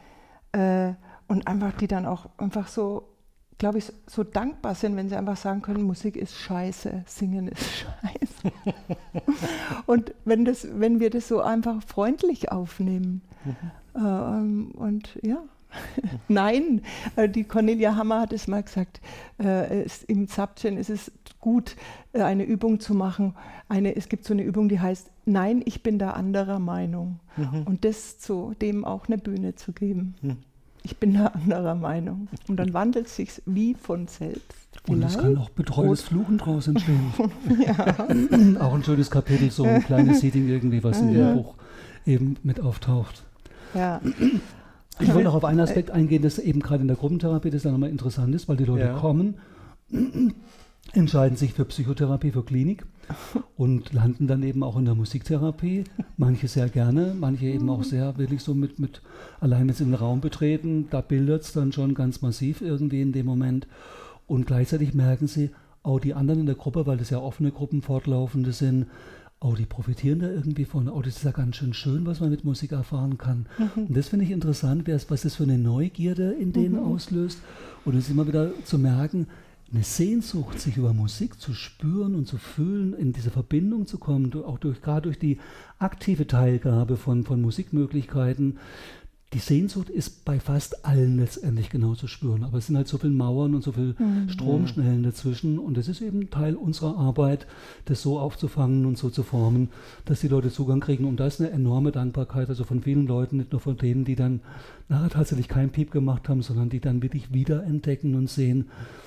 Äh, 0.52 0.94
und 1.28 1.46
einfach 1.46 1.72
die 1.72 1.86
dann 1.86 2.06
auch 2.06 2.28
einfach 2.36 2.68
so 2.68 3.15
glaube 3.58 3.78
ich, 3.78 3.92
so 4.06 4.22
dankbar 4.22 4.74
sind, 4.74 4.96
wenn 4.96 5.08
sie 5.08 5.16
einfach 5.16 5.36
sagen 5.36 5.62
können, 5.62 5.82
Musik 5.82 6.16
ist 6.16 6.36
scheiße, 6.36 7.04
Singen 7.06 7.48
ist 7.48 7.64
scheiße. 7.64 8.54
und 9.86 10.14
wenn, 10.24 10.44
das, 10.44 10.68
wenn 10.72 11.00
wir 11.00 11.10
das 11.10 11.28
so 11.28 11.40
einfach 11.40 11.82
freundlich 11.82 12.52
aufnehmen. 12.52 13.22
Mhm. 13.44 13.56
Ähm, 13.96 14.70
und 14.72 15.18
ja. 15.22 15.42
Nein, 16.28 16.82
äh, 17.16 17.28
die 17.28 17.44
Cornelia 17.44 17.96
Hammer 17.96 18.20
hat 18.20 18.32
es 18.32 18.46
mal 18.46 18.62
gesagt, 18.62 19.00
äh, 19.38 19.82
es, 19.82 20.02
im 20.04 20.28
Zapchen 20.28 20.78
ist 20.78 20.90
es 20.90 21.12
gut, 21.40 21.76
äh, 22.12 22.22
eine 22.22 22.44
Übung 22.44 22.80
zu 22.80 22.94
machen. 22.94 23.34
Eine, 23.68 23.96
es 23.96 24.08
gibt 24.08 24.24
so 24.24 24.32
eine 24.32 24.42
Übung, 24.42 24.68
die 24.68 24.80
heißt, 24.80 25.10
nein, 25.24 25.62
ich 25.64 25.82
bin 25.82 25.98
da 25.98 26.10
anderer 26.10 26.60
Meinung. 26.60 27.20
Mhm. 27.36 27.62
Und 27.64 27.84
das 27.84 28.18
zu 28.18 28.54
dem 28.60 28.84
auch 28.84 29.06
eine 29.08 29.18
Bühne 29.18 29.54
zu 29.54 29.72
geben. 29.72 30.14
Mhm 30.22 30.36
ich 30.86 30.98
bin 30.98 31.14
da 31.14 31.26
anderer 31.26 31.74
Meinung. 31.74 32.28
Und 32.46 32.58
dann 32.58 32.72
wandelt 32.72 33.06
es 33.06 33.16
sich 33.16 33.42
wie 33.44 33.74
von 33.74 34.06
selbst. 34.06 34.54
Und 34.88 35.02
es 35.02 35.18
kann 35.18 35.36
auch 35.36 35.50
betreutes 35.50 36.02
Fluchen 36.02 36.38
draus 36.38 36.68
entstehen. 36.68 37.12
ja. 37.66 38.60
auch 38.60 38.72
ein 38.72 38.84
schönes 38.84 39.10
Kapitel, 39.10 39.50
so 39.50 39.64
ein 39.64 39.82
kleines 39.82 40.20
Seating 40.20 40.46
irgendwie, 40.48 40.84
was 40.84 41.00
in 41.00 41.10
ja. 41.10 41.32
dem 41.32 41.38
Buch 41.38 41.54
eben 42.06 42.36
mit 42.44 42.60
auftaucht. 42.60 43.24
Ja. 43.74 44.00
Ich 45.00 45.08
wollte 45.12 45.24
noch 45.24 45.34
auf 45.34 45.44
einen 45.44 45.58
Aspekt 45.58 45.90
eingehen, 45.90 46.22
das 46.22 46.38
eben 46.38 46.60
gerade 46.60 46.82
in 46.82 46.88
der 46.88 46.96
Gruppentherapie 46.96 47.50
das 47.50 47.64
dann 47.64 47.72
nochmal 47.72 47.90
interessant 47.90 48.32
ist, 48.32 48.48
weil 48.48 48.56
die 48.56 48.64
Leute 48.64 48.84
ja. 48.84 48.94
kommen 48.94 49.38
entscheiden 50.92 51.36
sich 51.36 51.52
für 51.52 51.64
Psychotherapie, 51.64 52.30
für 52.30 52.44
Klinik 52.44 52.86
und 53.56 53.92
landen 53.92 54.26
dann 54.26 54.42
eben 54.42 54.62
auch 54.62 54.76
in 54.76 54.84
der 54.84 54.94
Musiktherapie. 54.94 55.84
Manche 56.16 56.48
sehr 56.48 56.68
gerne, 56.68 57.14
manche 57.18 57.46
eben 57.46 57.68
auch 57.70 57.84
sehr 57.84 58.18
wirklich 58.18 58.42
so 58.42 58.54
mit, 58.54 58.78
mit 58.78 59.02
allein 59.40 59.68
jetzt 59.68 59.80
in 59.80 59.88
den 59.88 59.94
Raum 59.94 60.20
betreten. 60.20 60.86
Da 60.90 61.00
bildet 61.00 61.42
es 61.42 61.52
dann 61.52 61.72
schon 61.72 61.94
ganz 61.94 62.22
massiv 62.22 62.60
irgendwie 62.60 63.02
in 63.02 63.12
dem 63.12 63.26
Moment. 63.26 63.66
Und 64.26 64.46
gleichzeitig 64.46 64.94
merken 64.94 65.28
sie, 65.28 65.50
auch 65.82 66.00
die 66.00 66.14
anderen 66.14 66.40
in 66.40 66.46
der 66.46 66.56
Gruppe, 66.56 66.86
weil 66.86 66.96
das 66.96 67.10
ja 67.10 67.18
offene 67.18 67.52
Gruppen 67.52 67.80
fortlaufende 67.80 68.52
sind, 68.52 68.86
oh, 69.40 69.54
die 69.54 69.66
profitieren 69.66 70.18
da 70.18 70.28
irgendwie 70.28 70.64
von, 70.64 70.88
oh, 70.88 71.02
das 71.02 71.16
ist 71.16 71.24
ja 71.24 71.30
ganz 71.30 71.56
schön 71.56 71.74
schön, 71.74 72.06
was 72.06 72.20
man 72.20 72.30
mit 72.30 72.44
Musik 72.44 72.72
erfahren 72.72 73.18
kann. 73.18 73.46
Mhm. 73.58 73.86
Und 73.88 73.96
das 73.96 74.08
finde 74.08 74.24
ich 74.24 74.30
interessant, 74.30 74.88
was 74.88 75.22
das 75.22 75.36
für 75.36 75.44
eine 75.44 75.58
Neugierde 75.58 76.32
in 76.32 76.52
denen 76.52 76.80
mhm. 76.80 76.92
auslöst. 76.92 77.40
Und 77.84 77.94
es 77.96 78.04
ist 78.04 78.10
immer 78.10 78.26
wieder 78.26 78.50
zu 78.64 78.78
merken, 78.78 79.28
eine 79.72 79.82
Sehnsucht, 79.82 80.60
sich 80.60 80.76
über 80.76 80.92
Musik 80.92 81.40
zu 81.40 81.52
spüren 81.52 82.14
und 82.14 82.26
zu 82.26 82.38
fühlen, 82.38 82.94
in 82.94 83.12
diese 83.12 83.30
Verbindung 83.30 83.86
zu 83.86 83.98
kommen, 83.98 84.32
auch 84.44 84.58
durch, 84.58 84.80
gerade 84.80 85.02
durch 85.02 85.18
die 85.18 85.38
aktive 85.78 86.26
Teilgabe 86.26 86.96
von, 86.96 87.24
von 87.24 87.40
Musikmöglichkeiten, 87.40 88.58
die 89.32 89.40
Sehnsucht 89.40 89.90
ist 89.90 90.24
bei 90.24 90.38
fast 90.38 90.86
allen 90.86 91.18
letztendlich 91.18 91.68
genau 91.68 91.96
zu 91.96 92.06
spüren. 92.06 92.44
Aber 92.44 92.58
es 92.58 92.66
sind 92.66 92.76
halt 92.76 92.86
so 92.86 92.96
viele 92.96 93.12
Mauern 93.12 93.56
und 93.56 93.62
so 93.62 93.72
viele 93.72 93.96
mhm. 93.98 94.28
Stromschnellen 94.28 95.02
dazwischen. 95.02 95.58
Und 95.58 95.76
das 95.76 95.88
ist 95.88 96.00
eben 96.00 96.30
Teil 96.30 96.54
unserer 96.54 96.96
Arbeit, 96.96 97.46
das 97.86 98.02
so 98.02 98.20
aufzufangen 98.20 98.86
und 98.86 98.96
so 98.96 99.10
zu 99.10 99.24
formen, 99.24 99.70
dass 100.04 100.20
die 100.20 100.28
Leute 100.28 100.52
Zugang 100.52 100.78
kriegen. 100.78 101.04
Und 101.04 101.18
da 101.18 101.26
ist 101.26 101.40
eine 101.40 101.50
enorme 101.50 101.90
Dankbarkeit, 101.90 102.48
also 102.48 102.62
von 102.62 102.82
vielen 102.82 103.08
Leuten, 103.08 103.38
nicht 103.38 103.50
nur 103.50 103.60
von 103.60 103.76
denen, 103.76 104.04
die 104.04 104.14
dann 104.14 104.40
nachher 104.88 105.10
tatsächlich 105.10 105.48
keinen 105.48 105.70
Piep 105.70 105.90
gemacht 105.90 106.28
haben, 106.28 106.42
sondern 106.42 106.68
die 106.68 106.80
dann 106.80 107.02
wirklich 107.02 107.32
wiederentdecken 107.32 108.14
und 108.14 108.30
sehen, 108.30 108.58
ähm, 108.58 109.05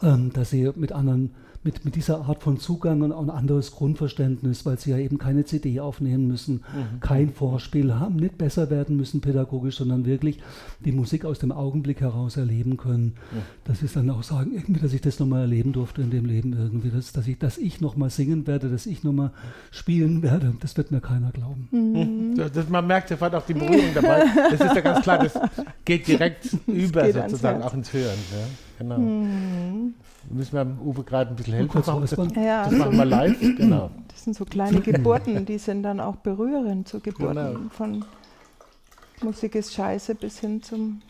dass 0.00 0.50
sie 0.50 0.70
mit 0.76 0.92
anderen, 0.92 1.30
mit, 1.62 1.84
mit 1.84 1.96
dieser 1.96 2.26
Art 2.26 2.42
von 2.42 2.58
Zugang 2.58 3.00
und 3.00 3.12
auch 3.12 3.22
ein 3.22 3.30
anderes 3.30 3.72
Grundverständnis, 3.72 4.66
weil 4.66 4.78
sie 4.78 4.90
ja 4.90 4.98
eben 4.98 5.16
keine 5.16 5.46
CD 5.46 5.80
aufnehmen 5.80 6.26
müssen, 6.26 6.56
mhm. 6.56 7.00
kein 7.00 7.30
Vorspiel 7.30 7.94
haben, 7.94 8.16
nicht 8.16 8.36
besser 8.36 8.68
werden 8.68 8.96
müssen 8.96 9.22
pädagogisch, 9.22 9.76
sondern 9.76 10.04
wirklich 10.04 10.40
die 10.84 10.92
Musik 10.92 11.24
aus 11.24 11.38
dem 11.38 11.52
Augenblick 11.52 12.02
heraus 12.02 12.36
erleben 12.36 12.76
können. 12.76 13.14
Mhm. 13.32 13.38
Dass 13.64 13.80
sie 13.80 13.86
dann 13.86 14.10
auch 14.10 14.22
sagen, 14.22 14.52
irgendwie, 14.52 14.80
dass 14.80 14.92
ich 14.92 15.00
das 15.00 15.18
nochmal 15.18 15.42
erleben 15.42 15.72
durfte 15.72 16.02
in 16.02 16.10
dem 16.10 16.26
Leben 16.26 16.52
irgendwie, 16.52 16.90
dass, 16.90 17.12
dass 17.12 17.26
ich, 17.26 17.38
dass 17.38 17.56
ich 17.56 17.80
nochmal 17.80 18.10
singen 18.10 18.46
werde, 18.46 18.68
dass 18.68 18.84
ich 18.84 19.02
nochmal 19.02 19.30
spielen 19.70 20.22
werde, 20.22 20.54
das 20.60 20.76
wird 20.76 20.90
mir 20.90 21.00
keiner 21.00 21.30
glauben. 21.30 21.68
Mhm. 21.70 22.34
Das, 22.36 22.68
man 22.68 22.86
merkt 22.86 23.08
sofort 23.08 23.34
auch 23.34 23.46
die 23.46 23.54
Berührung 23.54 23.94
dabei. 23.94 24.24
Das 24.50 24.60
ist 24.60 24.74
ja 24.74 24.80
ganz 24.82 25.00
klar, 25.00 25.18
das 25.18 25.38
geht 25.84 26.06
direkt 26.06 26.44
das 26.52 26.60
über 26.66 27.04
geht 27.04 27.14
sozusagen 27.14 27.62
auch 27.62 27.72
ins 27.72 27.92
Hören. 27.92 28.18
Ja? 28.32 28.46
Genau. 28.78 28.98
Mhm. 28.98 29.94
Müssen 30.30 30.52
wir 30.56 30.66
Uwe 30.84 31.04
gerade 31.04 31.30
ein 31.30 31.36
bisschen 31.36 31.54
helfen. 31.54 31.82
Das, 31.84 32.36
ja, 32.36 32.64
das 32.64 32.72
machen 32.72 32.96
wir 32.96 33.04
live. 33.04 33.40
Genau. 33.40 33.90
Das 34.08 34.24
sind 34.24 34.36
so 34.36 34.44
kleine 34.44 34.80
Geburten, 34.80 35.44
die 35.44 35.58
sind 35.58 35.82
dann 35.82 35.98
auch 35.98 36.16
berührend, 36.16 36.88
so 36.88 37.00
Geburten 37.00 37.34
genau. 37.34 37.68
von 37.68 38.04
Musik 39.22 39.56
ist 39.56 39.74
scheiße 39.74 40.14
bis 40.14 40.38
hin 40.38 40.62
zum 40.62 41.02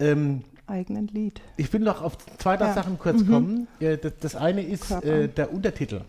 ähm, 0.00 0.42
eigenen 0.66 1.06
Lied. 1.06 1.40
Ich 1.56 1.72
will 1.72 1.80
noch 1.80 2.02
auf 2.02 2.18
zwei 2.38 2.56
ja. 2.56 2.74
Sachen 2.74 2.98
kurz 2.98 3.22
mhm. 3.22 3.30
kommen. 3.30 3.68
Das, 3.78 4.12
das, 4.20 4.36
eine 4.36 4.62
ist 4.62 4.90
äh, 4.90 5.28
der 5.28 5.52
Untertitel 5.52 6.02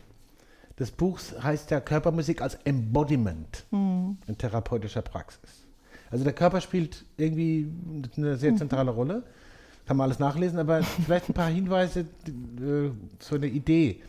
des 0.80 0.92
Buchs 0.92 1.36
heißt 1.42 1.72
ja 1.72 1.80
Körpermusik 1.80 2.42
als 2.42 2.56
Embodiment 2.66 3.66
mhm. 3.72 4.18
in 4.28 4.38
therapeutischer 4.38 5.02
Praxis. 5.02 5.66
Also 6.12 6.24
der 6.24 6.34
Körper 6.34 6.62
spielt 6.62 7.06
irgendwie 7.18 7.72
eine 8.18 8.38
sehr 8.38 8.56
zentrale 8.56 8.92
mhm. 8.92 8.98
Rolle 8.98 9.24
kann 9.86 9.98
man 9.98 10.06
alles 10.06 10.20
nachlesen, 10.20 10.60
aber 10.60 10.84
vielleicht 11.06 11.30
ein 11.30 11.34
paar 11.34 11.50
Hinweise, 11.50 12.02
äh, 12.02 12.90
so 13.20 13.36
eine 13.36 13.48
Idee. 13.48 14.02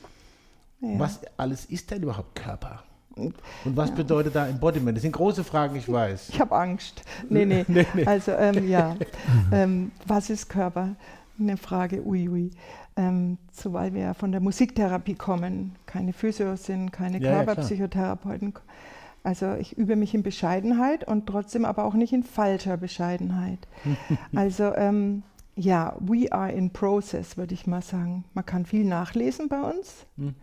Ja. 0.81 0.99
Was 0.99 1.21
alles 1.37 1.65
ist 1.67 1.91
denn 1.91 2.03
überhaupt 2.03 2.35
Körper? 2.35 2.83
Und 3.17 3.35
was 3.65 3.91
bedeutet 3.95 4.35
da 4.35 4.47
Embodiment? 4.47 4.97
Das 4.97 5.03
sind 5.03 5.13
große 5.13 5.43
Fragen, 5.43 5.75
ich 5.77 5.91
weiß. 5.91 6.29
Ich 6.29 6.41
habe 6.41 6.55
Angst. 6.55 7.03
Nee, 7.31 7.47
nee. 7.47 7.65
Nee, 7.69 7.87
nee. 7.95 8.05
Also, 8.05 8.33
ähm, 8.33 8.69
ja. 8.69 8.95
ähm, 9.53 9.91
was 10.07 10.29
ist 10.29 10.51
Körper? 10.51 10.97
Eine 11.39 11.57
Frage, 11.57 12.05
ui, 12.05 12.29
ui. 12.29 12.51
Ähm, 12.95 13.39
so, 13.53 13.73
weil 13.73 13.95
wir 13.95 14.03
ja 14.03 14.15
von 14.15 14.33
der 14.33 14.41
Musiktherapie 14.41 15.15
kommen, 15.15 15.77
keine 15.87 16.13
Physios 16.13 16.65
sind, 16.65 16.93
keine 16.93 17.19
Ja, 17.19 17.31
ja. 17.31 17.37
Körperpsychotherapeuten. 17.45 18.55
Also 19.23 19.55
ich 19.55 19.77
übe 19.77 19.97
mich 19.97 20.15
in 20.15 20.23
Bescheidenheit 20.23 21.07
und 21.09 21.27
trotzdem 21.27 21.65
aber 21.65 21.85
auch 21.85 21.95
nicht 21.95 22.13
in 22.13 22.23
falscher 22.23 22.77
Bescheidenheit. 22.77 23.59
also 24.35 24.75
ähm, 24.77 25.25
ja, 25.57 25.97
we 26.01 26.31
are 26.31 26.53
in 26.53 26.71
process, 26.71 27.37
würde 27.37 27.55
ich 27.55 27.67
mal 27.67 27.83
sagen. 27.83 28.25
Man 28.35 28.45
kann 28.47 28.67
viel 28.67 28.85
nachlesen 28.85 29.49
bei 29.49 29.61
uns 29.61 30.07
Hm. 30.17 30.35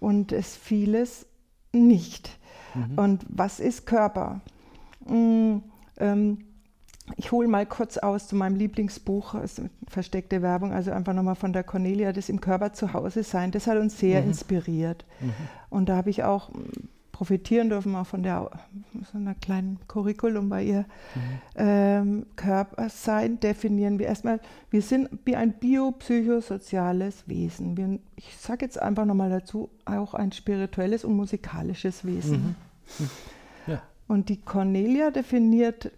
und 0.00 0.32
es 0.32 0.56
vieles 0.56 1.26
nicht. 1.72 2.36
Mhm. 2.74 2.98
Und 2.98 3.26
was 3.28 3.60
ist 3.60 3.86
Körper? 3.86 4.40
Mm, 5.06 5.58
ähm, 5.98 6.38
ich 7.16 7.32
hole 7.32 7.48
mal 7.48 7.64
kurz 7.64 7.96
aus 7.96 8.28
zu 8.28 8.36
meinem 8.36 8.56
Lieblingsbuch, 8.56 9.34
versteckte 9.86 10.42
Werbung, 10.42 10.72
also 10.72 10.90
einfach 10.90 11.14
nochmal 11.14 11.36
von 11.36 11.54
der 11.54 11.64
Cornelia, 11.64 12.12
das 12.12 12.28
im 12.28 12.40
Körper 12.40 12.74
zu 12.74 12.92
Hause 12.92 13.22
sein. 13.22 13.50
Das 13.50 13.66
hat 13.66 13.78
uns 13.78 13.98
sehr 13.98 14.22
inspiriert. 14.22 15.06
Und 15.70 15.88
da 15.88 15.96
habe 15.96 16.10
ich 16.10 16.24
auch 16.24 16.50
profitieren 17.18 17.68
dürfen, 17.68 17.96
auch 17.96 18.06
von 18.06 18.22
der, 18.22 18.48
so 19.10 19.18
einer 19.18 19.34
kleinen 19.34 19.80
Curriculum 19.88 20.48
bei 20.48 20.62
ihr. 20.62 20.84
Ähm, 21.56 22.26
Körpersein 22.36 23.40
definieren 23.40 23.98
wir 23.98 24.06
erstmal, 24.06 24.38
wir 24.70 24.82
sind 24.82 25.08
wie 25.24 25.34
ein 25.34 25.54
biopsychosoziales 25.54 27.24
Wesen. 27.26 27.76
Wir, 27.76 27.98
ich 28.14 28.36
sage 28.36 28.64
jetzt 28.64 28.80
einfach 28.80 29.04
nochmal 29.04 29.30
dazu, 29.30 29.68
auch 29.84 30.14
ein 30.14 30.30
spirituelles 30.30 31.04
und 31.04 31.16
musikalisches 31.16 32.04
Wesen. 32.04 32.54
Ja. 33.66 33.82
Und 34.06 34.28
die 34.28 34.40
Cornelia 34.40 35.10
definiert 35.10 35.90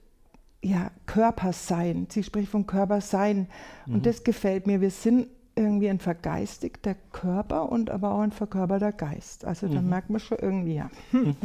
ja, 0.62 0.90
Körpersein. 1.04 2.06
Sie 2.08 2.22
spricht 2.22 2.48
von 2.48 2.66
Körpersein. 2.66 3.46
Und 3.86 4.06
das 4.06 4.24
gefällt 4.24 4.66
mir. 4.66 4.80
Wir 4.80 4.90
sind 4.90 5.26
irgendwie 5.56 5.90
ein 5.90 5.98
vergeistigter 5.98 6.94
Körper 7.12 7.70
und 7.70 7.90
aber 7.90 8.12
auch 8.12 8.20
ein 8.20 8.32
verkörperter 8.32 8.92
Geist. 8.92 9.44
Also 9.44 9.68
da 9.68 9.82
merkt 9.82 10.10
man 10.10 10.20
schon 10.20 10.38
irgendwie, 10.38 10.76
ja. 10.76 10.90
Hm. 11.10 11.36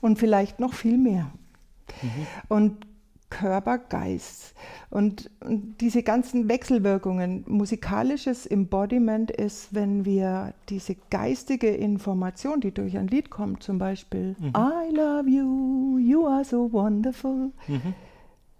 Und 0.00 0.18
vielleicht 0.18 0.60
noch 0.60 0.74
viel 0.74 0.98
mehr. 0.98 1.30
Und 2.48 2.86
Körper, 3.28 3.78
Geist. 3.78 4.54
Und, 4.88 5.30
und 5.44 5.80
diese 5.80 6.02
ganzen 6.02 6.48
Wechselwirkungen, 6.48 7.44
musikalisches 7.48 8.46
Embodiment 8.46 9.30
ist, 9.30 9.74
wenn 9.74 10.04
wir 10.04 10.54
diese 10.68 10.96
geistige 11.10 11.68
Information, 11.68 12.60
die 12.60 12.72
durch 12.72 12.96
ein 12.96 13.08
Lied 13.08 13.30
kommt, 13.30 13.62
zum 13.62 13.78
Beispiel 13.78 14.36
I 14.40 14.94
love 14.94 15.28
you, 15.28 15.98
you 15.98 16.26
are 16.26 16.44
so 16.44 16.72
wonderful, 16.72 17.50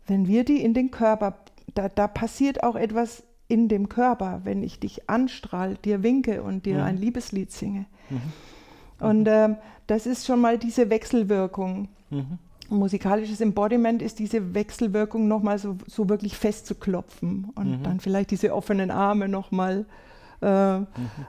wenn 0.07 0.27
wir 0.27 0.45
die 0.45 0.63
in 0.63 0.75
den 0.75 0.91
Körper, 0.91 1.39
da, 1.75 1.89
da 1.89 2.09
passiert 2.09 2.63
auch 2.63 2.77
etwas 2.77 3.23
in 3.49 3.69
dem 3.69 3.89
Körper, 3.89 4.41
wenn 4.45 4.63
ich 4.63 4.81
dich 4.81 5.09
anstrahl, 5.09 5.77
dir 5.85 6.03
winke 6.03 6.43
und 6.43 6.67
dir 6.67 6.85
ein 6.85 6.97
Liebeslied 6.97 7.53
singe. 7.53 7.87
Und 8.99 9.29
ähm, 9.29 9.57
das 9.87 10.07
ist 10.07 10.27
schon 10.27 10.41
mal 10.41 10.59
diese 10.59 10.91
Wechselwirkung. 10.91 11.89
Musikalisches 12.69 13.41
Embodiment 13.41 14.03
ist 14.03 14.19
diese 14.19 14.55
Wechselwirkung 14.55 15.29
nochmal 15.29 15.59
so, 15.59 15.77
so 15.87 16.09
wirklich 16.09 16.37
festzuklopfen 16.37 17.51
und 17.55 17.85
dann 17.85 18.01
vielleicht 18.01 18.31
diese 18.33 18.53
offenen 18.55 18.91
Arme 18.91 19.29
nochmal 19.29 19.87
äh, 20.43 20.77
äh, 20.77 20.83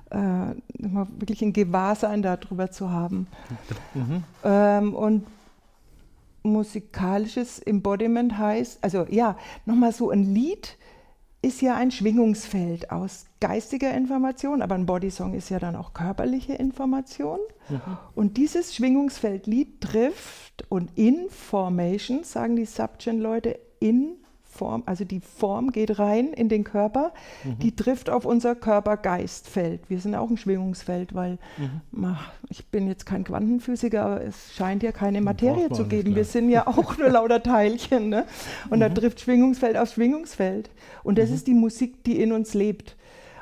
noch 0.09 0.91
mal 0.91 1.07
wirklich 1.17 1.41
ein 1.41 1.53
Gewahrsein 1.53 2.21
darüber 2.21 2.71
zu 2.71 2.91
haben. 2.91 3.27
Ähm, 4.43 4.93
und 4.93 5.25
musikalisches 6.43 7.59
Embodiment 7.59 8.37
heißt, 8.37 8.83
also 8.83 9.05
ja, 9.09 9.37
nochmal 9.65 9.91
so 9.91 10.09
ein 10.09 10.23
Lied 10.23 10.77
ist 11.41 11.61
ja 11.61 11.75
ein 11.75 11.91
Schwingungsfeld 11.91 12.91
aus 12.91 13.25
geistiger 13.39 13.93
Information, 13.93 14.61
aber 14.61 14.75
ein 14.75 14.85
Bodysong 14.85 15.33
ist 15.33 15.49
ja 15.49 15.59
dann 15.59 15.75
auch 15.75 15.93
körperliche 15.93 16.53
Information. 16.53 17.39
Und 18.15 18.37
dieses 18.37 18.75
Schwingungsfeld 18.75 19.45
Lied 19.45 19.81
trifft 19.81 20.65
und 20.69 20.97
Information, 20.97 22.23
sagen 22.23 22.55
die 22.55 22.65
Subgen-Leute, 22.65 23.59
in 23.79 24.15
Form, 24.57 24.83
also 24.85 25.05
die 25.05 25.19
Form 25.19 25.71
geht 25.71 25.99
rein 25.99 26.33
in 26.33 26.49
den 26.49 26.63
Körper, 26.63 27.13
die 27.61 27.75
trifft 27.75 28.09
auf 28.09 28.25
unser 28.25 28.55
Körper-Geist-Feld. 28.55 29.81
Wir 29.89 29.99
sind 29.99 30.15
auch 30.15 30.29
ein 30.29 30.37
Schwingungsfeld, 30.37 31.13
weil 31.13 31.37
ma, 31.91 32.19
ich 32.49 32.65
bin 32.67 32.87
jetzt 32.87 33.05
kein 33.05 33.23
Quantenphysiker, 33.23 34.03
aber 34.03 34.23
es 34.23 34.53
scheint 34.55 34.83
ja 34.83 34.91
keine 34.91 35.21
Materie 35.21 35.67
braucht 35.67 35.69
man 35.69 35.77
zu 35.77 35.87
geben. 35.87 36.03
klar. 36.05 36.15
Wir 36.15 36.25
sind 36.25 36.49
ja 36.49 36.67
auch 36.67 36.97
nur 36.97 37.09
lauter 37.17 37.41
Teilchen. 37.41 38.09
Ne? 38.09 38.25
Und 38.69 38.79
da 38.79 38.89
trifft 38.89 39.21
Schwingungsfeld 39.21 39.77
auf 39.77 39.93
Schwingungsfeld. 39.93 40.69
Und 41.03 41.17
das 41.17 41.29
ist 41.29 41.47
die 41.47 41.53
Musik, 41.53 42.03
die 42.03 42.21
in 42.21 42.31
uns 42.31 42.53
lebt. 42.53 42.95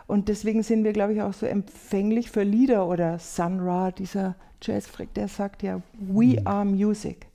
Und 0.08 0.28
deswegen 0.28 0.62
sind 0.62 0.84
wir, 0.84 0.94
glaube 0.94 1.14
ich, 1.14 1.22
auch 1.22 1.34
so 1.34 1.46
empfänglich 1.46 2.30
für 2.30 2.44
Lieder 2.44 2.88
oder 2.88 3.18
Sun 3.18 3.60
Ra, 3.60 3.92
dieser 3.92 4.36
Jazzfreak, 4.62 5.14
der 5.14 5.28
sagt 5.28 5.64
ja, 5.64 5.82
we 5.94 6.42
are 6.46 6.66
music. 6.66 7.28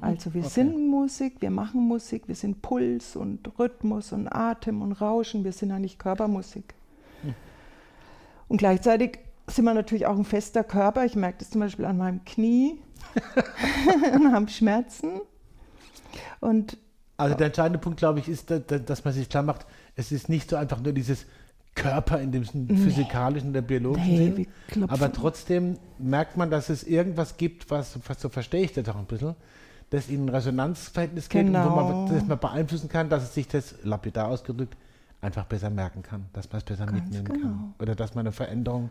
Also 0.00 0.34
wir 0.34 0.44
sind 0.44 0.88
Musik, 0.88 1.36
wir 1.40 1.50
machen 1.50 1.86
Musik, 1.86 2.28
wir 2.28 2.34
sind 2.34 2.62
Puls 2.62 3.16
und 3.16 3.58
Rhythmus 3.58 4.12
und 4.12 4.28
Atem 4.28 4.82
und 4.82 4.92
Rauschen, 4.92 5.44
wir 5.44 5.52
sind 5.52 5.70
eigentlich 5.70 5.98
Körpermusik. 5.98 6.74
Und 8.48 8.56
gleichzeitig 8.56 9.18
sind 9.46 9.64
wir 9.64 9.74
natürlich 9.74 10.06
auch 10.06 10.16
ein 10.16 10.24
fester 10.24 10.64
Körper. 10.64 11.04
Ich 11.04 11.14
merke 11.14 11.38
das 11.38 11.50
zum 11.50 11.60
Beispiel 11.60 11.84
an 11.84 11.98
meinem 11.98 12.24
Knie 12.24 12.78
und 14.14 14.32
haben 14.32 14.48
Schmerzen. 14.48 15.20
Und 16.40 16.78
Also 17.16 17.34
der 17.34 17.48
entscheidende 17.48 17.78
Punkt, 17.78 17.98
glaube 17.98 18.20
ich, 18.20 18.28
ist, 18.28 18.50
dass, 18.50 19.04
man 19.04 19.14
sich 19.14 19.28
klar 19.28 19.42
macht, 19.42 19.66
es 19.96 20.12
ist 20.12 20.28
nicht 20.28 20.50
so 20.50 20.56
einfach 20.56 20.80
nur 20.80 20.92
dieses 20.92 21.26
Körper 21.74 22.20
in 22.20 22.32
dem 22.32 22.44
physikalischen 22.44 23.50
oder 23.50 23.62
biologischen 23.62 24.34
Nee, 24.34 24.48
Sinn, 24.72 24.90
aber 24.90 25.12
trotzdem 25.12 25.78
merkt 25.98 26.36
man, 26.36 26.50
dass 26.50 26.70
es 26.70 26.82
irgendwas 26.82 27.36
gibt, 27.36 27.70
was, 27.70 27.98
was 28.06 28.20
so 28.20 28.28
verstehe 28.28 28.64
ich 28.64 28.72
das 28.72 28.88
auch 28.88 28.96
ein 28.96 29.04
bisschen, 29.04 29.36
das 29.90 30.08
in 30.08 30.26
ein 30.26 30.28
Resonanzverhältnis 30.28 31.28
geht 31.28 31.46
und 31.46 31.54
wo 31.54 31.70
man, 31.70 31.86
Genau. 32.06 32.08
das 32.12 32.26
man 32.26 32.38
beeinflussen 32.38 32.88
kann, 32.88 33.08
dass 33.08 33.22
es 33.22 33.34
sich 33.34 33.48
das, 33.48 33.74
lapidar 33.84 34.28
ausgedrückt, 34.28 34.76
einfach 35.20 35.44
besser 35.46 35.70
merken 35.70 36.02
kann, 36.02 36.26
dass 36.32 36.50
man 36.50 36.58
es 36.58 36.64
besser 36.64 36.86
Ganz 36.86 37.00
mitnehmen 37.00 37.24
genau. 37.24 37.40
kann. 37.40 37.74
Oder 37.80 37.94
dass 37.94 38.14
man 38.14 38.26
eine 38.26 38.32
Veränderung 38.32 38.90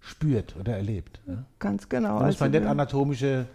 spürt 0.00 0.56
oder 0.56 0.76
erlebt. 0.76 1.20
Ne? 1.26 1.44
ganz 1.58 1.88
genau. 1.88 2.18
Da 2.18 2.26
muss 2.26 2.40
man 2.40 2.50
nicht 2.50 2.66
anatomische 2.66 3.46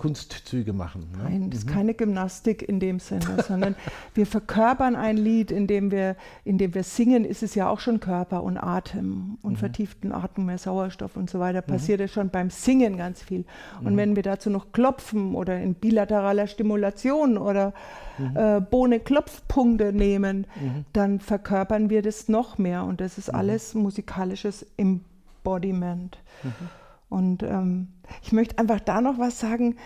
Kunstzüge 0.00 0.72
machen. 0.72 1.08
Ne? 1.12 1.24
Nein, 1.24 1.50
das 1.50 1.60
ist 1.60 1.66
keine 1.66 1.92
Gymnastik 1.92 2.66
in 2.66 2.80
dem 2.80 3.00
Sinne, 3.00 3.42
sondern 3.46 3.74
wir 4.14 4.24
verkörpern 4.24 4.96
ein 4.96 5.18
Lied, 5.18 5.50
in 5.50 5.66
dem 5.66 5.90
wir, 5.90 6.16
in 6.42 6.56
dem 6.56 6.72
wir 6.72 6.84
singen, 6.84 7.26
ist 7.26 7.42
es 7.42 7.54
ja 7.54 7.68
auch 7.68 7.80
schon 7.80 8.00
Körper 8.00 8.42
und 8.42 8.56
Atem 8.56 9.36
und 9.42 9.58
vertieften 9.58 10.12
Atem, 10.12 10.46
mehr 10.46 10.56
Sauerstoff 10.56 11.18
und 11.18 11.28
so 11.28 11.38
weiter. 11.38 11.60
Passiert 11.60 12.00
ja 12.00 12.08
schon 12.08 12.30
beim 12.30 12.48
Singen 12.48 12.96
ganz 12.96 13.22
viel. 13.22 13.44
Und 13.84 13.98
wenn 13.98 14.16
wir 14.16 14.22
dazu 14.22 14.48
noch 14.48 14.72
klopfen 14.72 15.34
oder 15.34 15.60
in 15.60 15.74
bilateraler 15.74 16.46
Stimulation 16.46 17.36
oder 17.36 17.74
äh, 18.34 18.62
Bohne 18.62 19.00
Klopfpunkte 19.00 19.92
nehmen, 19.92 20.46
dann 20.94 21.20
verkörpern 21.20 21.90
wir 21.90 22.00
das 22.00 22.26
noch 22.26 22.56
mehr. 22.56 22.84
Und 22.84 23.02
das 23.02 23.18
ist 23.18 23.28
alles 23.28 23.74
musikalisches 23.74 24.64
Embodiment. 24.78 26.16
Und 27.10 27.42
ähm, 27.42 27.88
ich 28.22 28.32
möchte 28.32 28.56
einfach 28.58 28.80
da 28.80 29.02
noch 29.02 29.18
was 29.18 29.38
sagen, 29.38 29.76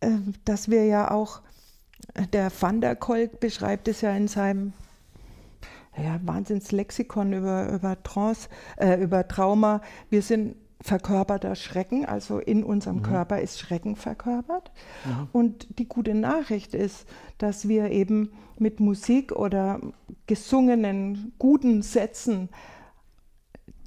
äh, 0.00 0.10
dass 0.44 0.70
wir 0.70 0.84
ja 0.84 1.10
auch, 1.10 1.40
äh, 2.12 2.26
der 2.28 2.52
Van 2.58 2.80
der 2.80 2.94
Kolk 2.94 3.40
beschreibt 3.40 3.88
es 3.88 4.02
ja 4.02 4.14
in 4.14 4.28
seinem 4.28 4.74
ja, 5.96 6.20
Wahnsinnslexikon 6.22 7.32
über, 7.32 7.72
über 7.72 8.00
Trance, 8.02 8.48
äh, 8.76 9.02
über 9.02 9.26
Trauma. 9.26 9.80
Wir 10.10 10.22
sind 10.22 10.56
verkörperter 10.80 11.54
Schrecken, 11.54 12.04
also 12.04 12.38
in 12.38 12.62
unserem 12.62 13.02
Körper 13.02 13.40
ist 13.40 13.58
Schrecken 13.58 13.96
verkörpert. 13.96 14.70
Und 15.32 15.78
die 15.78 15.88
gute 15.88 16.14
Nachricht 16.14 16.74
ist, 16.74 17.06
dass 17.38 17.68
wir 17.68 17.90
eben 17.90 18.32
mit 18.58 18.80
Musik 18.80 19.32
oder 19.32 19.80
gesungenen 20.26 21.32
guten 21.38 21.80
Sätzen 21.80 22.50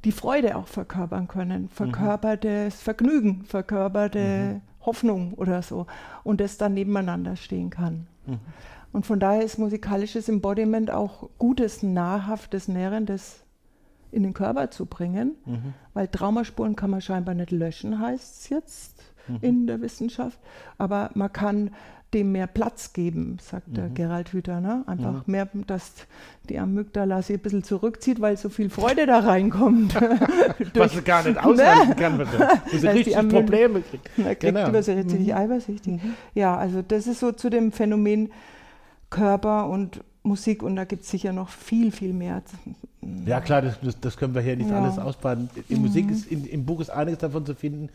die 0.07 0.13
Freude 0.13 0.55
auch 0.55 0.67
verkörpern 0.67 1.27
können. 1.27 1.67
Verkörpertes 1.67 2.81
Vergnügen, 2.81 3.43
verkörperte 3.43 4.61
Hoffnung 4.85 5.33
oder 5.33 5.61
so. 5.61 5.85
Und 6.23 6.39
das 6.39 6.57
dann 6.57 6.75
nebeneinander 6.75 7.35
stehen 7.35 7.69
kann. 7.69 8.07
Und 8.93 9.05
von 9.05 9.19
daher 9.19 9.41
ist 9.43 9.57
musikalisches 9.59 10.29
Embodiment 10.29 10.91
auch 10.91 11.29
gutes, 11.37 11.83
nahrhaftes, 11.83 12.69
nährendes 12.69 13.43
in 14.11 14.23
den 14.23 14.33
Körper 14.33 14.71
zu 14.71 14.85
bringen, 14.85 15.35
Mhm. 15.45 15.73
weil 15.93 16.07
Traumaspuren 16.07 16.77
kann 16.77 16.89
man 16.89 17.01
scheinbar 17.01 17.35
nicht 17.35 17.51
löschen, 17.51 17.99
heißt 17.99 18.43
es 18.43 18.49
jetzt 18.49 19.03
Mhm. 19.27 19.37
in 19.41 19.67
der 19.67 19.81
Wissenschaft. 19.81 20.39
Aber 20.77 21.09
man 21.15 21.33
kann 21.33 21.71
dem 22.13 22.31
mehr 22.31 22.47
Platz 22.47 22.93
geben, 22.93 23.37
sagt 23.41 23.67
Mhm. 23.67 23.73
der 23.73 23.89
Gerald 23.89 24.31
Hüther. 24.31 24.61
Ne? 24.61 24.83
Einfach 24.87 25.27
mehr, 25.27 25.47
dass 25.67 25.91
die 26.49 26.57
Amygdala 26.57 27.21
sich 27.21 27.35
ein 27.37 27.41
bisschen 27.41 27.63
zurückzieht, 27.63 28.21
weil 28.21 28.37
so 28.37 28.47
viel 28.49 28.69
Freude 28.69 29.05
da 29.05 29.19
reinkommt. 29.19 29.93
Was 30.75 30.93
sie 30.93 31.01
gar 31.01 31.23
nicht 31.27 31.37
aushalten 31.37 31.95
kann, 31.97 32.17
wenn 32.19 32.27
sie- 32.27 32.37
wo 32.71 32.77
sie 32.77 32.87
richtig 32.87 33.17
Amyl- 33.17 33.41
Probleme 33.41 33.81
kriegt. 33.81 34.17
Man 34.17 34.27
kriegt 34.27 34.41
Genau. 34.41 34.69
über 34.69 34.81
sich 34.81 34.95
richtig 34.95 35.35
eifersüchtig. 35.35 35.99
Ja, 36.33 36.55
also 36.55 36.81
das 36.81 37.07
ist 37.07 37.19
so 37.19 37.33
zu 37.33 37.49
dem 37.49 37.73
Phänomen 37.73 38.31
Körper 39.09 39.67
und 39.69 40.01
Musik 40.23 40.63
und 40.63 40.75
da 40.75 40.83
gibt 40.85 41.03
es 41.03 41.09
sicher 41.09 41.31
noch 41.33 41.49
viel, 41.49 41.91
viel 41.91 42.13
mehr. 42.13 42.41
Ja 43.25 43.39
klar, 43.41 43.61
das, 43.61 43.79
das, 43.81 43.99
das 43.99 44.17
können 44.17 44.33
wir 44.33 44.41
hier 44.41 44.55
nicht 44.57 44.69
Ja. 44.69 44.81
alles 44.81 44.99
ausbaden. 44.99 45.49
In 45.69 45.81
Musik 45.81 46.09
ist, 46.11 46.29
in, 46.29 46.45
im 46.45 46.65
Buch 46.65 46.81
ist 46.81 46.89
einiges 46.89 47.19
davon 47.19 47.45
zu 47.45 47.55
finden 47.55 47.89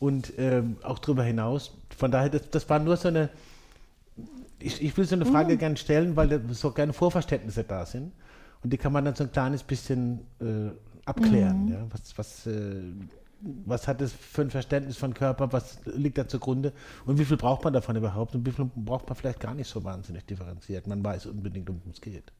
und 0.00 0.32
ähm, 0.38 0.76
auch 0.82 0.98
darüber 0.98 1.22
hinaus. 1.22 1.72
Von 1.96 2.10
daher, 2.10 2.30
das, 2.30 2.48
das 2.50 2.68
war 2.70 2.78
nur 2.78 2.96
so 2.96 3.08
eine, 3.08 3.28
ich, 4.64 4.82
ich 4.82 4.96
will 4.96 5.04
so 5.04 5.14
eine 5.14 5.26
Frage 5.26 5.56
gerne 5.56 5.76
stellen, 5.76 6.16
weil 6.16 6.28
da 6.28 6.40
so 6.50 6.70
gerne 6.70 6.92
Vorverständnisse 6.92 7.64
da 7.64 7.86
sind 7.86 8.12
und 8.62 8.72
die 8.72 8.78
kann 8.78 8.92
man 8.92 9.04
dann 9.04 9.14
so 9.14 9.24
ein 9.24 9.32
kleines 9.32 9.62
bisschen 9.62 10.20
äh, 10.40 10.70
abklären. 11.04 11.68
Ja? 11.68 11.86
Was, 11.90 12.16
was, 12.16 12.46
äh, 12.46 12.82
was 13.66 13.86
hat 13.86 14.00
es 14.00 14.12
für 14.12 14.42
ein 14.42 14.50
Verständnis 14.50 14.96
von 14.96 15.12
Körper, 15.12 15.52
was 15.52 15.78
liegt 15.84 16.18
da 16.18 16.26
zugrunde 16.26 16.72
und 17.04 17.18
wie 17.18 17.24
viel 17.24 17.36
braucht 17.36 17.64
man 17.64 17.72
davon 17.72 17.96
überhaupt 17.96 18.34
und 18.34 18.46
wie 18.46 18.52
viel 18.52 18.68
braucht 18.74 19.08
man 19.08 19.16
vielleicht 19.16 19.40
gar 19.40 19.54
nicht 19.54 19.68
so 19.68 19.84
wahnsinnig 19.84 20.24
differenziert. 20.24 20.86
Man 20.86 21.04
weiß 21.04 21.26
unbedingt, 21.26 21.68
um 21.68 21.80
was 21.84 21.94
es 21.94 22.00
geht. 22.00 22.32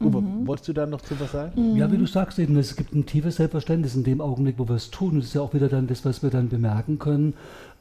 Uwe, 0.00 0.22
wolltest 0.46 0.68
du 0.68 0.72
da 0.72 0.86
noch 0.86 1.00
zu 1.00 1.18
was 1.20 1.30
sagen? 1.30 1.76
Ja, 1.76 1.90
wie 1.92 1.96
du 1.96 2.06
sagst 2.06 2.38
eben, 2.38 2.56
es 2.56 2.74
gibt 2.74 2.92
ein 2.92 3.06
tiefes 3.06 3.36
Selbstverständnis 3.36 3.94
in 3.94 4.02
dem 4.02 4.20
Augenblick, 4.20 4.58
wo 4.58 4.68
wir 4.68 4.74
es 4.74 4.90
tun. 4.90 5.10
Und 5.10 5.18
das 5.18 5.26
ist 5.26 5.34
ja 5.34 5.42
auch 5.42 5.54
wieder 5.54 5.68
dann 5.68 5.86
das, 5.86 6.04
was 6.04 6.24
wir 6.24 6.30
dann 6.30 6.48
bemerken 6.48 6.98
können 6.98 7.34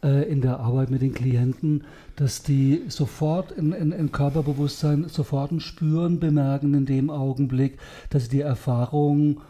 äh, 0.04 0.30
in 0.30 0.41
der 0.41 0.60
Arbeit 0.60 0.89
mit 0.89 1.02
den 1.02 1.14
Klienten, 1.14 1.84
dass 2.16 2.43
die 2.43 2.84
sofort 2.88 3.52
in, 3.52 3.72
in, 3.72 3.91
in 3.91 4.12
Körperbewusstsein 4.12 5.08
sofort 5.08 5.52
ein 5.52 5.60
Spüren 5.60 6.20
bemerken 6.20 6.74
in 6.74 6.86
dem 6.86 7.10
Augenblick, 7.10 7.78
dass 8.10 8.24
sie 8.26 8.30
die 8.38 8.41
Erfahrung 8.41 9.41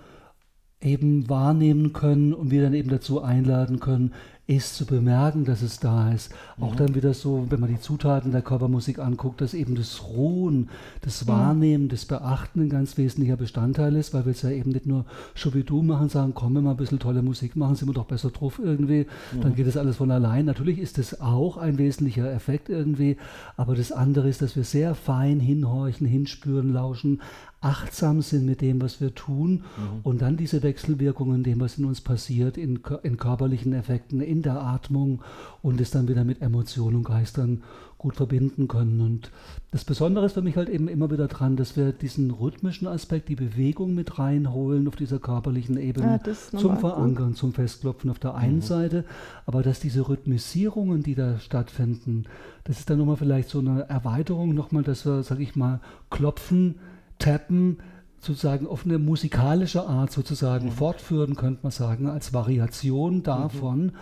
eben 0.81 1.29
wahrnehmen 1.29 1.93
können 1.93 2.33
und 2.33 2.51
wir 2.51 2.63
dann 2.63 2.73
eben 2.73 2.89
dazu 2.89 3.21
einladen 3.21 3.79
können, 3.79 4.13
es 4.57 4.73
zu 4.73 4.85
bemerken, 4.85 5.45
dass 5.45 5.61
es 5.61 5.79
da 5.79 6.11
ist. 6.11 6.31
Auch 6.59 6.75
dann 6.75 6.95
wieder 6.95 7.13
so, 7.13 7.45
wenn 7.49 7.59
man 7.59 7.69
die 7.69 7.79
Zutaten 7.79 8.31
der 8.31 8.41
Körpermusik 8.41 8.99
anguckt, 8.99 9.41
dass 9.41 9.53
eben 9.53 9.75
das 9.75 10.03
Ruhen, 10.03 10.69
das 11.01 11.27
Wahrnehmen, 11.27 11.89
das 11.89 12.05
Beachten 12.05 12.61
ein 12.61 12.69
ganz 12.69 12.97
wesentlicher 12.97 13.37
Bestandteil 13.37 13.95
ist, 13.95 14.13
weil 14.13 14.25
wir 14.25 14.31
es 14.31 14.41
ja 14.41 14.49
eben 14.49 14.71
nicht 14.71 14.85
nur 14.85 15.05
Schubidu 15.35 15.81
machen, 15.81 16.09
sagen, 16.09 16.33
komm, 16.35 16.55
wenn 16.55 16.63
wir 16.63 16.71
ein 16.71 16.77
bisschen 16.77 16.99
tolle 16.99 17.21
Musik 17.21 17.55
machen, 17.55 17.75
sind 17.75 17.87
wir 17.87 17.93
doch 17.93 18.05
besser 18.05 18.29
drauf 18.29 18.59
irgendwie, 18.63 19.07
dann 19.41 19.55
geht 19.55 19.67
das 19.67 19.77
alles 19.77 19.97
von 19.97 20.11
allein. 20.11 20.45
Natürlich 20.45 20.79
ist 20.79 20.97
das 20.97 21.21
auch 21.21 21.57
ein 21.57 21.77
wesentlicher 21.77 22.31
Effekt 22.31 22.69
irgendwie, 22.69 23.17
aber 23.57 23.75
das 23.75 23.91
andere 23.91 24.29
ist, 24.29 24.41
dass 24.41 24.55
wir 24.55 24.63
sehr 24.63 24.95
fein 24.95 25.39
hinhorchen, 25.39 26.07
hinspüren, 26.07 26.73
lauschen, 26.73 27.21
achtsam 27.61 28.21
sind 28.21 28.45
mit 28.45 28.61
dem, 28.61 28.81
was 28.81 28.99
wir 28.99 29.13
tun 29.13 29.63
und 30.03 30.23
dann 30.23 30.35
diese 30.35 30.63
Wechselwirkungen, 30.63 31.43
dem, 31.43 31.59
was 31.59 31.77
in 31.77 31.85
uns 31.85 32.01
passiert, 32.01 32.57
in, 32.57 32.79
in 33.03 33.17
körperlichen 33.17 33.73
Effekten, 33.73 34.19
in 34.19 34.41
der 34.41 34.61
Atmung 34.61 35.21
und 35.61 35.79
es 35.79 35.91
dann 35.91 36.07
wieder 36.07 36.23
mit 36.23 36.41
Emotionen 36.41 36.97
und 36.97 37.03
Geistern 37.03 37.61
gut 37.99 38.15
verbinden 38.15 38.67
können. 38.67 38.99
Und 38.99 39.31
das 39.69 39.85
Besondere 39.85 40.25
ist 40.25 40.33
für 40.33 40.41
mich 40.41 40.57
halt 40.57 40.69
eben 40.69 40.87
immer 40.87 41.11
wieder 41.11 41.27
dran, 41.27 41.55
dass 41.55 41.77
wir 41.77 41.91
diesen 41.91 42.31
rhythmischen 42.31 42.87
Aspekt, 42.87 43.29
die 43.29 43.35
Bewegung 43.35 43.93
mit 43.93 44.17
reinholen 44.17 44.87
auf 44.87 44.95
dieser 44.95 45.19
körperlichen 45.19 45.77
Ebene 45.77 46.19
Ja, 46.25 46.33
zum 46.33 46.57
nochmal 46.57 46.71
gut. 46.71 46.79
Verankern, 46.81 47.35
zum 47.35 47.53
Festklopfen 47.53 48.09
auf 48.09 48.17
der 48.17 48.33
einen 48.33 48.61
Seite, 48.61 49.05
aber 49.45 49.61
dass 49.61 49.79
diese 49.79 50.09
Rhythmisierungen, 50.09 51.03
die 51.03 51.13
da 51.13 51.37
stattfinden, 51.37 52.23
das 52.63 52.79
ist 52.79 52.89
dann 52.89 52.97
nochmal 52.97 53.17
vielleicht 53.17 53.49
so 53.49 53.59
eine 53.59 53.87
Erweiterung 53.87 54.55
nochmal, 54.55 54.81
dass 54.81 55.05
wir, 55.05 55.21
sag 55.21 55.39
ich 55.39 55.55
mal, 55.55 55.79
klopfen, 56.09 56.79
tappen, 57.21 57.77
sozusagen 58.19 58.67
auf 58.67 58.85
eine 58.85 58.99
musikalische 58.99 59.87
Art 59.87 60.11
sozusagen 60.11 60.71
fortführen, 60.71 61.35
könnte 61.35 61.61
man 61.63 61.71
sagen, 61.71 62.07
als 62.07 62.33
Variation 62.33 63.23
davon. 63.23 63.93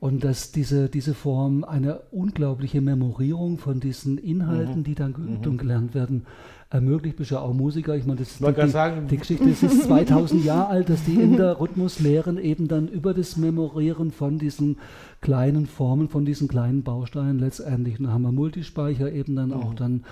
Und 0.00 0.22
dass 0.22 0.52
diese, 0.52 0.88
diese 0.88 1.12
Form 1.12 1.64
eine 1.64 1.98
unglaubliche 2.12 2.80
Memorierung 2.80 3.58
von 3.58 3.80
diesen 3.80 4.16
Inhalten, 4.16 4.84
die 4.84 4.94
dann 4.94 5.12
geübt 5.12 5.44
und 5.48 5.58
gelernt 5.58 5.92
werden, 5.92 6.24
ermöglicht. 6.70 7.16
Bist 7.16 7.32
ja 7.32 7.40
auch 7.40 7.52
Musiker. 7.52 7.96
Ich 7.96 8.06
meine, 8.06 8.20
das 8.20 8.30
ist 8.30 8.40
die, 8.66 8.70
sagen- 8.70 9.08
die 9.08 9.16
Geschichte 9.16 9.48
das 9.48 9.62
ist 9.62 9.82
2000 9.84 10.44
Jahre 10.44 10.68
alt, 10.68 10.88
dass 10.88 11.02
die 11.04 11.14
Inder 11.14 11.58
Rhythmuslehren 11.60 12.38
eben 12.38 12.68
dann 12.68 12.86
über 12.86 13.12
das 13.12 13.36
Memorieren 13.36 14.12
von 14.12 14.38
diesen 14.38 14.76
kleinen 15.20 15.66
Formen, 15.66 16.08
von 16.08 16.24
diesen 16.24 16.46
kleinen 16.46 16.82
Bausteinen 16.82 17.38
letztendlich, 17.38 17.98
und 17.98 18.04
dann 18.04 18.12
haben 18.12 18.22
wir 18.22 18.32
Multispeicher 18.32 19.10
eben 19.12 19.34
dann 19.34 19.52
auch 19.52 19.74
dann 19.74 20.04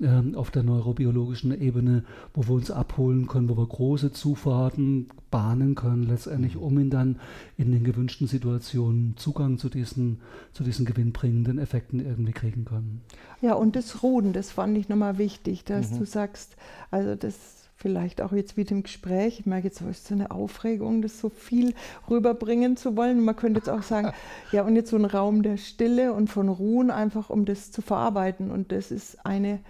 ähm, 0.00 0.34
auf 0.34 0.50
der 0.50 0.62
neurobiologischen 0.62 1.60
Ebene, 1.60 2.04
wo 2.32 2.44
wir 2.44 2.54
uns 2.54 2.70
abholen 2.70 3.26
können, 3.26 3.48
wo 3.48 3.56
wir 3.56 3.66
große 3.66 4.12
Zufahrten 4.12 5.08
bahnen 5.30 5.74
können, 5.74 6.04
letztendlich, 6.04 6.56
um 6.56 6.78
ihn 6.78 6.90
dann 6.90 7.20
in 7.58 7.72
den 7.72 7.84
gewünschten 7.84 8.26
Situationen 8.26 9.16
Zugang 9.16 9.58
zu 9.58 9.68
diesen, 9.68 10.20
zu 10.52 10.64
diesen 10.64 10.86
gewinnbringenden 10.86 11.58
Effekten 11.58 12.00
irgendwie 12.00 12.32
kriegen 12.32 12.64
können. 12.64 13.02
Ja, 13.42 13.54
und 13.54 13.76
das 13.76 14.02
Ruhen, 14.02 14.32
das 14.32 14.50
fand 14.50 14.78
ich 14.78 14.88
nochmal 14.88 15.18
wichtig, 15.18 15.64
dass 15.64 15.96
du 15.98 16.06
sagst, 16.06 16.56
also 16.90 17.14
das 17.14 17.53
vielleicht 17.84 18.22
auch 18.22 18.32
jetzt 18.32 18.56
mit 18.56 18.70
dem 18.70 18.82
Gespräch, 18.82 19.40
ich 19.40 19.44
merke 19.44 19.66
jetzt, 19.66 19.78
so 19.78 19.86
ist 19.86 20.06
so 20.06 20.14
eine 20.14 20.30
Aufregung, 20.30 21.02
das 21.02 21.20
so 21.20 21.28
viel 21.28 21.74
rüberbringen 22.08 22.78
zu 22.78 22.96
wollen. 22.96 23.22
Man 23.22 23.36
könnte 23.36 23.58
jetzt 23.58 23.68
auch 23.68 23.82
sagen, 23.82 24.12
ja, 24.52 24.62
und 24.62 24.74
jetzt 24.74 24.88
so 24.88 24.96
ein 24.96 25.04
Raum 25.04 25.42
der 25.42 25.58
Stille 25.58 26.14
und 26.14 26.30
von 26.30 26.48
Ruhen, 26.48 26.90
einfach 26.90 27.28
um 27.28 27.44
das 27.44 27.72
zu 27.72 27.82
verarbeiten. 27.82 28.50
Und 28.50 28.72
das 28.72 28.90
ist 28.90 29.26
eine 29.26 29.60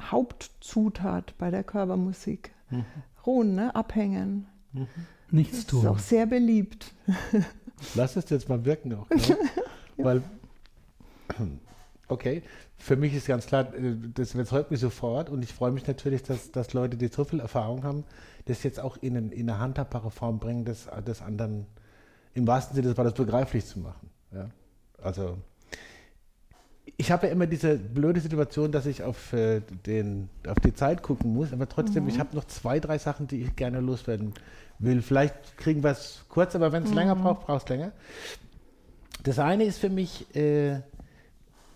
Hauptzutat 0.00 1.34
bei 1.36 1.50
der 1.50 1.64
Körpermusik. 1.64 2.52
Ruhen, 3.26 3.56
ne? 3.56 3.74
abhängen. 3.74 4.46
Nichts 5.32 5.66
Das 5.66 5.74
ist 5.74 5.86
auch 5.86 5.96
tun. 5.96 5.98
sehr 5.98 6.26
beliebt. 6.26 6.94
Lass 7.96 8.14
es 8.14 8.30
jetzt 8.30 8.48
mal 8.48 8.64
wirken 8.64 8.94
auch. 8.94 9.10
Ne? 9.10 9.36
Weil, 9.96 10.22
okay, 12.08 12.42
für 12.76 12.96
mich 12.96 13.14
ist 13.14 13.26
ganz 13.26 13.46
klar, 13.46 13.72
äh, 13.74 13.94
das 14.14 14.34
überzeugt 14.34 14.70
mich 14.70 14.80
sofort 14.80 15.30
und 15.30 15.42
ich 15.42 15.52
freue 15.52 15.70
mich 15.70 15.86
natürlich, 15.86 16.22
dass, 16.22 16.50
dass 16.50 16.72
Leute, 16.72 16.96
die 16.96 17.08
so 17.08 17.24
viel 17.24 17.40
Erfahrung 17.40 17.84
haben, 17.84 18.04
das 18.46 18.62
jetzt 18.62 18.80
auch 18.80 18.96
in, 18.96 19.30
in 19.30 19.48
eine 19.48 19.58
handhabbare 19.58 20.10
Form 20.10 20.38
bringen, 20.38 20.64
das, 20.64 20.88
das 21.04 21.22
anderen 21.22 21.66
im 22.34 22.46
wahrsten 22.46 22.74
Sinne 22.74 22.88
des 22.88 22.96
Wortes 22.96 23.14
begreiflich 23.14 23.66
zu 23.66 23.80
machen. 23.80 24.10
Ja? 24.32 24.50
Also, 25.02 25.38
ich 26.96 27.12
habe 27.12 27.26
ja 27.26 27.32
immer 27.32 27.46
diese 27.46 27.76
blöde 27.76 28.20
Situation, 28.20 28.72
dass 28.72 28.86
ich 28.86 29.02
auf, 29.02 29.32
äh, 29.32 29.60
den, 29.86 30.28
auf 30.48 30.58
die 30.58 30.74
Zeit 30.74 31.02
gucken 31.02 31.32
muss, 31.32 31.52
aber 31.52 31.68
trotzdem, 31.68 32.08
ich 32.08 32.18
habe 32.18 32.34
noch 32.34 32.44
zwei, 32.44 32.80
drei 32.80 32.98
Sachen, 32.98 33.28
die 33.28 33.42
ich 33.42 33.54
gerne 33.54 33.80
loswerden 33.80 34.34
will. 34.78 35.02
Vielleicht 35.02 35.56
kriegen 35.56 35.82
wir 35.82 35.90
es 35.90 36.24
kurz, 36.28 36.56
aber 36.56 36.72
wenn 36.72 36.82
es 36.82 36.92
länger 36.92 37.14
braucht, 37.14 37.46
braucht 37.46 37.64
es 37.64 37.68
länger. 37.68 37.92
Das 39.22 39.38
eine 39.38 39.64
ist 39.64 39.78
für 39.78 39.90
mich, 39.90 40.34
äh, 40.34 40.80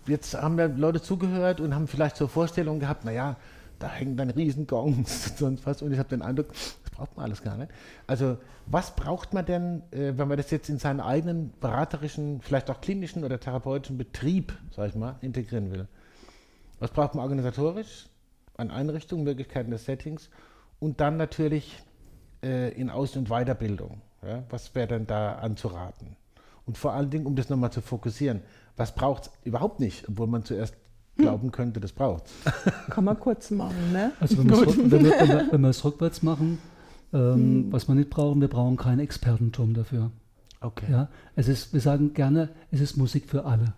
jetzt 0.07 0.33
haben 0.33 0.57
wir 0.57 0.67
Leute 0.67 1.01
zugehört 1.01 1.61
und 1.61 1.73
haben 1.73 1.87
vielleicht 1.87 2.17
so 2.17 2.27
Vorstellungen 2.27 2.79
gehabt, 2.79 3.05
naja, 3.05 3.37
da 3.79 3.89
hängen 3.89 4.15
dann 4.17 4.29
Riesengongs 4.29 5.29
und 5.29 5.37
sonst 5.37 5.65
was. 5.65 5.81
Und 5.81 5.91
ich 5.91 5.99
habe 5.99 6.09
den 6.09 6.21
Eindruck, 6.21 6.49
das 6.49 6.91
braucht 6.91 7.17
man 7.17 7.25
alles 7.25 7.41
gar 7.41 7.57
nicht. 7.57 7.71
Also 8.07 8.37
was 8.65 8.95
braucht 8.95 9.33
man 9.33 9.45
denn, 9.45 9.83
äh, 9.91 10.13
wenn 10.17 10.27
man 10.27 10.37
das 10.37 10.51
jetzt 10.51 10.69
in 10.69 10.79
seinen 10.79 11.01
eigenen 11.01 11.51
beraterischen, 11.59 12.41
vielleicht 12.41 12.69
auch 12.69 12.81
klinischen 12.81 13.23
oder 13.23 13.39
therapeutischen 13.39 13.97
Betrieb, 13.97 14.53
sag 14.71 14.89
ich 14.89 14.95
mal, 14.95 15.15
integrieren 15.21 15.71
will? 15.71 15.87
Was 16.79 16.91
braucht 16.91 17.15
man 17.15 17.23
organisatorisch 17.23 18.07
an 18.57 18.71
Einrichtungen, 18.71 19.23
Möglichkeiten 19.23 19.71
des 19.71 19.85
Settings 19.85 20.29
und 20.79 21.01
dann 21.01 21.17
natürlich 21.17 21.81
äh, 22.41 22.73
in 22.73 22.89
Aus- 22.89 23.15
und 23.15 23.29
Weiterbildung? 23.29 24.01
Ja? 24.21 24.43
Was 24.49 24.73
wäre 24.75 24.87
denn 24.87 25.07
da 25.07 25.35
anzuraten? 25.35 26.15
Und 26.65 26.77
vor 26.77 26.93
allen 26.93 27.09
Dingen, 27.09 27.25
um 27.25 27.35
das 27.35 27.49
nochmal 27.49 27.71
zu 27.71 27.81
fokussieren, 27.81 28.41
was 28.75 28.95
braucht 28.95 29.23
es 29.23 29.31
überhaupt 29.43 29.79
nicht, 29.79 30.07
obwohl 30.09 30.27
man 30.27 30.43
zuerst 30.43 30.75
glauben 31.17 31.51
könnte, 31.51 31.79
das 31.79 31.91
braucht 31.91 32.23
Kann 32.89 33.03
man 33.03 33.19
kurz 33.19 33.51
machen, 33.51 33.91
ne? 33.91 34.11
Also 34.19 34.37
wenn, 34.39 34.49
wenn, 34.49 35.03
wir, 35.03 35.11
wenn, 35.11 35.29
wir, 35.29 35.47
wenn 35.51 35.61
wir 35.61 35.69
es 35.69 35.83
rückwärts 35.85 36.23
machen, 36.23 36.57
ähm, 37.13 37.71
was 37.71 37.87
wir 37.87 37.95
nicht 37.95 38.09
brauchen, 38.09 38.41
wir 38.41 38.47
brauchen 38.47 38.77
kein 38.77 38.99
Expertentum 38.99 39.73
dafür. 39.73 40.11
Okay. 40.61 40.91
Ja, 40.91 41.09
es 41.35 41.47
ist, 41.47 41.73
wir 41.73 41.81
sagen 41.81 42.13
gerne, 42.13 42.49
es 42.71 42.81
ist 42.81 42.97
Musik 42.97 43.29
für 43.29 43.45
alle. 43.45 43.73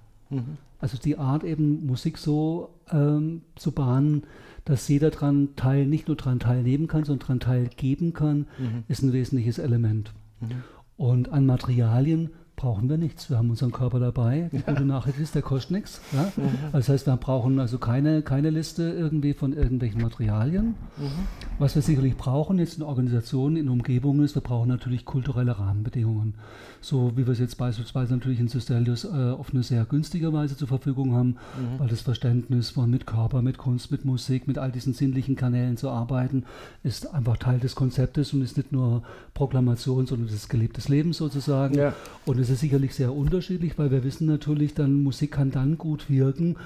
Also 0.80 0.98
die 0.98 1.18
Art 1.18 1.44
eben 1.44 1.86
Musik 1.86 2.18
so 2.18 2.76
ähm, 2.92 3.42
zu 3.56 3.72
bahnen, 3.72 4.24
dass 4.66 4.88
jeder 4.88 5.12
dran 5.12 5.50
teil, 5.56 5.86
nicht 5.86 6.08
nur 6.08 6.18
daran 6.18 6.40
teilnehmen 6.40 6.88
kann, 6.88 7.04
sondern 7.04 7.20
daran 7.20 7.40
teilgeben 7.40 8.14
kann, 8.14 8.48
ist 8.88 9.02
ein 9.02 9.14
wesentliches 9.14 9.60
Element. 9.60 10.14
Und 10.98 11.30
an 11.30 11.46
Materialien 11.46 12.32
brauchen 12.56 12.90
wir 12.90 12.98
nichts. 12.98 13.30
Wir 13.30 13.38
haben 13.38 13.50
unseren 13.50 13.72
Körper 13.72 14.00
dabei. 14.00 14.50
Die 14.52 14.60
gute 14.60 14.86
Nachricht 14.86 15.20
ist, 15.20 15.36
der 15.36 15.42
kostet 15.42 15.72
nichts. 15.72 16.02
Ja? 16.12 16.32
Mhm. 16.36 16.50
Das 16.72 16.90
heißt, 16.90 17.08
wir 17.08 17.18
brauchen 17.18 17.60
also 17.60 17.78
keine, 17.78 18.22
keine 18.22 18.50
Liste 18.50 18.84
irgendwie 18.84 19.34
von 19.34 19.54
irgendwelchen 19.54 20.02
Materialien. 20.02 20.76
Mhm. 20.98 21.12
Was 21.60 21.76
wir 21.76 21.82
sicherlich 21.82 22.16
brauchen 22.16 22.60
jetzt 22.60 22.78
in 22.78 22.84
Organisationen, 22.84 23.58
in 23.58 23.70
Umgebungen 23.70 24.24
ist, 24.24 24.36
wir 24.36 24.42
brauchen 24.42 24.70
natürlich 24.70 25.06
kulturelle 25.06 25.58
Rahmenbedingungen. 25.58 26.36
So 26.82 27.14
wie 27.16 27.26
wir 27.26 27.34
es 27.34 27.40
jetzt 27.40 27.58
beispielsweise 27.58 28.14
natürlich 28.14 28.40
in 28.40 28.48
Systelius 28.48 29.06
äh, 29.06 29.08
auf 29.08 29.52
eine 29.52 29.64
sehr 29.64 29.86
günstige 29.86 30.32
Weise 30.34 30.56
zur 30.56 30.68
Verfügung 30.68 31.14
haben, 31.14 31.30
mhm. 31.30 31.80
weil 31.80 31.88
das 31.88 32.02
Verständnis 32.02 32.72
von 32.72 32.90
mit 32.90 33.08
Körper, 33.08 33.42
mit 33.42 33.58
Kunst, 33.58 33.92
mit 33.92 34.06
Musik, 34.06 34.48
mit 34.48 34.58
all 34.58 34.72
diesen 34.72 34.94
sinnlichen 34.94 35.36
Kanälen 35.36 35.78
zu 35.78 35.90
arbeiten, 35.90 36.44
ist 36.84 37.14
einfach 37.14 37.38
Teil 37.38 37.60
des 37.60 37.76
Konzeptes 37.76 38.34
und 38.34 38.42
ist 38.42 38.58
nicht 38.58 38.72
nur 38.72 39.04
Proklamation, 39.34 40.06
sondern 40.06 40.28
das 40.28 40.36
ist 40.36 40.50
gelebtes 40.50 40.88
Leben 40.90 41.14
sozusagen. 41.14 41.76
Ja. 41.76 41.94
Und 42.26 42.40
es 42.46 42.52
ist 42.52 42.60
sicherlich 42.60 42.94
sehr 42.94 43.12
unterschiedlich, 43.12 43.78
weil 43.80 43.90
wir 43.90 44.04
wissen 44.04 44.28
natürlich, 44.28 44.76
dann 44.76 45.02
Musik 45.02 45.32
kann 45.32 45.50
dann 45.50 45.80
gut 45.80 46.12
wirken, 46.12 46.58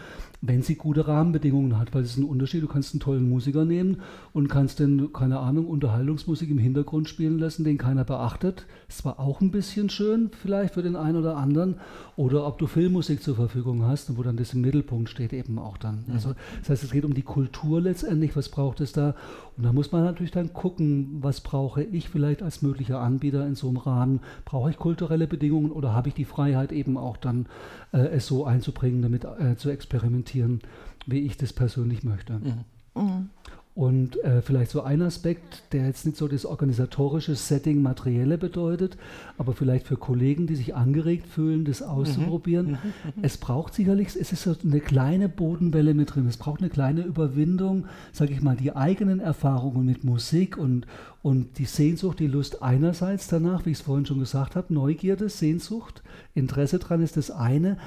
wenn 0.42 0.62
sie 0.62 0.76
gute 0.76 1.08
Rahmenbedingungen 1.08 1.80
hat, 1.80 1.94
weil 1.94 2.04
es 2.04 2.12
ist 2.12 2.18
ein 2.18 2.26
Unterschied. 2.26 2.64
Du 2.64 2.68
kannst 2.68 2.94
einen 2.94 3.00
tollen 3.00 3.30
Musiker 3.30 3.64
nehmen 3.64 4.02
und 4.34 4.50
kannst 4.50 4.80
den, 4.80 5.14
keine 5.14 5.40
Ahnung, 5.40 5.68
Unterhaltungsmusik 5.68 6.50
im 6.50 6.58
Hintergrund 6.58 7.08
spielen 7.08 7.40
lassen, 7.40 7.64
den 7.64 7.78
keiner 7.78 8.04
beachtet. 8.04 8.66
Das 8.88 9.06
war 9.06 9.20
auch 9.20 9.40
ein 9.40 9.52
bisschen 9.52 9.90
schön, 9.90 10.32
vielleicht 10.42 10.74
für 10.74 10.84
den 10.84 10.98
einen 10.98 11.18
oder 11.18 11.38
anderen. 11.38 11.76
Oder 12.18 12.46
ob 12.46 12.58
du 12.58 12.68
Filmmusik 12.68 13.24
zur 13.24 13.36
Verfügung 13.36 13.84
hast, 13.84 14.18
wo 14.18 14.24
dann 14.24 14.36
das 14.36 14.54
im 14.54 14.62
Mittelpunkt 14.62 15.10
steht, 15.10 15.32
eben 15.32 15.60
auch 15.60 15.78
dann. 15.78 16.04
Mhm. 16.08 16.14
Also, 16.14 16.36
das 16.60 16.70
heißt, 16.70 16.84
es 16.84 16.92
geht 16.92 17.06
um 17.06 17.14
die 17.14 17.22
Kultur 17.22 17.80
letztendlich, 17.80 18.36
was 18.36 18.50
braucht 18.50 18.82
es 18.82 18.92
da? 18.92 19.16
Und 19.60 19.66
da 19.66 19.74
muss 19.74 19.92
man 19.92 20.04
natürlich 20.04 20.32
dann 20.32 20.54
gucken, 20.54 21.20
was 21.22 21.42
brauche 21.42 21.84
ich 21.84 22.10
vielleicht 22.10 22.42
als 22.42 22.64
möglicher 22.64 23.00
Anbieter 23.00 23.46
in 23.46 23.54
so 23.56 23.68
einem 23.68 23.78
Rahmen? 23.78 24.22
Brauche 24.46 24.72
ich 24.72 24.78
kulturelle 24.78 25.28
Bedingungen 25.28 25.72
oder 25.72 25.94
habe 25.94 26.08
ich 26.08 26.16
die 26.16 26.26
Freiheit 26.26 26.72
eben 26.72 26.98
auch 26.98 27.18
dann, 27.18 27.46
äh, 27.92 28.00
es 28.00 28.26
so 28.26 28.46
einzubringen, 28.46 29.02
damit 29.02 29.26
äh, 29.26 29.56
zu 29.58 29.70
experimentieren? 29.70 30.62
wie 31.06 31.20
ich 31.20 31.38
das 31.38 31.54
persönlich 31.54 32.04
möchte. 32.04 32.34
Mhm. 32.34 32.66
Mhm. 32.96 33.30
Und 33.76 34.22
äh, 34.26 34.42
vielleicht 34.42 34.72
so 34.72 34.82
ein 34.82 35.02
Aspekt, 35.02 35.64
der 35.72 35.86
jetzt 35.86 36.06
nicht 36.06 36.18
so 36.18 36.28
das 36.28 36.46
organisatorische 36.46 37.36
Setting, 37.36 37.82
materielle 37.82 38.38
bedeutet, 38.38 38.98
aber 39.38 39.54
vielleicht 39.54 39.88
für 39.88 39.96
Kollegen, 39.96 40.48
die 40.48 40.56
sich 40.56 40.76
angeregt 40.76 41.28
fühlen, 41.28 41.64
das 41.64 41.82
auszuprobieren. 41.82 42.66
Mhm. 42.66 42.72
mhm. 42.72 43.14
Mhm. 43.16 43.24
Es 43.24 43.38
braucht 43.38 43.74
sicherlich, 43.74 44.08
es 44.08 44.34
ist 44.34 44.44
so 44.44 44.56
eine 44.64 44.82
kleine 44.82 45.30
Bodenwelle 45.30 45.94
mit 45.94 46.14
drin. 46.14 46.28
Es 46.28 46.36
braucht 46.36 46.60
eine 46.60 46.70
kleine 46.70 47.04
Überwindung, 47.04 47.86
sage 48.12 48.34
ich 48.34 48.42
mal, 48.42 48.58
die 48.58 48.76
eigenen 48.76 49.22
Erfahrungen 49.22 49.86
mit 49.86 50.04
Musik 50.04 50.58
und, 50.58 50.86
und 51.22 51.58
die 51.58 51.66
Sehnsucht, 51.66 52.20
die 52.20 52.28
Lust 52.28 52.62
einerseits 52.62 53.28
danach, 53.28 53.66
wie 53.66 53.72
ich 53.72 53.78
es 53.78 53.84
vorhin 53.84 54.06
schon 54.06 54.20
gesagt 54.20 54.58
habe, 54.58 54.74
Neugierde, 54.74 55.30
Sehnsucht, 55.30 56.04
Interesse 56.34 56.80
dran 56.80 57.02
ist 57.02 57.16
das 57.16 57.32
eine 57.32 57.78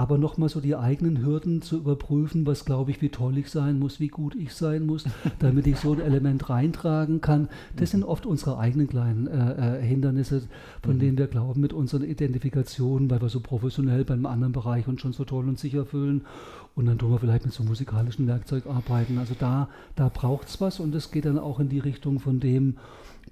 aber 0.00 0.16
nochmal 0.16 0.48
so 0.48 0.62
die 0.62 0.76
eigenen 0.76 1.22
Hürden 1.22 1.60
zu 1.60 1.76
überprüfen, 1.76 2.46
was 2.46 2.64
glaube 2.64 2.90
ich, 2.90 3.02
wie 3.02 3.10
toll 3.10 3.36
ich 3.36 3.50
sein 3.50 3.78
muss, 3.78 4.00
wie 4.00 4.08
gut 4.08 4.34
ich 4.34 4.54
sein 4.54 4.86
muss, 4.86 5.04
damit 5.40 5.66
ich 5.66 5.76
so 5.76 5.92
ein 5.92 6.00
Element 6.00 6.48
reintragen 6.48 7.20
kann. 7.20 7.50
Das 7.76 7.90
sind 7.90 8.02
oft 8.02 8.24
unsere 8.24 8.56
eigenen 8.56 8.88
kleinen 8.88 9.26
äh, 9.26 9.78
äh, 9.78 9.82
Hindernisse, 9.82 10.44
von 10.82 10.94
mhm. 10.94 11.00
denen 11.00 11.18
wir 11.18 11.26
glauben, 11.26 11.60
mit 11.60 11.74
unseren 11.74 12.04
Identifikationen, 12.04 13.10
weil 13.10 13.20
wir 13.20 13.28
so 13.28 13.40
professionell 13.40 14.06
bei 14.06 14.14
einem 14.14 14.24
anderen 14.24 14.54
Bereich 14.54 14.88
uns 14.88 15.02
schon 15.02 15.12
so 15.12 15.26
toll 15.26 15.46
und 15.46 15.58
sicher 15.58 15.84
fühlen. 15.84 16.22
Und 16.74 16.86
dann 16.86 16.96
tun 16.96 17.10
wir 17.10 17.18
vielleicht 17.18 17.44
mit 17.44 17.52
so 17.52 17.62
musikalischen 17.62 18.26
Werkzeug 18.26 18.64
arbeiten. 18.66 19.18
Also 19.18 19.34
da, 19.38 19.68
da 19.96 20.08
braucht 20.08 20.48
es 20.48 20.62
was 20.62 20.80
und 20.80 20.94
es 20.94 21.10
geht 21.10 21.26
dann 21.26 21.38
auch 21.38 21.60
in 21.60 21.68
die 21.68 21.78
Richtung 21.78 22.20
von 22.20 22.40
dem, 22.40 22.78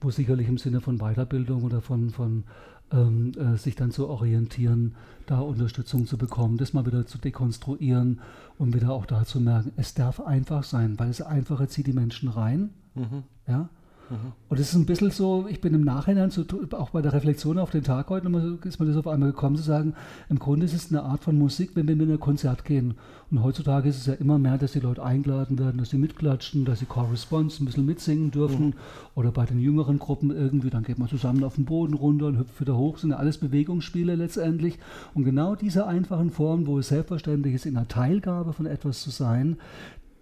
wo 0.02 0.10
sicherlich 0.10 0.48
im 0.48 0.58
Sinne 0.58 0.82
von 0.82 0.98
Weiterbildung 0.98 1.62
oder 1.62 1.80
von, 1.80 2.10
von 2.10 2.44
ähm, 2.92 3.32
äh, 3.36 3.56
sich 3.56 3.74
dann 3.76 3.90
zu 3.90 4.08
orientieren, 4.08 4.94
da 5.26 5.40
Unterstützung 5.40 6.06
zu 6.06 6.16
bekommen, 6.16 6.56
das 6.56 6.72
mal 6.72 6.86
wieder 6.86 7.06
zu 7.06 7.18
dekonstruieren 7.18 8.20
und 8.56 8.74
wieder 8.74 8.92
auch 8.92 9.06
da 9.06 9.24
zu 9.24 9.40
merken, 9.40 9.72
es 9.76 9.94
darf 9.94 10.20
einfach 10.20 10.64
sein, 10.64 10.98
weil 10.98 11.10
es 11.10 11.20
einfacher 11.20 11.68
zieht 11.68 11.86
die 11.86 11.92
Menschen 11.92 12.28
rein. 12.28 12.70
Mhm. 12.94 13.24
Ja? 13.46 13.68
Mhm. 14.10 14.32
Und 14.48 14.60
es 14.60 14.70
ist 14.70 14.74
ein 14.74 14.86
bisschen 14.86 15.10
so, 15.10 15.46
ich 15.48 15.60
bin 15.60 15.74
im 15.74 15.84
Nachhinein, 15.84 16.30
so, 16.30 16.44
auch 16.72 16.90
bei 16.90 17.02
der 17.02 17.12
Reflexion 17.12 17.58
auf 17.58 17.70
den 17.70 17.84
Tag 17.84 18.08
heute, 18.08 18.28
ist 18.64 18.80
mir 18.80 18.86
das 18.86 18.96
auf 18.96 19.06
einmal 19.06 19.30
gekommen 19.30 19.56
zu 19.56 19.62
sagen, 19.62 19.94
im 20.28 20.38
Grunde 20.38 20.66
ist 20.66 20.74
es 20.74 20.90
eine 20.90 21.02
Art 21.02 21.22
von 21.22 21.36
Musik, 21.36 21.70
wenn 21.74 21.88
wir 21.88 21.96
mit 21.96 22.08
einem 22.08 22.20
Konzert 22.20 22.64
gehen. 22.64 22.94
Und 23.30 23.42
heutzutage 23.42 23.90
ist 23.90 23.98
es 23.98 24.06
ja 24.06 24.14
immer 24.14 24.38
mehr, 24.38 24.56
dass 24.56 24.72
die 24.72 24.80
Leute 24.80 25.02
eingeladen 25.02 25.58
werden, 25.58 25.78
dass 25.78 25.90
sie 25.90 25.98
mitklatschen, 25.98 26.64
dass 26.64 26.78
sie 26.78 26.86
Corresponds 26.86 27.60
ein 27.60 27.66
bisschen 27.66 27.84
mitsingen 27.84 28.30
dürfen. 28.30 28.68
Mhm. 28.68 28.74
Oder 29.14 29.30
bei 29.32 29.44
den 29.44 29.58
jüngeren 29.58 29.98
Gruppen 29.98 30.30
irgendwie, 30.30 30.70
dann 30.70 30.82
geht 30.82 30.98
man 30.98 31.08
zusammen 31.08 31.44
auf 31.44 31.56
den 31.56 31.66
Boden 31.66 31.94
runter 31.94 32.26
und 32.26 32.38
hüpft 32.38 32.60
wieder 32.60 32.76
hoch. 32.76 32.92
Das 32.92 33.02
sind 33.02 33.10
ja 33.10 33.16
alles 33.16 33.36
Bewegungsspiele 33.36 34.14
letztendlich. 34.14 34.78
Und 35.12 35.24
genau 35.24 35.54
diese 35.56 35.86
einfachen 35.86 36.30
Formen, 36.30 36.66
wo 36.66 36.78
es 36.78 36.88
selbstverständlich 36.88 37.54
ist, 37.54 37.66
in 37.66 37.74
der 37.74 37.88
Teilgabe 37.88 38.54
von 38.54 38.64
etwas 38.64 39.02
zu 39.02 39.10
sein, 39.10 39.58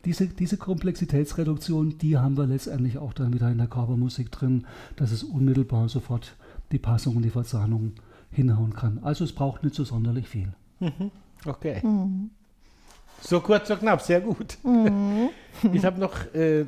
diese, 0.07 0.29
diese 0.29 0.57
Komplexitätsreduktion, 0.57 1.99
die 1.99 2.17
haben 2.17 2.37
wir 2.37 2.47
letztendlich 2.47 2.97
auch 2.99 3.13
dann 3.13 3.35
wieder 3.35 3.51
in 3.51 3.59
der 3.59 3.67
Körpermusik 3.67 4.31
drin, 4.31 4.65
dass 4.95 5.11
es 5.11 5.25
unmittelbar 5.25 5.89
sofort 5.89 6.37
die 6.71 6.79
Passung 6.79 7.17
und 7.17 7.23
die 7.23 7.31
Verzahnung 7.31 7.93
hinhauen 8.31 8.73
kann. 8.73 9.01
Also 9.03 9.25
es 9.25 9.33
braucht 9.33 9.65
nicht 9.65 9.75
so 9.75 9.85
sonderlich 9.85 10.29
viel. 10.29 10.53
Mhm. 10.79 11.11
Okay. 11.45 11.85
Mhm. 11.85 12.31
So 13.21 13.41
kurz, 13.41 13.67
so 13.67 13.77
knapp, 13.77 14.01
sehr 14.01 14.21
gut. 14.21 14.59
Mhm. 14.63 15.31
Ich 15.73 15.85
habe 15.85 15.99
noch 15.99 16.33
äh, 16.35 16.67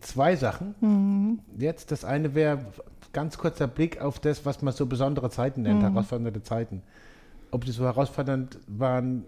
zwei 0.00 0.34
Sachen. 0.34 0.74
Mhm. 0.80 1.38
Jetzt, 1.56 1.92
das 1.92 2.04
eine 2.04 2.34
wäre 2.34 2.66
ganz 3.12 3.38
kurzer 3.38 3.68
Blick 3.68 4.00
auf 4.00 4.18
das, 4.18 4.44
was 4.44 4.60
man 4.62 4.74
so 4.74 4.86
besondere 4.86 5.30
Zeiten 5.30 5.62
nennt, 5.62 5.82
mhm. 5.82 5.92
herausfordernde 5.92 6.42
Zeiten 6.42 6.82
ob 7.50 7.64
die 7.64 7.72
so 7.72 7.84
herausfordernd 7.84 8.58
waren 8.66 9.24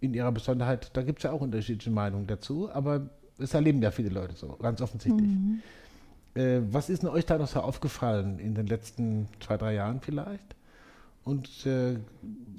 in 0.00 0.14
ihrer 0.14 0.32
Besonderheit, 0.32 0.90
da 0.94 1.02
gibt 1.02 1.18
es 1.18 1.24
ja 1.24 1.32
auch 1.32 1.40
unterschiedliche 1.40 1.90
Meinungen 1.90 2.26
dazu, 2.26 2.70
aber 2.70 3.08
es 3.38 3.54
erleben 3.54 3.82
ja 3.82 3.90
viele 3.90 4.10
Leute 4.10 4.34
so, 4.34 4.48
ganz 4.60 4.80
offensichtlich. 4.80 5.28
Mhm. 5.28 5.62
Äh, 6.34 6.60
was 6.70 6.88
ist 6.90 7.02
denn 7.02 7.10
euch 7.10 7.26
da 7.26 7.38
noch 7.38 7.48
so 7.48 7.60
aufgefallen 7.60 8.38
in 8.38 8.54
den 8.54 8.66
letzten 8.66 9.28
zwei, 9.40 9.56
drei 9.56 9.74
Jahren 9.74 10.00
vielleicht? 10.00 10.56
Und 11.24 11.66
äh, 11.66 11.96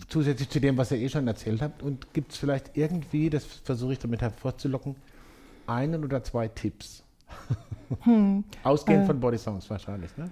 zusätzlich 0.09 0.49
zu 0.49 0.59
dem, 0.59 0.77
was 0.77 0.91
ihr 0.91 0.99
eh 0.99 1.09
schon 1.09 1.27
erzählt 1.27 1.61
habt, 1.61 1.81
und 1.81 2.13
gibt 2.13 2.33
es 2.33 2.37
vielleicht 2.37 2.77
irgendwie, 2.77 3.29
das 3.29 3.43
versuche 3.43 3.93
ich 3.93 3.99
damit 3.99 4.21
hervorzulocken, 4.21 4.95
einen 5.65 6.03
oder 6.03 6.23
zwei 6.23 6.47
Tipps? 6.47 7.03
Hm. 8.01 8.43
Ausgehend 8.61 9.05
äh, 9.05 9.05
von 9.07 9.19
Body 9.19 9.39
Songs 9.39 9.67
wahrscheinlich, 9.67 10.15
ne? 10.15 10.29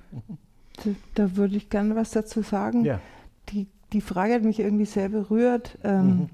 Da, 0.75 0.91
da 1.15 1.35
würde 1.35 1.55
ich 1.55 1.71
gerne 1.71 1.95
was 1.95 2.11
dazu 2.11 2.43
sagen. 2.43 2.85
Ja. 2.85 3.01
Die 3.49 3.65
die 3.93 4.01
Frage 4.01 4.33
hat 4.33 4.43
mich 4.43 4.59
irgendwie 4.59 4.85
sehr 4.85 5.09
berührt. 5.09 5.77
Ähm, 5.83 6.07
mhm. 6.07 6.29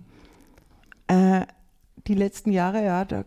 äh, 1.08 1.46
die 2.08 2.16
letzten 2.16 2.52
Jahre, 2.52 2.84
ja, 2.84 3.06
da, 3.06 3.24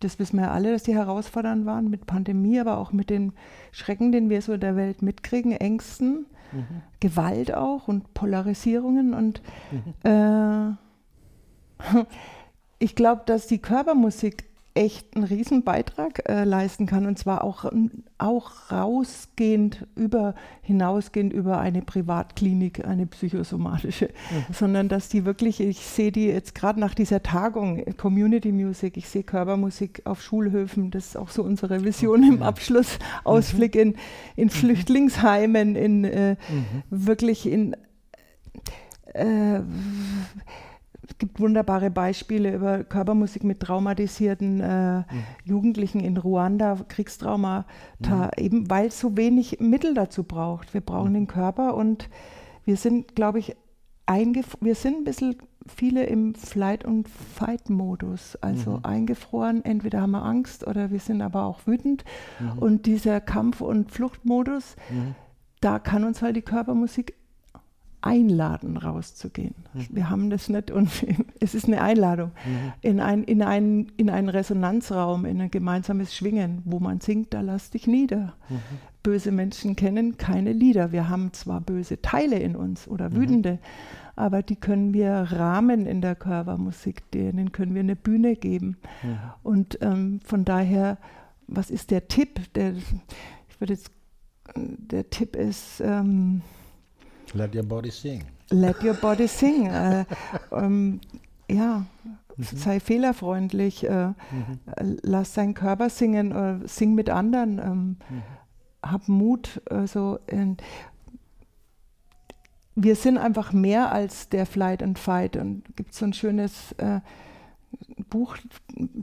das 0.00 0.18
wissen 0.18 0.36
wir 0.36 0.46
ja 0.46 0.52
alle, 0.52 0.72
dass 0.72 0.82
die 0.82 0.94
herausfordernd 0.94 1.66
waren 1.66 1.90
mit 1.90 2.06
Pandemie, 2.06 2.60
aber 2.60 2.78
auch 2.78 2.92
mit 2.92 3.10
den 3.10 3.32
Schrecken, 3.72 4.12
den 4.12 4.28
wir 4.30 4.42
so 4.42 4.52
in 4.52 4.60
der 4.60 4.76
Welt 4.76 5.02
mitkriegen, 5.02 5.52
Ängsten, 5.52 6.26
mhm. 6.52 6.82
Gewalt 7.00 7.54
auch 7.54 7.88
und 7.88 8.14
Polarisierungen. 8.14 9.14
Und 9.14 9.42
mhm. 9.72 9.94
äh, 10.10 10.74
ich 12.78 12.94
glaube, 12.94 13.22
dass 13.26 13.46
die 13.46 13.58
Körpermusik 13.58 14.44
echt 14.76 15.16
einen 15.16 15.24
riesen 15.24 15.64
Beitrag 15.64 16.28
äh, 16.28 16.44
leisten 16.44 16.86
kann 16.86 17.06
und 17.06 17.18
zwar 17.18 17.42
auch, 17.42 17.64
auch 18.18 18.50
rausgehend 18.70 19.86
über, 19.96 20.34
hinausgehend 20.62 21.32
über 21.32 21.58
eine 21.58 21.82
Privatklinik, 21.82 22.84
eine 22.84 23.06
psychosomatische, 23.06 24.06
mhm. 24.06 24.54
sondern 24.54 24.88
dass 24.88 25.08
die 25.08 25.24
wirklich, 25.24 25.60
ich 25.60 25.78
sehe 25.78 26.12
die 26.12 26.26
jetzt 26.26 26.54
gerade 26.54 26.78
nach 26.78 26.94
dieser 26.94 27.22
Tagung 27.22 27.84
Community 27.96 28.52
Music, 28.52 28.96
ich 28.96 29.08
sehe 29.08 29.22
Körpermusik 29.22 30.02
auf 30.04 30.22
Schulhöfen, 30.22 30.90
das 30.90 31.06
ist 31.06 31.16
auch 31.16 31.30
so 31.30 31.42
unsere 31.42 31.82
Vision 31.82 32.20
okay. 32.20 32.34
im 32.34 32.42
Abschlussausblick 32.42 33.74
mhm. 33.74 33.80
in, 33.80 33.94
in 34.36 34.44
mhm. 34.44 34.50
Flüchtlingsheimen, 34.50 35.74
in 35.74 36.04
äh, 36.04 36.30
mhm. 36.32 36.82
wirklich 36.90 37.46
in 37.50 37.74
äh, 39.14 39.60
es 41.08 41.18
gibt 41.18 41.40
wunderbare 41.40 41.90
Beispiele 41.90 42.54
über 42.54 42.84
Körpermusik 42.84 43.44
mit 43.44 43.60
traumatisierten 43.60 44.60
äh, 44.60 44.98
mhm. 44.98 45.04
Jugendlichen 45.44 46.00
in 46.00 46.16
Ruanda, 46.16 46.78
Kriegstrauma, 46.88 47.64
mhm. 47.98 48.28
eben 48.36 48.70
weil 48.70 48.88
es 48.88 49.00
so 49.00 49.16
wenig 49.16 49.58
Mittel 49.60 49.94
dazu 49.94 50.24
braucht. 50.24 50.74
Wir 50.74 50.80
brauchen 50.80 51.10
mhm. 51.10 51.14
den 51.14 51.26
Körper 51.26 51.74
und 51.74 52.08
wir 52.64 52.76
sind, 52.76 53.14
glaube 53.14 53.38
ich, 53.38 53.56
wir 54.60 54.74
sind 54.74 54.98
ein 54.98 55.04
bisschen 55.04 55.36
viele 55.66 56.04
im 56.04 56.34
Flight- 56.34 56.84
und 56.84 57.08
Fight-Modus, 57.08 58.36
also 58.36 58.72
mhm. 58.72 58.84
eingefroren. 58.84 59.64
Entweder 59.64 60.00
haben 60.02 60.12
wir 60.12 60.24
Angst 60.24 60.66
oder 60.66 60.90
wir 60.90 61.00
sind 61.00 61.22
aber 61.22 61.44
auch 61.44 61.66
wütend. 61.66 62.04
Mhm. 62.38 62.58
Und 62.58 62.86
dieser 62.86 63.20
Kampf- 63.20 63.60
und 63.60 63.90
Fluchtmodus, 63.90 64.76
mhm. 64.90 65.14
da 65.60 65.78
kann 65.78 66.04
uns 66.04 66.22
halt 66.22 66.36
die 66.36 66.42
Körpermusik 66.42 67.15
einladen, 68.06 68.76
rauszugehen. 68.76 69.54
Mhm. 69.74 69.86
Wir 69.90 70.10
haben 70.10 70.30
das 70.30 70.48
nicht 70.48 70.70
und 70.70 70.88
es 71.40 71.54
ist 71.54 71.66
eine 71.66 71.82
Einladung 71.82 72.30
mhm. 72.46 72.72
in, 72.80 73.00
ein, 73.00 73.24
in, 73.24 73.42
ein, 73.42 73.92
in 73.96 74.08
einen 74.08 74.28
Resonanzraum, 74.28 75.24
in 75.24 75.40
ein 75.40 75.50
gemeinsames 75.50 76.14
Schwingen, 76.14 76.62
wo 76.64 76.78
man 76.78 77.00
singt, 77.00 77.34
da 77.34 77.40
lass 77.40 77.70
dich 77.70 77.86
nieder. 77.86 78.34
Mhm. 78.48 78.58
Böse 79.02 79.32
Menschen 79.32 79.76
kennen 79.76 80.16
keine 80.16 80.52
Lieder. 80.52 80.92
Wir 80.92 81.08
haben 81.08 81.32
zwar 81.32 81.60
böse 81.60 82.00
Teile 82.00 82.38
in 82.38 82.56
uns 82.56 82.88
oder 82.88 83.10
mhm. 83.10 83.14
wütende, 83.16 83.58
aber 84.14 84.42
die 84.42 84.56
können 84.56 84.94
wir 84.94 85.10
rahmen 85.12 85.86
in 85.86 86.00
der 86.00 86.14
Körpermusik, 86.14 87.10
denen 87.10 87.52
können 87.52 87.74
wir 87.74 87.80
eine 87.80 87.96
Bühne 87.96 88.34
geben. 88.34 88.78
Und 89.42 89.78
ähm, 89.82 90.20
von 90.24 90.44
daher, 90.44 90.96
was 91.46 91.70
ist 91.70 91.90
der 91.90 92.08
Tipp? 92.08 92.52
Der, 92.54 92.72
ich 92.72 93.60
würde 93.60 93.74
jetzt, 93.74 93.90
der 94.56 95.10
Tipp 95.10 95.36
ist, 95.36 95.80
ähm, 95.84 96.40
Let 97.34 97.54
your 97.54 97.64
body 97.64 97.90
sing. 97.90 98.24
Let 98.50 98.82
your 98.82 98.94
body 98.94 99.28
sing. 99.28 99.66
äh, 99.70 100.04
ähm, 100.52 101.00
ja, 101.50 101.86
mhm. 102.36 102.44
sei 102.44 102.80
fehlerfreundlich, 102.80 103.84
äh, 103.84 104.08
mhm. 104.08 104.14
lass 105.02 105.34
deinen 105.34 105.54
Körper 105.54 105.90
singen, 105.90 106.32
äh, 106.32 106.68
sing 106.68 106.94
mit 106.94 107.10
anderen, 107.10 107.58
ähm, 107.58 107.96
mhm. 108.08 108.22
hab 108.82 109.08
Mut. 109.08 109.60
Also, 109.70 110.18
wir 112.76 112.94
sind 112.94 113.18
einfach 113.18 113.52
mehr 113.52 113.90
als 113.92 114.28
der 114.28 114.46
Flight 114.46 114.82
and 114.82 114.98
Fight. 114.98 115.36
Und 115.36 115.64
gibt 115.76 115.94
so 115.94 116.04
ein 116.04 116.12
schönes 116.12 116.72
äh, 116.72 117.00
Buch, 118.08 118.36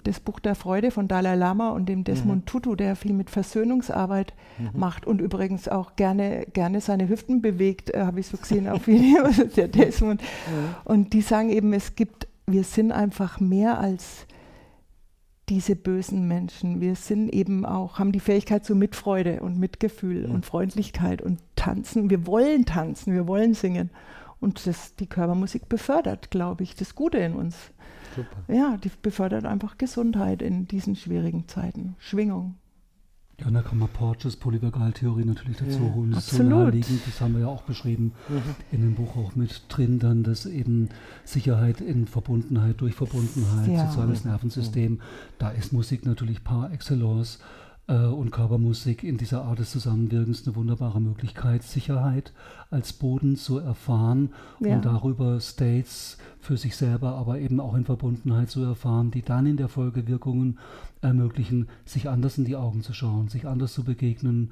das 0.03 0.19
Buch 0.19 0.39
der 0.39 0.55
Freude 0.55 0.91
von 0.91 1.07
Dalai 1.07 1.35
Lama 1.35 1.71
und 1.71 1.87
dem 1.87 2.03
Desmond 2.03 2.41
mhm. 2.41 2.45
Tutu, 2.45 2.75
der 2.75 2.95
viel 2.95 3.13
mit 3.13 3.29
Versöhnungsarbeit 3.29 4.33
mhm. 4.57 4.79
macht 4.79 5.05
und 5.05 5.21
übrigens 5.21 5.67
auch 5.67 5.95
gerne, 5.95 6.45
gerne 6.53 6.81
seine 6.81 7.09
Hüften 7.09 7.41
bewegt, 7.41 7.93
äh, 7.93 8.01
habe 8.01 8.19
ich 8.19 8.27
so 8.27 8.37
gesehen 8.37 8.67
auf 8.67 8.87
Video, 8.87 9.27
der 9.55 9.67
Desmond. 9.67 10.21
Mhm. 10.21 10.75
Und 10.85 11.13
die 11.13 11.21
sagen 11.21 11.49
eben, 11.49 11.73
es 11.73 11.95
gibt, 11.95 12.27
wir 12.47 12.63
sind 12.63 12.91
einfach 12.91 13.39
mehr 13.39 13.79
als 13.79 14.25
diese 15.49 15.75
bösen 15.75 16.27
Menschen. 16.27 16.79
Wir 16.79 16.95
sind 16.95 17.29
eben 17.29 17.65
auch, 17.65 17.99
haben 17.99 18.13
die 18.13 18.21
Fähigkeit 18.21 18.63
zu 18.63 18.75
Mitfreude 18.75 19.41
und 19.41 19.59
Mitgefühl 19.59 20.25
und 20.25 20.45
Freundlichkeit 20.45 21.21
und 21.21 21.39
tanzen. 21.55 22.09
Wir 22.09 22.25
wollen 22.25 22.65
tanzen, 22.65 23.13
wir 23.13 23.27
wollen 23.27 23.53
singen. 23.53 23.89
Und 24.39 24.65
das, 24.67 24.95
die 24.95 25.07
Körpermusik 25.07 25.69
befördert, 25.69 26.31
glaube 26.31 26.63
ich, 26.63 26.75
das 26.75 26.95
Gute 26.95 27.17
in 27.17 27.33
uns. 27.33 27.55
Super. 28.15 28.53
Ja, 28.53 28.77
die 28.77 28.91
befördert 29.01 29.45
einfach 29.45 29.77
Gesundheit 29.77 30.41
in 30.41 30.67
diesen 30.67 30.95
schwierigen 30.95 31.47
Zeiten. 31.47 31.95
Schwingung. 31.99 32.55
Ja, 33.39 33.47
und 33.47 33.55
da 33.55 33.61
kann 33.61 33.79
man 33.79 33.89
Porges 33.89 34.35
Polyvagaltheorie 34.35 35.25
natürlich 35.25 35.57
dazu 35.57 35.83
ja, 35.83 35.93
holen. 35.93 36.11
Das 36.11 36.25
absolut. 36.25 36.45
ist 36.45 36.51
so 36.51 36.59
naheliegend, 36.59 37.01
das 37.07 37.21
haben 37.21 37.33
wir 37.33 37.41
ja 37.41 37.47
auch 37.47 37.63
beschrieben 37.63 38.13
mhm. 38.29 38.41
in 38.71 38.81
dem 38.81 38.95
Buch 38.95 39.15
auch 39.17 39.35
mit 39.35 39.63
drin, 39.69 39.97
dann, 39.97 40.23
dass 40.23 40.45
eben 40.45 40.89
Sicherheit 41.23 41.81
in 41.81 42.05
Verbundenheit 42.05 42.79
durch 42.79 42.93
Verbundenheit, 42.93 43.69
ja. 43.69 43.87
soziales 43.87 44.23
Nervensystem, 44.23 44.93
mhm. 44.93 44.99
da 45.39 45.49
ist 45.49 45.73
Musik 45.73 46.05
natürlich 46.05 46.43
par 46.43 46.71
excellence 46.71 47.39
und 47.87 48.31
Körpermusik 48.31 49.03
in 49.03 49.17
dieser 49.17 49.43
Art 49.43 49.59
des 49.59 49.71
Zusammenwirkens 49.71 50.45
eine 50.45 50.55
wunderbare 50.55 51.01
Möglichkeit, 51.01 51.63
Sicherheit 51.63 52.31
als 52.69 52.93
Boden 52.93 53.35
zu 53.35 53.59
erfahren 53.59 54.31
ja. 54.61 54.75
und 54.75 54.85
darüber 54.85 55.39
States 55.41 56.17
für 56.39 56.55
sich 56.55 56.77
selber, 56.77 57.15
aber 57.15 57.39
eben 57.39 57.59
auch 57.59 57.75
in 57.75 57.83
Verbundenheit 57.83 58.49
zu 58.49 58.63
erfahren, 58.63 59.11
die 59.11 59.21
dann 59.21 59.45
in 59.45 59.57
der 59.57 59.67
Folge 59.67 60.07
Wirkungen 60.07 60.59
ermöglichen, 61.01 61.67
sich 61.83 62.07
anders 62.07 62.37
in 62.37 62.45
die 62.45 62.55
Augen 62.55 62.83
zu 62.83 62.93
schauen, 62.93 63.27
sich 63.27 63.47
anders 63.47 63.73
zu 63.73 63.83
begegnen, 63.83 64.51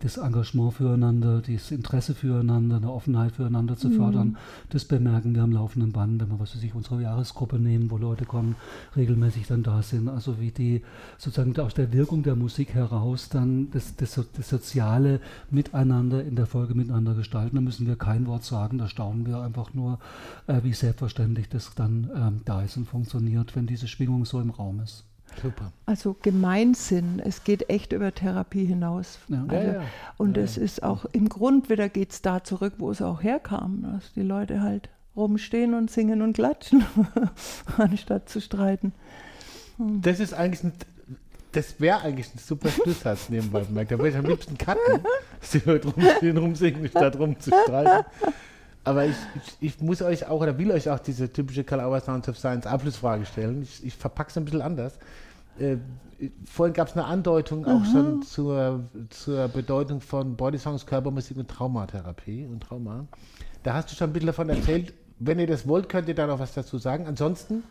das 0.00 0.16
Engagement 0.16 0.74
füreinander, 0.74 1.42
das 1.42 1.70
Interesse 1.70 2.14
füreinander, 2.14 2.76
eine 2.76 2.90
Offenheit 2.90 3.32
füreinander 3.32 3.76
zu 3.76 3.90
fördern, 3.90 4.28
mhm. 4.28 4.36
das 4.70 4.86
bemerken 4.86 5.34
wir 5.34 5.42
am 5.42 5.52
laufenden 5.52 5.92
Band, 5.92 6.20
wenn 6.20 6.30
wir 6.30 6.40
was 6.40 6.52
für 6.52 6.58
sich 6.58 6.74
unsere 6.74 7.02
Jahresgruppe 7.02 7.58
nehmen, 7.58 7.90
wo 7.90 7.98
Leute 7.98 8.24
kommen, 8.24 8.56
regelmäßig 8.96 9.46
dann 9.46 9.62
da 9.62 9.82
sind. 9.82 10.08
Also 10.08 10.40
wie 10.40 10.50
die 10.50 10.82
sozusagen 11.18 11.58
aus 11.60 11.74
der 11.74 11.92
Wirkung 11.92 12.22
der 12.22 12.34
Musik 12.34 12.74
heraus 12.74 13.28
dann 13.28 13.70
das, 13.72 13.94
das, 13.96 14.18
das 14.36 14.48
soziale 14.48 15.20
Miteinander 15.50 16.24
in 16.24 16.34
der 16.34 16.46
Folge 16.46 16.74
miteinander 16.74 17.14
gestalten. 17.14 17.56
Da 17.56 17.62
müssen 17.62 17.86
wir 17.86 17.96
kein 17.96 18.26
Wort 18.26 18.44
sagen, 18.44 18.78
da 18.78 18.88
staunen 18.88 19.26
wir 19.26 19.40
einfach 19.40 19.74
nur, 19.74 19.98
äh, 20.46 20.62
wie 20.62 20.72
selbstverständlich 20.72 21.50
das 21.50 21.74
dann 21.74 22.10
ähm, 22.14 22.40
da 22.46 22.62
ist 22.62 22.78
und 22.78 22.86
funktioniert, 22.86 23.54
wenn 23.54 23.66
diese 23.66 23.86
Schwingung 23.86 24.24
so 24.24 24.40
im 24.40 24.50
Raum 24.50 24.80
ist. 24.80 25.09
Super. 25.42 25.72
Also 25.86 26.16
Gemeinsinn, 26.22 27.20
es 27.24 27.44
geht 27.44 27.70
echt 27.70 27.92
über 27.92 28.14
Therapie 28.14 28.64
hinaus. 28.64 29.18
Ja. 29.28 29.44
Also, 29.48 29.66
ja, 29.66 29.72
ja. 29.74 29.82
Und 30.16 30.36
es 30.36 30.56
ist 30.56 30.82
auch 30.82 31.06
im 31.12 31.28
Grund 31.28 31.70
wieder 31.70 31.88
geht 31.88 32.12
es 32.12 32.22
da 32.22 32.44
zurück, 32.44 32.74
wo 32.78 32.90
es 32.90 33.02
auch 33.02 33.22
herkam, 33.22 33.82
dass 33.82 34.12
die 34.12 34.22
Leute 34.22 34.60
halt 34.60 34.88
rumstehen 35.16 35.74
und 35.74 35.90
singen 35.90 36.22
und 36.22 36.34
klatschen, 36.34 36.84
anstatt 37.76 38.28
zu 38.28 38.40
streiten. 38.40 38.92
Hm. 39.76 40.00
Das 40.02 40.20
ist 40.20 40.34
eigentlich 40.34 40.64
ein, 40.64 40.72
das 41.52 41.80
wäre 41.80 42.02
eigentlich 42.02 42.32
ein 42.34 42.38
super 42.38 42.68
Schlusssatz 42.68 43.28
nebenbei 43.28 43.60
bemerkt. 43.60 43.90
Da 43.90 43.98
würde 43.98 44.10
ich 44.10 44.16
am 44.16 44.26
liebsten 44.26 44.56
cutten, 44.56 45.04
dass 45.40 45.50
die 45.50 45.62
Leute 45.64 45.88
rumstehen, 45.88 46.36
rumsingen, 46.36 46.88
statt 46.88 47.18
rumzustreiten. 47.18 48.04
Aber 48.84 49.04
ich, 49.04 49.16
ich, 49.36 49.74
ich, 49.74 49.80
muss 49.80 50.00
euch 50.00 50.26
auch 50.26 50.40
oder 50.40 50.56
will 50.58 50.70
euch 50.70 50.88
auch 50.88 50.98
diese 50.98 51.30
typische 51.30 51.64
Kalauer 51.64 52.00
Sounds 52.00 52.28
of 52.28 52.38
Science 52.38 52.66
Abschlussfrage 52.66 53.26
stellen. 53.26 53.62
Ich, 53.62 53.84
ich 53.84 53.94
verpacke 53.94 54.30
es 54.30 54.36
ein 54.38 54.44
bisschen 54.44 54.62
anders. 54.62 54.98
Äh, 55.58 55.76
vorhin 56.44 56.72
gab 56.72 56.88
es 56.88 56.94
eine 56.94 57.04
Andeutung 57.04 57.66
auch 57.66 57.80
mhm. 57.80 57.92
schon 57.92 58.22
zur, 58.22 58.84
zur 59.10 59.48
Bedeutung 59.48 60.00
von 60.00 60.36
Bodysongs, 60.36 60.86
Körpermusik 60.86 61.36
und 61.36 61.48
Traumatherapie 61.48 62.46
und 62.46 62.62
Trauma. 62.62 63.06
Da 63.62 63.74
hast 63.74 63.90
du 63.90 63.96
schon 63.96 64.10
ein 64.10 64.12
bisschen 64.12 64.28
davon 64.28 64.48
erzählt. 64.48 64.94
Wenn 65.18 65.38
ihr 65.38 65.46
das 65.46 65.68
wollt, 65.68 65.90
könnt 65.90 66.08
ihr 66.08 66.14
da 66.14 66.26
noch 66.26 66.38
was 66.38 66.54
dazu 66.54 66.78
sagen. 66.78 67.06
Ansonsten 67.06 67.62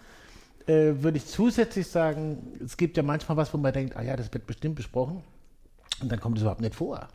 äh, 0.68 0.94
würde 1.02 1.18
ich 1.18 1.26
zusätzlich 1.26 1.88
sagen, 1.88 2.60
es 2.64 2.78
gibt 2.78 2.96
ja 2.96 3.02
manchmal 3.02 3.38
was, 3.38 3.52
wo 3.52 3.58
man 3.58 3.74
denkt, 3.74 3.98
ah 3.98 4.04
ja, 4.04 4.16
das 4.16 4.32
wird 4.32 4.46
bestimmt 4.46 4.76
besprochen. 4.76 5.24
Und 6.02 6.12
dann 6.12 6.20
kommt 6.20 6.38
es 6.38 6.44
überhaupt 6.44 6.62
nicht 6.62 6.76
vor. 6.76 7.08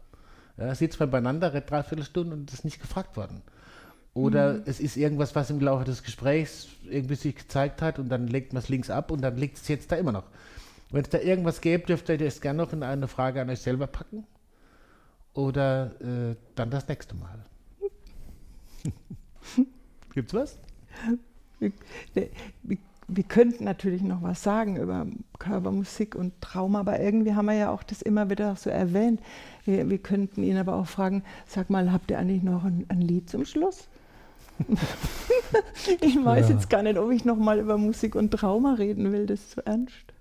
Ja, 0.57 0.75
sitzt 0.75 0.99
man 0.99 1.11
beieinander, 1.11 1.51
dreiviertel 1.51 2.05
Stunde 2.05 2.35
und 2.35 2.53
ist 2.53 2.65
nicht 2.65 2.81
gefragt 2.81 3.17
worden. 3.17 3.43
Oder 4.15 4.55
mhm. 4.55 4.63
es 4.67 4.79
ist 4.79 4.97
irgendwas, 4.97 5.35
was 5.35 5.51
im 5.51 5.61
Laufe 5.61 5.85
des 5.85 6.05
Gesprächs 6.05 6.69
irgendwie 6.89 7.17
sich 7.17 7.35
gezeigt 7.35 7.83
hat 7.83 7.99
und 7.99 8.09
dann 8.09 8.29
legt 8.29 8.53
man 8.53 8.63
es 8.63 8.69
links 8.69 8.89
ab 8.89 9.11
und 9.11 9.21
dann 9.21 9.37
liegt 9.37 9.59
es 9.59 9.67
jetzt 9.69 9.91
da 9.91 9.97
immer 9.97 10.13
noch. 10.13 10.25
Wenn 10.91 11.03
es 11.03 11.11
da 11.11 11.19
irgendwas 11.19 11.61
gäbe, 11.61 11.85
dürft 11.87 12.09
ihr 12.09 12.19
das 12.19 12.41
gerne 12.41 12.63
noch 12.63 12.73
in 12.73 12.85
eine 12.85 13.09
Frage 13.09 13.41
an 13.41 13.51
euch 13.51 13.61
selber 13.61 13.89
packen. 13.89 14.25
Oder 15.35 16.01
äh, 16.01 16.37
dann 16.55 16.71
das 16.71 16.87
nächste 16.87 17.17
Mal. 17.17 17.45
Gibt's 20.15 20.33
was? 20.33 20.59
Wir, 21.59 21.73
wir, 22.63 22.79
wir, 23.09 23.25
könnten 23.25 23.65
natürlich 23.65 24.03
noch 24.03 24.23
was 24.23 24.45
sagen 24.45 24.77
über 24.77 25.07
Körpermusik 25.41 26.15
und 26.15 26.41
Trauma, 26.41 26.81
aber 26.81 27.01
irgendwie 27.01 27.35
haben 27.35 27.47
wir 27.47 27.55
ja 27.55 27.71
auch 27.71 27.83
das 27.83 28.01
immer 28.01 28.31
wieder 28.31 28.55
so 28.55 28.71
erwähnt. 28.71 29.21
Wir, 29.65 29.91
wir 29.91 29.99
könnten 29.99 30.45
ihn 30.45 30.57
aber 30.57 30.77
auch 30.77 30.87
fragen, 30.87 31.25
sag 31.47 31.71
mal, 31.71 31.91
habt 31.91 32.13
ihr 32.13 32.19
eigentlich 32.21 32.45
noch 32.45 32.63
ein, 32.63 32.85
ein 32.89 33.01
Lied 33.01 33.29
zum 33.29 33.45
Schluss? 33.45 33.89
ich 36.01 36.25
weiß 36.25 36.49
ja. 36.49 36.55
jetzt 36.55 36.71
gar 36.71 36.83
nicht, 36.83 36.99
ob 36.99 37.11
ich 37.11 37.25
noch 37.25 37.37
mal 37.37 37.59
über 37.59 37.77
Musik 37.77 38.15
und 38.15 38.31
Trauma 38.31 38.75
reden 38.75 39.13
will, 39.13 39.27
das 39.27 39.41
ist 39.41 39.51
zu 39.53 39.67
ernst. 39.67 40.14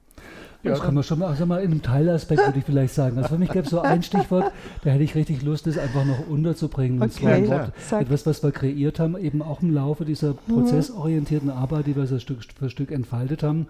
Ja, 0.64 0.72
das 0.72 0.82
kann 0.82 0.94
man 0.94 1.04
schon 1.04 1.20
mal, 1.20 1.28
also 1.28 1.46
mal 1.46 1.62
in 1.62 1.72
einem 1.72 1.82
Teilaspekt 1.82 2.46
würde 2.46 2.60
ich 2.60 2.64
vielleicht 2.64 2.94
sagen. 2.94 3.18
Also 3.18 3.30
für 3.30 3.38
mich 3.38 3.50
gäbe 3.50 3.66
es 3.66 3.70
so 3.70 3.82
ein 3.82 4.02
Stichwort, 4.02 4.52
da 4.84 4.92
hätte 4.92 5.04
ich 5.04 5.14
richtig 5.14 5.42
Lust, 5.42 5.68
das 5.68 5.78
einfach 5.78 6.06
noch 6.06 6.26
unterzubringen. 6.28 7.02
Und 7.02 7.14
okay, 7.14 7.46
zwar 7.46 7.60
Wort, 7.60 8.02
etwas, 8.02 8.26
was 8.26 8.44
wir 8.44 8.52
kreiert 8.52 8.98
haben, 8.98 9.18
eben 9.18 9.42
auch 9.42 9.62
im 9.62 9.74
Laufe 9.74 10.06
dieser 10.06 10.32
mhm. 10.34 10.38
prozessorientierten 10.54 11.50
Arbeit, 11.50 11.88
die 11.88 11.98
wir 11.98 12.08
so 12.08 12.18
Stück 12.18 12.40
für 12.58 12.70
Stück 12.70 12.92
entfaltet 12.92 13.44
haben, 13.44 13.68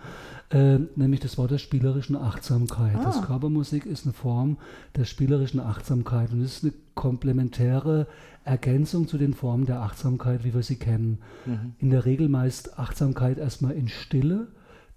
äh, 0.52 0.78
nämlich 0.96 1.20
das 1.20 1.40
Wort 1.40 1.50
der 1.50 1.58
spielerischen 1.58 2.16
Achtsamkeit. 2.16 2.96
Ah. 2.98 3.06
Das 3.06 3.24
Körpermusik 3.24 3.88
ist 3.88 4.06
eine 4.06 4.14
Form 4.14 4.58
der 4.96 5.06
spielerischen 5.06 5.60
Achtsamkeit 5.60 6.32
und 6.32 6.42
es 6.42 6.58
ist 6.58 6.64
eine 6.64 6.74
komplementäre 6.94 8.06
Ergänzung 8.46 9.08
zu 9.08 9.18
den 9.18 9.34
Formen 9.34 9.66
der 9.66 9.82
Achtsamkeit, 9.82 10.44
wie 10.44 10.54
wir 10.54 10.62
sie 10.62 10.76
kennen. 10.76 11.18
Mhm. 11.46 11.74
In 11.80 11.90
der 11.90 12.06
Regel 12.06 12.30
meist 12.30 12.78
Achtsamkeit 12.78 13.40
erstmal 13.40 13.72
in 13.72 13.88
Stille, 13.88 14.48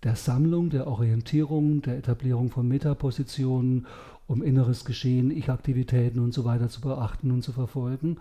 der 0.06 0.14
Sammlung, 0.14 0.70
der 0.70 0.86
Orientierung, 0.86 1.82
der 1.82 1.98
Etablierung 1.98 2.50
von 2.50 2.68
Metapositionen, 2.68 3.86
um 4.28 4.40
inneres 4.40 4.84
Geschehen, 4.84 5.32
Ich-Aktivitäten 5.32 6.20
und 6.20 6.32
so 6.32 6.44
weiter 6.44 6.68
zu 6.68 6.80
beachten 6.80 7.32
und 7.32 7.42
zu 7.42 7.50
verfolgen. 7.50 8.18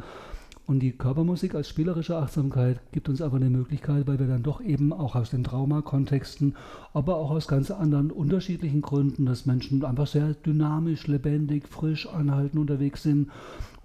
Und 0.65 0.79
die 0.79 0.93
Körpermusik 0.93 1.53
als 1.53 1.69
spielerische 1.69 2.17
Achtsamkeit 2.17 2.79
gibt 2.91 3.07
uns 3.07 3.21
aber 3.21 3.35
eine 3.35 3.51
Möglichkeit, 3.51 4.07
weil 4.07 4.17
wir 4.17 4.25
dann 4.25 4.41
doch 4.41 4.61
eben 4.61 4.93
auch 4.93 5.13
aus 5.15 5.29
den 5.29 5.43
Traumakontexten, 5.43 6.55
aber 6.91 7.17
auch 7.17 7.29
aus 7.29 7.47
ganz 7.47 7.69
anderen 7.69 8.09
unterschiedlichen 8.09 8.81
Gründen, 8.81 9.27
dass 9.27 9.45
Menschen 9.45 9.85
einfach 9.85 10.07
sehr 10.07 10.33
dynamisch, 10.33 11.05
lebendig, 11.05 11.67
frisch, 11.67 12.07
anhalten 12.07 12.57
unterwegs 12.57 13.03
sind 13.03 13.29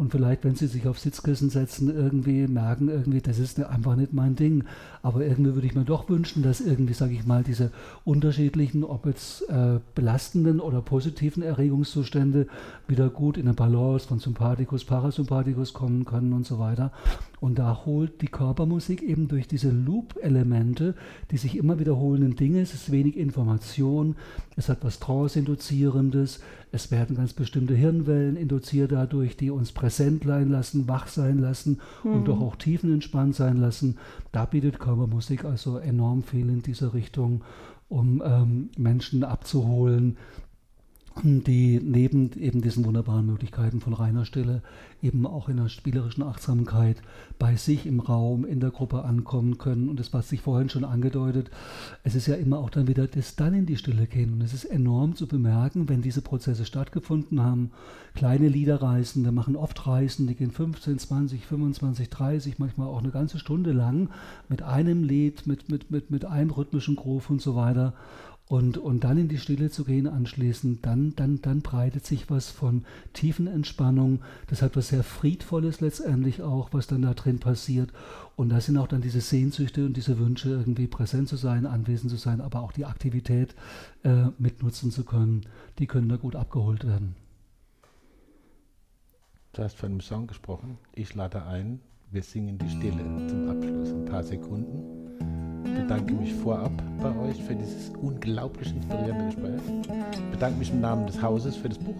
und 0.01 0.11
vielleicht, 0.12 0.44
wenn 0.44 0.55
sie 0.55 0.66
sich 0.66 0.88
auf 0.88 0.98
Sitzkissen 0.98 1.51
setzen, 1.51 1.94
irgendwie 1.94 2.46
merken, 2.46 2.88
irgendwie, 2.88 3.20
das 3.20 3.38
ist 3.38 3.62
einfach 3.62 3.96
nicht 3.96 4.14
mein 4.14 4.34
Ding. 4.34 4.64
Aber 5.03 5.20
irgendwie 5.26 5.53
würde 5.53 5.66
ich 5.66 5.74
mir 5.74 5.84
doch 5.84 6.09
wünschen, 6.09 6.42
dass 6.42 6.62
irgendwie, 6.62 6.94
sage 6.94 7.12
ich 7.12 7.26
mal, 7.26 7.44
diese 7.44 7.70
unterschiedlichen, 8.07 8.82
ob 8.82 9.05
jetzt 9.05 9.46
äh, 9.51 9.78
belastenden 9.94 10.59
oder 10.59 10.80
positiven 10.80 11.42
Erregungszustände 11.42 12.46
wieder 12.88 13.11
gut 13.11 13.36
in 13.36 13.46
eine 13.46 13.53
Balance 13.53 14.09
von 14.09 14.20
Sympathikus, 14.20 14.86
Parasympathikus 14.86 15.74
kommen 15.74 16.07
können 16.07 16.32
und 16.32 16.46
so 16.46 16.59
weiter. 16.59 16.92
Und 17.41 17.59
da 17.59 17.84
holt 17.86 18.20
die 18.20 18.28
Körpermusik 18.28 19.03
eben 19.03 19.26
durch 19.26 19.49
diese 19.49 19.70
Loop-Elemente, 19.70 20.95
die 21.30 21.38
sich 21.38 21.57
immer 21.57 21.78
wiederholenden 21.78 22.36
Dinge, 22.36 22.61
es 22.61 22.74
ist 22.74 22.93
wenig 22.93 23.16
Information, 23.16 24.16
es 24.57 24.68
hat 24.68 24.84
was 24.84 25.01
Trance-Induzierendes, 25.01 26.41
es 26.70 26.91
werden 26.91 27.16
ganz 27.16 27.32
bestimmte 27.32 27.74
Hirnwellen 27.74 28.36
induziert 28.36 28.93
dadurch, 28.93 29.36
die 29.36 29.51
uns 29.51 29.72
präsent 29.72 30.24
sein 30.24 30.51
lassen, 30.51 30.86
wach 30.86 31.09
sein 31.09 31.38
lassen 31.38 31.80
mhm. 32.05 32.12
und 32.12 32.28
doch 32.28 32.41
auch 32.41 32.57
tiefenentspannt 32.57 33.34
sein 33.34 33.57
lassen. 33.57 33.97
Da 34.32 34.45
bietet 34.45 34.78
Körpermusik 34.78 35.45
also 35.45 35.78
enorm 35.78 36.22
viel 36.22 36.49
in 36.51 36.62
dieser 36.62 36.93
Richtung, 36.93 37.43
um 37.88 38.22
ähm, 38.24 38.70
Menschen 38.76 39.24
abzuholen, 39.24 40.16
die 41.22 41.80
neben 41.82 42.32
eben 42.38 42.62
diesen 42.62 42.84
wunderbaren 42.84 43.26
Möglichkeiten 43.26 43.80
von 43.80 43.92
reiner 43.92 44.24
Stille 44.24 44.62
eben 45.02 45.26
auch 45.26 45.48
in 45.48 45.56
der 45.56 45.68
spielerischen 45.68 46.22
Achtsamkeit 46.22 46.96
bei 47.38 47.56
sich 47.56 47.86
im 47.86 48.00
Raum, 48.00 48.44
in 48.44 48.60
der 48.60 48.70
Gruppe 48.70 49.04
ankommen 49.04 49.58
können. 49.58 49.88
Und 49.88 50.00
das, 50.00 50.12
was 50.12 50.28
sich 50.28 50.40
vorhin 50.40 50.68
schon 50.68 50.84
angedeutet, 50.84 51.50
es 52.04 52.14
ist 52.14 52.26
ja 52.26 52.34
immer 52.34 52.58
auch 52.58 52.70
dann 52.70 52.88
wieder 52.88 53.06
das 53.06 53.36
dann 53.36 53.54
in 53.54 53.66
die 53.66 53.76
Stille 53.76 54.06
gehen. 54.06 54.34
Und 54.34 54.42
es 54.42 54.54
ist 54.54 54.64
enorm 54.64 55.14
zu 55.14 55.26
bemerken, 55.26 55.88
wenn 55.88 56.02
diese 56.02 56.22
Prozesse 56.22 56.64
stattgefunden 56.64 57.42
haben. 57.42 57.70
Kleine 58.14 58.48
Liederreisende 58.48 59.32
machen 59.32 59.56
oft 59.56 59.86
Reisen, 59.86 60.26
die 60.26 60.34
gehen 60.34 60.50
15, 60.50 60.98
20, 60.98 61.46
25, 61.46 62.10
30, 62.10 62.58
manchmal 62.58 62.88
auch 62.88 62.98
eine 62.98 63.10
ganze 63.10 63.38
Stunde 63.38 63.72
lang 63.72 64.10
mit 64.48 64.62
einem 64.62 65.04
Lied, 65.04 65.46
mit, 65.46 65.68
mit, 65.68 65.90
mit, 65.90 66.10
mit 66.10 66.24
einem 66.24 66.50
rhythmischen 66.50 66.96
Groove 66.96 67.30
und 67.30 67.40
so 67.40 67.54
weiter. 67.54 67.94
Und, 68.51 68.78
und 68.78 69.05
dann 69.05 69.16
in 69.16 69.28
die 69.28 69.38
Stille 69.38 69.70
zu 69.70 69.84
gehen 69.84 70.09
anschließend, 70.09 70.84
dann, 70.84 71.14
dann, 71.14 71.40
dann 71.40 71.62
breitet 71.62 72.05
sich 72.05 72.30
was 72.30 72.51
von 72.51 72.84
tiefen 73.12 73.46
Entspannung. 73.46 74.22
Das 74.48 74.61
hat 74.61 74.74
was 74.74 74.88
sehr 74.88 75.05
Friedvolles 75.05 75.80
letztendlich 75.80 76.42
auch, 76.42 76.70
was 76.72 76.88
dann 76.88 77.03
da 77.03 77.14
drin 77.14 77.38
passiert. 77.38 77.92
Und 78.34 78.48
da 78.48 78.61
sind 78.61 78.76
auch 78.76 78.88
dann 78.88 79.03
diese 79.03 79.20
Sehnsüchte 79.20 79.86
und 79.86 79.96
diese 79.96 80.18
Wünsche, 80.18 80.48
irgendwie 80.48 80.88
präsent 80.88 81.28
zu 81.28 81.36
sein, 81.36 81.64
anwesend 81.64 82.11
zu 82.11 82.16
sein, 82.16 82.40
aber 82.40 82.62
auch 82.62 82.72
die 82.72 82.86
Aktivität 82.86 83.55
äh, 84.03 84.24
mitnutzen 84.36 84.90
zu 84.90 85.05
können. 85.05 85.42
Die 85.78 85.86
können 85.86 86.09
da 86.09 86.16
gut 86.16 86.34
abgeholt 86.34 86.84
werden. 86.84 87.14
Du 89.53 89.62
hast 89.62 89.76
von 89.76 89.90
einem 89.90 90.01
Song 90.01 90.26
gesprochen. 90.26 90.76
Ich 90.92 91.14
lade 91.14 91.46
ein. 91.46 91.78
Wir 92.11 92.24
singen 92.24 92.59
die 92.59 92.68
Stille 92.68 93.28
zum 93.28 93.48
Abschluss. 93.48 93.92
Ein 93.92 94.07
paar 94.07 94.24
Sekunden 94.24 94.99
bedanke 95.64 96.14
mich 96.14 96.34
vorab 96.34 96.72
bei 97.02 97.14
euch 97.28 97.42
für 97.42 97.54
dieses 97.54 97.90
unglaublich 98.00 98.74
inspirierende 98.74 99.26
Gespräch. 99.26 99.61
Ich 100.12 100.30
bedanke 100.30 100.58
mich 100.58 100.70
im 100.70 100.80
Namen 100.80 101.06
des 101.06 101.20
Hauses 101.20 101.56
für 101.56 101.68
das 101.68 101.78
Buch. 101.78 101.96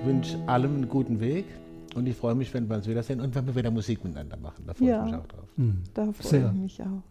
Ich 0.00 0.06
wünsche 0.06 0.38
allem 0.46 0.76
einen 0.76 0.88
guten 0.88 1.20
Weg 1.20 1.44
und 1.94 2.06
ich 2.06 2.16
freue 2.16 2.34
mich, 2.34 2.52
wenn 2.54 2.68
wir 2.68 2.76
uns 2.76 2.86
wiedersehen 2.86 3.20
und 3.20 3.34
wenn 3.34 3.46
wir 3.46 3.54
wieder 3.54 3.70
Musik 3.70 4.04
miteinander 4.04 4.36
machen. 4.36 4.64
Da 4.66 4.74
freue 4.74 4.88
ja. 4.88 5.04
ich 5.04 5.12
mich 5.12 5.20
auch 5.20 5.26
drauf. 5.26 5.48
Mhm. 5.56 5.82
Da 5.94 6.12
freue 6.12 6.30
Sehr. 6.30 6.52
ich 6.54 6.60
mich 6.60 6.82
auch. 6.82 7.02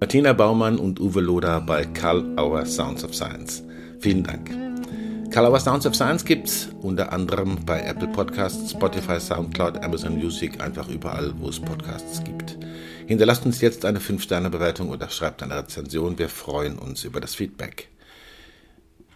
Martina 0.00 0.32
Baumann 0.32 0.78
und 0.78 0.98
Uwe 0.98 1.20
Loder 1.20 1.60
bei 1.60 1.84
Karl 1.84 2.38
Auer 2.38 2.64
Sounds 2.64 3.04
of 3.04 3.14
Science. 3.14 3.62
Vielen 4.00 4.22
Dank. 4.22 4.69
Calabar 5.30 5.60
Sounds 5.60 5.86
of 5.86 5.94
Science 5.94 6.24
gibt's 6.24 6.68
unter 6.82 7.12
anderem 7.12 7.64
bei 7.64 7.80
Apple 7.82 8.08
Podcasts, 8.08 8.72
Spotify, 8.72 9.20
Soundcloud, 9.20 9.80
Amazon 9.84 10.16
Music, 10.16 10.60
einfach 10.60 10.88
überall, 10.88 11.32
wo 11.38 11.48
es 11.48 11.60
Podcasts 11.60 12.24
gibt. 12.24 12.58
Hinterlasst 13.06 13.46
uns 13.46 13.60
jetzt 13.60 13.84
eine 13.84 14.00
5-Sterne-Bewertung 14.00 14.90
oder 14.90 15.08
schreibt 15.08 15.44
eine 15.44 15.56
Rezension. 15.56 16.18
Wir 16.18 16.28
freuen 16.28 16.80
uns 16.80 17.04
über 17.04 17.20
das 17.20 17.36
Feedback. 17.36 17.90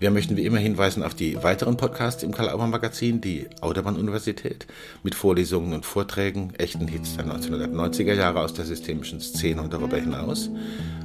Wir 0.05 0.11
möchten 0.11 0.37
wie 0.37 0.45
immer 0.45 0.59
hinweisen 0.59 1.03
auf 1.03 1.15
die 1.15 1.43
weiteren 1.43 1.79
Podcasts 1.79 2.23
im 2.23 2.31
Karl-Auer 2.31 2.67
Magazin, 2.67 3.23
die 3.23 3.47
Autobahn-Universität 3.63 4.67
mit 5.03 5.15
Vorlesungen 5.15 5.73
und 5.73 5.87
Vorträgen, 5.87 6.53
echten 6.59 6.87
Hits 6.87 7.17
der 7.17 7.25
1990er 7.25 8.13
Jahre 8.13 8.41
aus 8.41 8.53
der 8.53 8.67
systemischen 8.67 9.23
Szene 9.23 9.63
und 9.63 9.73
darüber 9.73 9.97
hinaus, 9.97 10.51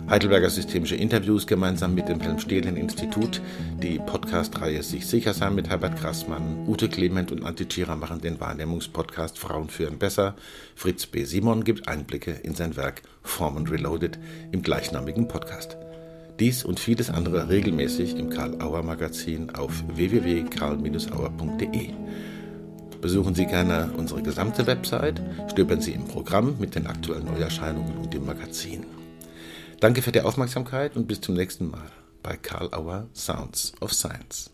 Heidelberger 0.09 0.49
systemische 0.49 0.97
Interviews 0.97 1.47
gemeinsam 1.47 1.95
mit 1.95 2.09
dem 2.09 2.19
Helmstedien-Institut, 2.19 3.39
die 3.81 3.99
Podcast-Reihe 3.99 4.83
Sich 4.83 5.07
sicher 5.07 5.33
sein 5.33 5.55
mit 5.55 5.69
Herbert 5.69 5.97
Grassmann, 5.97 6.67
Ute 6.67 6.89
Clement 6.89 7.31
und 7.31 7.45
Antje 7.45 7.69
Tschira 7.69 7.95
machen 7.95 8.19
den 8.19 8.41
Wahrnehmungspodcast 8.41 9.39
Frauen 9.39 9.69
führen 9.69 9.97
besser, 9.97 10.35
Fritz 10.75 11.05
B. 11.05 11.23
Simon 11.23 11.63
gibt 11.63 11.87
Einblicke 11.87 12.31
in 12.31 12.53
sein 12.53 12.75
Werk 12.75 13.03
Form 13.23 13.55
Reloaded 13.63 14.19
im 14.51 14.61
gleichnamigen 14.61 15.29
Podcast. 15.29 15.77
Dies 16.39 16.63
und 16.63 16.79
vieles 16.79 17.09
andere 17.09 17.49
regelmäßig 17.49 18.15
im 18.15 18.29
Karl 18.29 18.61
Auer 18.61 18.81
Magazin 18.81 19.49
auf 19.49 19.83
www.karl-auer.de. 19.87 21.89
Besuchen 23.01 23.35
Sie 23.35 23.45
gerne 23.45 23.91
unsere 23.97 24.21
gesamte 24.21 24.65
Website, 24.65 25.21
stöbern 25.51 25.81
Sie 25.81 25.91
im 25.91 26.05
Programm 26.05 26.55
mit 26.57 26.75
den 26.75 26.87
aktuellen 26.87 27.25
Neuerscheinungen 27.25 27.97
und 27.97 28.13
dem 28.13 28.25
Magazin. 28.25 28.85
Danke 29.81 30.01
für 30.01 30.13
die 30.13 30.21
Aufmerksamkeit 30.21 30.95
und 30.95 31.07
bis 31.07 31.19
zum 31.19 31.35
nächsten 31.35 31.71
Mal 31.71 31.91
bei 32.23 32.37
Karl 32.37 32.73
Auer 32.73 33.09
Sounds 33.13 33.73
of 33.81 33.93
Science. 33.93 34.49